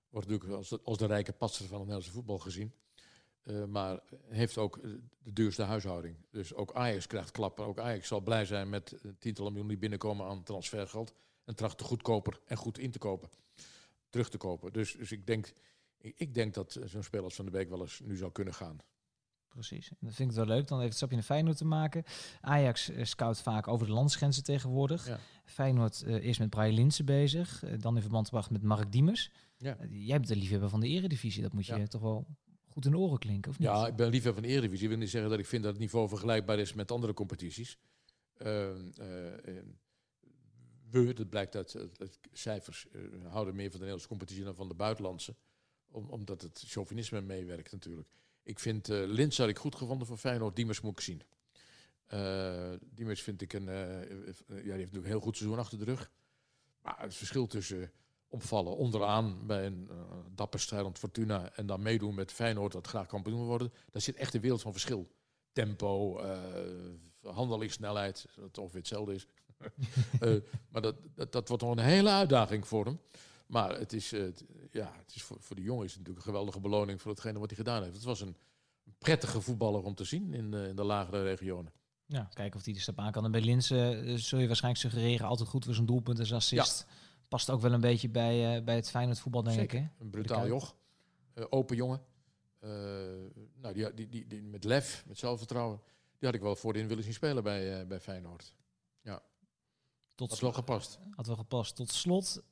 wordt 0.09 0.29
natuurlijk 0.29 0.59
als 0.59 0.69
de, 0.69 0.81
als 0.85 0.99
de 0.99 1.07
rijke 1.07 1.33
passer 1.33 1.67
van 1.67 1.79
het 1.79 1.89
Nederlandse 1.89 2.13
voetbal 2.13 2.39
gezien. 2.39 2.73
maar 3.69 4.01
heeft 4.29 4.59
ook 4.59 4.81
de 5.19 5.33
duurste 5.33 5.63
huishouding. 5.63 6.17
Dus 6.31 6.55
ook 6.55 6.75
Ajax 6.75 7.07
krijgt 7.07 7.31
klappen. 7.31 7.65
Ook 7.65 7.79
Ajax 7.79 8.09
zal 8.09 8.21
blij 8.21 8.45
zijn 8.45 8.69
met 8.69 8.95
tientallen 9.19 9.53
miljoen 9.53 9.71
die 9.71 9.79
binnenkomen 9.79 10.27
aan 10.27 10.43
transfergeld. 10.43 11.15
En 11.47 11.55
trachten 11.55 11.87
goedkoper 11.87 12.41
en 12.47 12.57
goed 12.57 12.79
in 12.79 12.91
te 12.91 12.99
kopen 12.99 13.29
terug 14.17 14.31
te 14.31 14.39
kopen. 14.39 14.73
Dus, 14.73 14.93
dus 14.93 15.13
ik, 15.13 15.27
denk, 15.27 15.53
ik, 15.99 16.35
denk 16.35 16.55
dat 16.55 16.79
zo'n 16.85 17.03
speler 17.03 17.25
als 17.25 17.35
Van 17.35 17.45
de 17.45 17.51
Beek 17.51 17.69
wel 17.69 17.81
eens 17.81 18.01
nu 18.05 18.17
zou 18.17 18.33
kunnen 18.33 18.55
gaan. 18.55 18.79
Precies. 19.49 19.89
En 19.89 19.97
dat 20.01 20.15
vind 20.15 20.31
ik 20.31 20.37
wel 20.37 20.47
leuk. 20.47 20.67
Dan 20.67 20.77
even 20.77 20.89
het 20.89 20.97
stapje 20.97 21.15
naar 21.15 21.25
Feyenoord 21.25 21.57
te 21.57 21.65
maken. 21.65 22.05
Ajax 22.41 22.91
uh, 22.91 23.05
scout 23.05 23.41
vaak 23.41 23.69
over 23.69 23.87
de 23.87 23.93
landsgrenzen 23.93 24.43
tegenwoordig. 24.43 25.07
Ja. 25.07 25.19
Feyenoord 25.45 26.03
uh, 26.07 26.25
is 26.25 26.39
met 26.39 26.51
Brian 26.51 26.75
Linsen 26.75 27.05
bezig. 27.05 27.65
Uh, 27.65 27.79
dan 27.79 27.95
in 27.95 28.03
verband 28.03 28.27
gebracht 28.27 28.51
met 28.51 28.63
Mark 28.63 28.93
Diemers. 28.93 29.31
Ja. 29.57 29.77
jij 29.91 30.17
bent 30.17 30.29
de 30.29 30.37
liefhebber 30.37 30.69
van 30.69 30.81
de 30.81 30.89
eredivisie. 30.89 31.43
Dat 31.43 31.53
moet 31.53 31.67
je 31.67 31.89
toch 31.89 32.03
wel 32.03 32.27
goed 32.69 32.85
in 32.85 32.91
de 32.91 32.99
oren 32.99 33.19
klinken, 33.19 33.51
of 33.51 33.59
niet? 33.59 33.69
Ja, 33.69 33.87
ik 33.87 33.97
ben 33.97 34.11
liefhebber 34.11 34.43
van 34.43 34.43
de 34.43 34.49
eredivisie. 34.49 34.85
Ik 34.85 34.91
wil 34.91 34.99
niet 34.99 35.11
zeggen 35.11 35.31
dat 35.31 35.39
ik 35.39 35.47
vind 35.47 35.63
dat 35.63 35.73
het 35.73 35.81
niveau 35.81 36.09
vergelijkbaar 36.09 36.59
is 36.59 36.73
met 36.73 36.91
andere 36.91 37.13
competities. 37.13 37.79
Dat 41.05 41.29
blijkt 41.29 41.57
uit, 41.57 41.77
cijfers, 42.33 42.87
uh, 42.93 43.03
houden 43.31 43.55
meer 43.55 43.71
van 43.71 43.81
de 43.81 43.85
Nederlandse 43.85 44.09
competitie 44.09 44.45
dan 44.45 44.55
van 44.55 44.69
de 44.69 44.75
buitenlandse. 44.75 45.35
Om, 45.91 46.11
omdat 46.11 46.43
het 46.43 46.63
chauvinisme 46.67 47.21
meewerkt 47.21 47.73
natuurlijk. 47.73 48.09
Ik 48.43 48.59
vind 48.59 48.89
uh, 48.89 49.07
Lins 49.07 49.39
had 49.39 49.49
ik 49.49 49.59
goed 49.59 49.75
gevonden 49.75 50.07
voor 50.07 50.17
Feyenoord. 50.17 50.57
Diemers 50.57 50.81
moet 50.81 50.93
ik 50.93 51.01
zien. 51.01 51.23
Uh, 52.15 52.73
Diemers 52.81 53.23
vind 53.23 53.43
ik 53.43 53.53
een, 53.53 53.65
ja, 53.65 54.01
die 54.01 54.55
heeft 54.55 54.67
natuurlijk 54.67 54.93
een 54.95 55.05
heel 55.05 55.21
goed 55.21 55.37
seizoen 55.37 55.59
achter 55.59 55.79
de 55.79 55.85
rug. 55.85 56.11
Maar 56.83 57.01
het 57.01 57.15
verschil 57.15 57.47
tussen 57.47 57.93
opvallen 58.29 58.77
onderaan 58.77 59.47
bij 59.47 59.67
een 59.67 59.89
dapper 60.35 60.61
strijdend 60.61 60.99
Fortuna 60.99 61.53
en 61.53 61.67
dan 61.67 61.83
meedoen 61.83 62.15
met 62.15 62.33
Feyenoord 62.33 62.73
dat 62.73 62.87
graag 62.87 63.07
kampioen 63.07 63.39
wil 63.39 63.47
worden, 63.47 63.73
daar 63.91 64.03
zit 64.03 64.17
echt 64.17 64.35
een 64.35 64.41
wereld 64.41 64.63
van 64.63 64.73
verschil. 64.73 65.09
Tempo, 65.53 66.23
uh, 66.23 66.39
handelingssnelheid, 67.23 68.27
dat 68.37 68.59
ongeveer 68.59 68.79
hetzelfde 68.79 69.15
is. 69.15 69.27
Uh, 70.21 70.41
maar 70.73 70.83
dat, 70.83 70.97
dat, 71.15 71.33
dat, 71.33 71.49
wordt 71.49 71.63
nog 71.63 71.73
een 71.73 71.83
hele 71.85 72.11
uitdaging 72.11 72.67
voor 72.67 72.85
hem. 72.85 73.01
Maar 73.47 73.79
het 73.79 73.93
is, 73.93 74.13
uh, 74.13 74.33
ja, 74.71 74.93
het 74.97 75.15
is 75.15 75.23
voor, 75.23 75.37
voor 75.41 75.57
de 75.57 75.63
jongen 75.63 75.85
is 75.85 75.91
het 75.91 75.99
natuurlijk 75.99 76.27
een 76.27 76.33
geweldige 76.33 76.61
beloning 76.61 77.01
voor 77.01 77.11
hetgene 77.11 77.39
wat 77.39 77.49
hij 77.49 77.57
gedaan 77.57 77.83
heeft. 77.83 77.95
Het 77.95 78.05
was 78.05 78.21
een 78.21 78.37
prettige 78.99 79.41
voetballer 79.41 79.83
om 79.83 79.95
te 79.95 80.05
zien 80.05 80.35
in, 80.35 80.53
uh, 80.53 80.69
in 80.69 80.77
de 80.77 80.85
lagere 80.85 81.23
regionen. 81.23 81.73
Ja, 82.07 82.29
kijken 82.33 82.59
of 82.59 82.65
hij 82.65 82.75
de 82.75 82.81
stap 82.81 82.99
aan 82.99 83.13
kan. 83.13 83.25
En 83.25 83.31
bij 83.31 83.41
Linsen 83.41 84.19
zul 84.19 84.39
je 84.39 84.47
waarschijnlijk 84.47 84.85
suggereren 84.85 85.27
altijd 85.27 85.49
goed 85.49 85.65
voor 85.65 85.75
zijn 85.75 85.87
doelpunt 85.87 86.19
als 86.19 86.33
assist. 86.33 86.87
Ja. 86.89 86.95
Past 87.29 87.51
ook 87.51 87.61
wel 87.61 87.73
een 87.73 87.81
beetje 87.81 88.09
bij, 88.09 88.65
bij 88.65 88.75
het 88.75 88.91
Feyenoord 88.91 89.19
voetbal, 89.19 89.43
denk 89.43 89.59
Zeker. 89.59 89.79
ik. 89.79 89.85
Hè? 89.85 90.05
Een 90.05 90.11
brutaal 90.11 90.47
joch. 90.47 90.77
open 91.49 91.77
jongen. 91.77 92.01
nou, 93.61 93.75
die, 93.75 93.95
die, 93.95 94.09
die, 94.09 94.27
die, 94.27 94.43
met 94.43 94.65
lef, 94.65 95.05
met 95.07 95.19
zelfvertrouwen. 95.19 95.81
Die 96.19 96.29
had 96.29 96.35
ik 96.35 96.41
wel 96.41 96.57
voorin 96.57 96.89
willen 96.89 97.05
zien 97.05 97.13
spelen 97.13 97.43
bij, 97.43 97.87
bij 97.87 98.01
Feyenoord. 98.01 98.55
Ja. 99.03 99.23
Tot 100.17 100.31
had 100.31 100.41
wel 100.41 100.53
gepast. 100.53 100.99
Had 101.11 101.27
wel 101.27 101.37
gepast. 101.37 101.77
Tot 101.77 101.93
slot, 101.93 102.43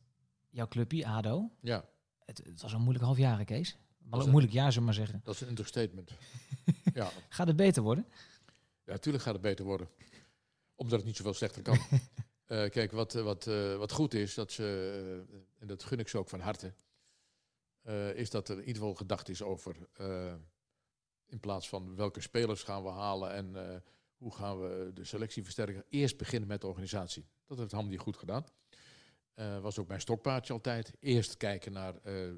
jouw 0.50 0.68
clubje, 0.68 1.06
ADO. 1.06 1.50
Ja. 1.60 1.88
Het, 2.24 2.38
het 2.38 2.62
was 2.62 2.72
een 2.72 2.80
moeilijk 2.80 3.04
half 3.04 3.18
jaar, 3.18 3.44
Kees. 3.44 3.76
Maar 3.98 4.20
een 4.20 4.30
moeilijk 4.30 4.52
jaar, 4.52 4.72
zullen 4.72 4.86
maar 4.86 4.94
zeggen. 4.94 5.20
Dat 5.24 5.34
is 5.34 5.40
een 5.40 5.48
understatement. 5.48 6.10
ja. 6.94 7.10
Gaat 7.28 7.46
het 7.46 7.56
beter 7.56 7.82
worden? 7.82 8.06
Ja, 8.84 8.92
natuurlijk 8.92 9.24
gaat 9.24 9.32
het 9.32 9.42
beter 9.42 9.64
worden. 9.64 9.88
Omdat 10.74 10.98
het 10.98 11.06
niet 11.06 11.16
zoveel 11.16 11.34
slechter 11.34 11.62
kan. 11.62 11.78
uh, 11.78 11.98
kijk, 12.76 12.92
wat, 12.92 13.12
wat, 13.12 13.46
uh, 13.46 13.76
wat 13.76 13.92
goed 13.92 14.14
is, 14.14 14.34
dat 14.34 14.52
ze, 14.52 15.26
uh, 15.30 15.38
en 15.58 15.66
dat 15.66 15.84
gun 15.84 15.98
ik 15.98 16.08
ze 16.08 16.18
ook 16.18 16.28
van 16.28 16.40
harte, 16.40 16.74
is 18.14 18.30
dat 18.30 18.48
er 18.48 18.54
in 18.54 18.60
ieder 18.60 18.82
geval 18.82 18.94
gedacht 18.94 19.28
is 19.28 19.42
over 19.42 19.76
In 21.26 21.40
plaats 21.40 21.68
van 21.68 21.96
welke 21.96 22.20
spelers 22.20 22.62
gaan 22.62 22.82
we 22.82 22.88
halen 22.88 23.32
en 23.32 23.70
eh, 23.70 23.76
hoe 24.16 24.34
gaan 24.34 24.60
we 24.60 24.90
de 24.94 25.04
selectie 25.04 25.42
versterken. 25.42 25.84
Eerst 25.88 26.16
beginnen 26.16 26.48
met 26.48 26.60
de 26.60 26.66
organisatie. 26.66 27.26
Dat 27.46 27.58
heeft 27.58 27.72
Hamdi 27.72 27.96
goed 27.96 28.16
gedaan. 28.16 28.44
Uh, 29.34 29.58
was 29.58 29.78
ook 29.78 29.88
mijn 29.88 30.00
stokpaardje 30.00 30.52
altijd. 30.52 30.92
Eerst 31.00 31.36
kijken 31.36 31.72
naar 31.72 31.94
uh, 32.04 32.32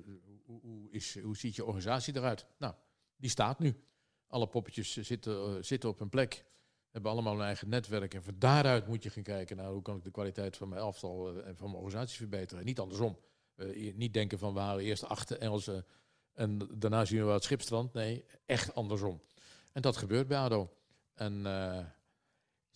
hoe, 0.44 0.60
hoe, 0.60 0.90
is, 0.90 1.20
hoe 1.20 1.36
ziet 1.36 1.56
je 1.56 1.64
organisatie 1.64 2.16
eruit. 2.16 2.46
Nou, 2.58 2.74
die 3.16 3.30
staat 3.30 3.58
nu. 3.58 3.84
Alle 4.26 4.46
poppetjes 4.46 4.96
zitten, 4.96 5.64
zitten 5.64 5.88
op 5.88 5.98
hun 5.98 6.08
plek. 6.08 6.44
Hebben 6.90 7.10
allemaal 7.10 7.34
een 7.34 7.46
eigen 7.46 7.68
netwerk. 7.68 8.14
En 8.14 8.22
van 8.22 8.34
daaruit 8.38 8.86
moet 8.86 9.02
je 9.02 9.10
gaan 9.10 9.22
kijken 9.22 9.56
naar 9.56 9.70
hoe 9.70 9.82
kan 9.82 9.96
ik 9.96 10.04
de 10.04 10.10
kwaliteit 10.10 10.56
van 10.56 10.68
mijn 10.68 10.80
elftal 10.80 11.42
en 11.42 11.56
van 11.56 11.70
mijn 11.70 11.82
organisatie 11.82 12.16
verbeteren. 12.16 12.58
En 12.58 12.66
niet 12.66 12.80
andersom. 12.80 13.18
niet 13.94 14.14
denken 14.14 14.38
van 14.38 14.54
we 14.54 14.82
eerst 14.82 15.04
acht 15.04 15.30
Engelse 15.30 15.84
en 16.36 16.58
daarna 16.74 17.04
zien 17.04 17.26
we 17.26 17.32
het 17.32 17.44
schipstrand. 17.44 17.92
Nee, 17.92 18.24
echt 18.46 18.74
andersom. 18.74 19.20
En 19.72 19.82
dat 19.82 19.96
gebeurt 19.96 20.28
bij 20.28 20.38
ADO. 20.38 20.70
En 21.14 21.42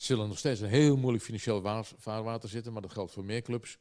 zullen 0.03 0.29
nog 0.29 0.39
steeds 0.39 0.61
een 0.61 0.69
heel 0.69 0.97
moeilijk 0.97 1.25
financieel 1.25 1.85
vaarwater 1.97 2.49
zitten, 2.49 2.73
maar 2.73 2.83
dat 2.83 2.93
geldt 2.93 3.13
voor 3.13 3.25
meer 3.25 3.43
clubs. 3.43 3.79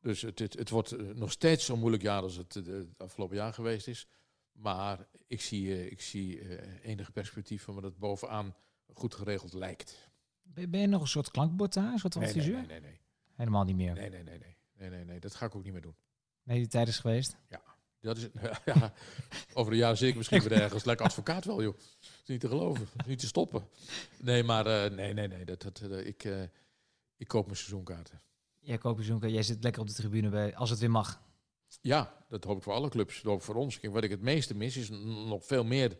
Dus 0.00 0.22
het, 0.22 0.38
het, 0.38 0.54
het 0.54 0.70
wordt 0.70 0.92
eh, 0.92 1.06
nog 1.06 1.30
steeds 1.30 1.64
zo'n 1.64 1.78
moeilijk 1.78 2.02
jaar 2.02 2.22
als 2.22 2.36
het, 2.36 2.54
het, 2.54 2.88
afgelopen 2.96 3.36
jaar 3.36 3.52
geweest 3.52 3.88
is. 3.88 4.06
Maar 4.52 5.08
ik 5.26 5.40
zie, 5.40 5.66
uh, 5.66 5.90
ik 5.90 6.00
zie 6.00 6.58
enige 6.82 7.12
perspectief 7.12 7.62
van 7.62 7.80
dat 7.80 7.98
bovenaan 7.98 8.54
goed 8.94 9.14
geregeld 9.14 9.52
lijkt. 9.52 10.10
Ben 10.42 10.80
je 10.80 10.86
nog 10.86 11.00
een 11.00 11.08
soort 11.08 11.30
klankbord 11.30 11.72
daar, 11.72 11.92
een 11.92 11.98
soort 11.98 12.14
nee, 12.14 12.34
nee, 12.34 12.50
nee, 12.50 12.66
nee, 12.66 12.80
nee. 12.80 13.00
Helemaal 13.34 13.64
niet 13.64 13.76
meer? 13.76 13.94
Nee, 13.94 14.10
nee, 14.10 14.22
nee, 14.22 14.38
nee, 14.38 14.56
nee, 14.74 14.90
nee, 14.90 15.04
nee. 15.04 15.20
Dat 15.20 15.34
ga 15.34 15.46
ik 15.46 15.54
ook 15.54 15.64
niet 15.64 15.72
meer 15.72 15.82
doen. 15.82 15.96
Nee, 16.42 16.58
die 16.58 16.66
tijd 16.66 16.88
is 16.88 16.98
geweest? 16.98 17.36
Ja. 17.48 17.62
Dat 18.06 18.16
is, 18.16 18.28
ja, 18.74 18.92
over 19.54 19.72
een 19.72 19.78
jaar 19.78 19.96
zeker 19.96 20.16
misschien 20.16 20.42
weer 20.42 20.52
ergens. 20.52 20.84
Lekker 20.84 21.06
advocaat 21.06 21.44
wel, 21.44 21.62
joh. 21.62 21.74
is 22.00 22.22
niet 22.26 22.40
te 22.40 22.48
geloven. 22.48 22.88
niet 23.06 23.18
te 23.18 23.26
stoppen. 23.26 23.68
Nee, 24.20 24.42
maar 24.42 24.66
uh, 24.66 24.96
nee, 24.96 25.12
nee, 25.12 25.28
nee. 25.28 25.44
Dat, 25.44 25.62
dat, 25.62 25.82
uh, 25.90 26.06
ik, 26.06 26.24
uh, 26.24 26.42
ik 27.16 27.28
koop 27.28 27.44
mijn 27.44 27.56
seizoenkaarten. 27.56 28.20
Jij 28.60 28.78
koopt 28.78 28.96
je 28.96 29.04
seizoenkaarten. 29.04 29.38
Jij 29.38 29.46
zit 29.46 29.62
lekker 29.62 29.82
op 29.82 29.88
de 29.88 29.94
tribune 29.94 30.28
bij, 30.28 30.56
als 30.56 30.70
het 30.70 30.78
weer 30.78 30.90
mag. 30.90 31.20
Ja, 31.80 32.24
dat 32.28 32.44
hoop 32.44 32.56
ik 32.56 32.62
voor 32.62 32.72
alle 32.72 32.88
clubs. 32.88 33.14
Dat 33.14 33.24
hoop 33.24 33.38
ik 33.38 33.44
voor 33.44 33.54
ons. 33.54 33.80
Kijk, 33.80 33.92
wat 33.92 34.04
ik 34.04 34.10
het 34.10 34.22
meeste 34.22 34.54
mis 34.54 34.76
is 34.76 34.88
nog 35.28 35.44
veel 35.44 35.64
meer 35.64 35.98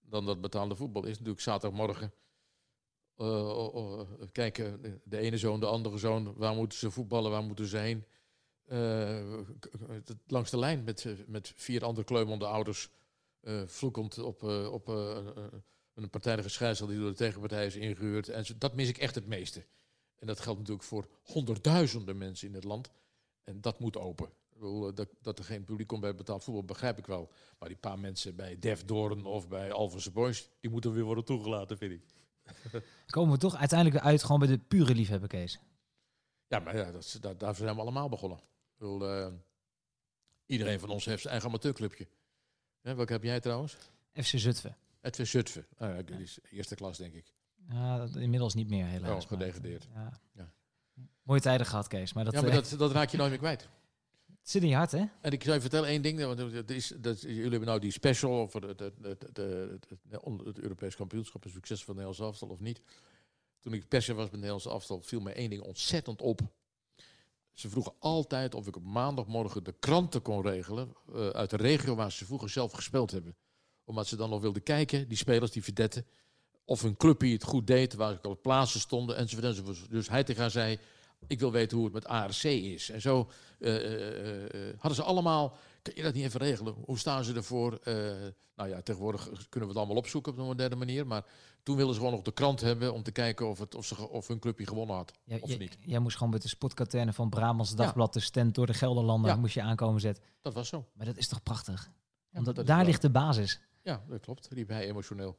dan 0.00 0.26
dat 0.26 0.40
betaalde 0.40 0.76
voetbal. 0.76 1.04
Is 1.04 1.10
natuurlijk 1.10 1.40
zaterdagmorgen 1.40 2.12
kijken, 4.32 5.00
de 5.04 5.18
ene 5.18 5.38
zoon, 5.38 5.60
de 5.60 5.66
andere 5.66 5.98
zoon. 5.98 6.34
Waar 6.36 6.54
moeten 6.54 6.78
ze 6.78 6.90
voetballen? 6.90 7.30
Waar 7.30 7.42
moeten 7.42 7.66
ze 7.66 7.76
heen? 7.76 8.04
Uh, 8.72 9.38
langs 10.26 10.50
de 10.50 10.58
lijn 10.58 10.84
met, 10.84 11.06
met 11.26 11.52
vier 11.56 11.84
andere 11.84 12.06
kleumende 12.06 12.46
ouders. 12.46 12.90
Uh, 13.42 13.62
vloekend 13.66 14.18
op, 14.18 14.42
uh, 14.42 14.72
op 14.72 14.88
een 15.94 16.10
partijdige 16.10 16.48
scheidsel 16.48 16.86
die 16.86 16.98
door 16.98 17.10
de 17.10 17.16
tegenpartij 17.16 17.66
is 17.66 17.76
ingehuurd. 17.76 18.28
En 18.28 18.44
zo, 18.44 18.54
dat 18.58 18.74
mis 18.74 18.88
ik 18.88 18.98
echt 18.98 19.14
het 19.14 19.26
meeste. 19.26 19.64
En 20.18 20.26
dat 20.26 20.40
geldt 20.40 20.58
natuurlijk 20.58 20.86
voor 20.86 21.08
honderdduizenden 21.22 22.18
mensen 22.18 22.48
in 22.48 22.54
het 22.54 22.64
land. 22.64 22.90
En 23.44 23.60
dat 23.60 23.78
moet 23.78 23.96
open. 23.96 24.30
Dat, 24.94 25.08
dat 25.20 25.38
er 25.38 25.44
geen 25.44 25.64
publiek 25.64 25.86
komt 25.86 26.00
bij 26.00 26.14
betaald 26.14 26.44
voetbal, 26.44 26.64
begrijp 26.64 26.98
ik 26.98 27.06
wel. 27.06 27.30
Maar 27.58 27.68
die 27.68 27.78
paar 27.78 27.98
mensen 27.98 28.36
bij 28.36 28.58
Def 28.58 28.84
Doorn 28.84 29.24
of 29.24 29.48
bij 29.48 29.72
Alphense 29.72 30.10
Boys, 30.10 30.48
die 30.60 30.70
moeten 30.70 30.92
weer 30.92 31.04
worden 31.04 31.24
toegelaten, 31.24 31.78
vind 31.78 31.92
ik. 31.92 32.02
Komen 33.06 33.32
we 33.32 33.38
toch 33.38 33.56
uiteindelijk 33.56 34.04
uit 34.04 34.22
gewoon 34.22 34.38
bij 34.38 34.48
de 34.48 34.58
pure 34.58 34.94
liefhebber, 34.94 35.28
Kees? 35.28 35.60
Ja, 36.46 36.58
maar 36.58 36.76
ja, 36.76 36.90
dat, 36.90 37.18
dat, 37.20 37.40
daar 37.40 37.54
zijn 37.54 37.74
we 37.74 37.80
allemaal 37.80 38.08
begonnen. 38.08 38.38
Bedoel, 38.82 39.16
uh, 39.16 39.26
iedereen 40.46 40.80
van 40.80 40.88
ons 40.88 41.04
heeft 41.04 41.20
zijn 41.20 41.32
eigen 41.32 41.50
amateurclubje. 41.50 42.06
Ja, 42.80 42.94
welke 42.94 43.12
heb 43.12 43.22
jij 43.22 43.40
trouwens? 43.40 43.76
FC 44.12 44.38
Zutphen. 44.38 44.76
FC 45.00 45.26
Zutphen. 45.26 45.66
Uh, 45.82 45.96
die 46.04 46.16
is 46.16 46.38
eerste 46.50 46.74
klas, 46.74 46.98
denk 46.98 47.14
ik. 47.14 47.32
Ja, 47.68 48.08
inmiddels 48.14 48.54
niet 48.54 48.68
meer 48.68 48.86
helaas. 48.86 49.24
Oh, 49.24 49.30
gedegradeerd. 49.30 49.88
Ja. 49.94 50.12
ja. 50.32 50.52
Mooie 51.22 51.40
tijden 51.40 51.66
gehad, 51.66 51.88
Kees. 51.88 52.12
Maar 52.12 52.24
dat, 52.24 52.32
ja, 52.32 52.42
maar 52.42 52.50
dat, 52.50 52.74
dat 52.78 52.92
raak 52.92 53.08
je 53.08 53.16
nooit 53.16 53.30
meer 53.30 53.38
kwijt. 53.38 53.68
Het 54.26 54.50
zit 54.50 54.62
in 54.62 54.68
je 54.68 54.74
hart, 54.74 54.92
hè? 54.92 55.04
En 55.20 55.32
ik 55.32 55.42
zou 55.42 55.54
je 55.54 55.60
vertellen 55.60 55.88
één 55.88 56.02
ding. 56.02 56.20
Want 56.20 56.38
dat 56.52 56.70
is, 56.70 56.92
dat, 56.96 57.20
jullie 57.20 57.42
hebben 57.42 57.68
nou 57.68 57.80
die 57.80 57.90
special 57.90 58.32
over 58.32 58.68
het, 58.68 58.80
het, 58.80 58.94
het, 59.02 59.22
het, 59.36 59.86
het 60.10 60.58
Europees 60.58 60.96
kampioenschap. 60.96 61.44
Een 61.44 61.50
succes 61.50 61.84
van 61.84 61.94
Nederlands 61.94 62.20
aftal 62.20 62.48
of 62.48 62.60
niet. 62.60 62.80
Toen 63.60 63.72
ik 63.72 63.88
persen 63.88 64.16
was 64.16 64.24
met 64.24 64.34
Nederlandse 64.34 64.68
aftal, 64.68 65.00
viel 65.00 65.20
mij 65.20 65.34
één 65.34 65.50
ding 65.50 65.62
ontzettend 65.62 66.22
op. 66.22 66.40
Ze 67.52 67.68
vroegen 67.68 67.94
altijd 67.98 68.54
of 68.54 68.66
ik 68.66 68.76
op 68.76 68.84
maandagmorgen 68.84 69.64
de 69.64 69.74
kranten 69.78 70.22
kon 70.22 70.42
regelen 70.42 70.96
uh, 71.14 71.28
uit 71.28 71.50
de 71.50 71.56
regio 71.56 71.94
waar 71.94 72.12
ze 72.12 72.24
vroeger 72.24 72.48
zelf 72.48 72.72
gespeeld 72.72 73.10
hebben. 73.10 73.36
Omdat 73.84 74.06
ze 74.06 74.16
dan 74.16 74.30
nog 74.30 74.40
wilden 74.40 74.62
kijken, 74.62 75.08
die 75.08 75.16
spelers, 75.16 75.50
die 75.50 75.64
verdetten, 75.64 76.06
of 76.64 76.82
hun 76.82 76.96
clubje 76.96 77.32
het 77.32 77.44
goed 77.44 77.66
deed, 77.66 77.94
waar 77.94 78.12
ik 78.12 78.24
al 78.24 78.40
plaatsen 78.40 78.80
stonden 78.80 79.16
enzovoort, 79.16 79.46
enzovoort. 79.46 79.90
Dus 79.90 80.08
hij 80.08 80.24
tegen 80.24 80.40
haar 80.42 80.50
zei, 80.50 80.78
ik 81.26 81.40
wil 81.40 81.52
weten 81.52 81.76
hoe 81.76 81.84
het 81.84 81.94
met 81.94 82.06
ARC 82.06 82.42
is. 82.42 82.90
En 82.90 83.00
zo 83.00 83.30
uh, 83.58 84.42
uh, 84.44 84.48
hadden 84.78 84.94
ze 84.94 85.02
allemaal, 85.02 85.56
kun 85.82 85.92
je 85.96 86.02
dat 86.02 86.14
niet 86.14 86.24
even 86.24 86.40
regelen? 86.40 86.74
Hoe 86.84 86.98
staan 86.98 87.24
ze 87.24 87.34
ervoor? 87.34 87.78
nou 88.56 88.68
ja, 88.68 88.82
tegenwoordig 88.82 89.24
kunnen 89.24 89.68
we 89.68 89.74
het 89.74 89.76
allemaal 89.76 89.96
opzoeken 89.96 90.32
op 90.32 90.38
een 90.38 90.44
moderne 90.44 90.76
manier, 90.76 91.06
maar 91.06 91.24
toen 91.62 91.76
wilden 91.76 91.94
ze 91.94 92.00
gewoon 92.00 92.14
nog 92.14 92.24
de 92.24 92.32
krant 92.32 92.60
hebben 92.60 92.92
om 92.92 93.02
te 93.02 93.10
kijken 93.12 93.48
of, 93.48 93.58
het, 93.58 93.74
of, 93.74 93.86
ze, 93.86 94.08
of 94.08 94.28
hun 94.28 94.38
clubje 94.38 94.66
gewonnen 94.66 94.96
had. 94.96 95.12
Ja, 95.24 95.38
of 95.40 95.58
niet. 95.58 95.78
Jij 95.80 95.98
moest 95.98 96.16
gewoon 96.16 96.32
met 96.32 96.42
de 96.42 96.48
sportkaterne 96.48 97.12
van 97.12 97.30
Brabants 97.30 97.74
Dagblad, 97.74 98.14
ja. 98.14 98.20
de 98.20 98.26
stand 98.26 98.54
door 98.54 98.66
de 98.66 98.74
Gelderlanden, 98.74 99.30
ja. 99.30 99.36
moest 99.36 99.54
je 99.54 99.62
aankomen 99.62 100.00
zetten. 100.00 100.24
Dat 100.40 100.54
was 100.54 100.68
zo. 100.68 100.86
Maar 100.92 101.06
dat 101.06 101.16
is 101.16 101.28
toch 101.28 101.42
prachtig? 101.42 101.90
Omdat 102.32 102.66
daar 102.66 102.84
ligt 102.84 103.02
de 103.02 103.10
basis. 103.10 103.60
Ja, 103.82 104.02
dat 104.08 104.20
klopt. 104.20 104.48
Riep 104.50 104.68
hij 104.68 104.86
emotioneel. 104.86 105.38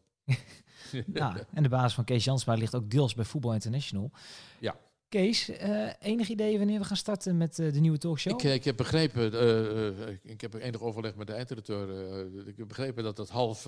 ja, 1.14 1.38
en 1.54 1.64
de 1.64 1.70
basis 1.70 1.94
van 1.94 2.04
Kees 2.04 2.24
Jansma 2.24 2.54
ligt 2.54 2.76
ook 2.76 2.90
deels 2.90 3.14
bij 3.14 3.26
Voetbal 3.26 3.54
International. 3.54 4.12
Ja. 4.60 4.76
Kees, 5.14 5.50
uh, 5.50 5.94
enig 6.00 6.30
idee 6.30 6.58
wanneer 6.58 6.80
we 6.80 6.86
gaan 6.86 6.98
starten 6.98 7.38
met 7.38 7.60
uh, 7.60 7.74
de 7.74 7.80
nieuwe 7.80 7.98
talkshow? 7.98 8.34
Ik, 8.34 8.44
ik 8.44 8.64
heb 8.64 8.78
begrepen, 8.78 9.34
uh, 9.34 10.08
ik 10.24 10.42
heb 10.42 10.54
enig 10.54 10.82
overleg 10.82 11.16
met 11.16 11.28
de 11.28 11.34
eindredacteur. 11.34 12.48
ik 12.48 12.58
heb 12.58 12.68
begrepen 12.68 13.04
dat 13.04 13.18
het 13.18 13.30
half, 13.30 13.64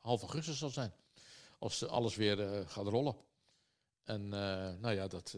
half 0.00 0.20
augustus 0.20 0.58
zal 0.58 0.70
zijn 0.70 0.92
als 1.58 1.86
alles 1.86 2.16
weer 2.16 2.64
gaat 2.66 2.86
rollen. 2.86 3.16
En 4.04 4.28
nou 4.28 4.90
ja, 4.90 5.06
dat 5.06 5.36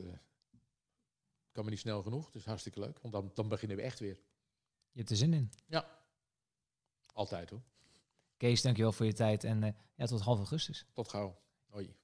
kan 1.52 1.64
me 1.64 1.70
niet 1.70 1.78
snel 1.78 2.02
genoeg. 2.02 2.34
Is 2.34 2.44
hartstikke 2.44 2.80
leuk, 2.80 2.98
want 3.00 3.14
dan, 3.14 3.30
dan 3.34 3.48
beginnen 3.48 3.76
we 3.76 3.82
echt 3.82 3.98
weer. 3.98 4.18
Je 4.92 4.98
hebt 4.98 5.10
er 5.10 5.16
zin 5.16 5.34
in. 5.34 5.52
Ja, 5.66 5.98
altijd 7.12 7.50
hoor. 7.50 7.62
Kees, 8.36 8.62
dankjewel 8.62 8.92
voor 8.92 9.06
je 9.06 9.12
tijd 9.12 9.44
en 9.44 9.76
ja, 9.94 10.06
tot 10.06 10.20
half 10.20 10.38
augustus. 10.38 10.86
Tot 10.92 11.08
gauw. 11.08 11.40
Hoi. 11.66 11.99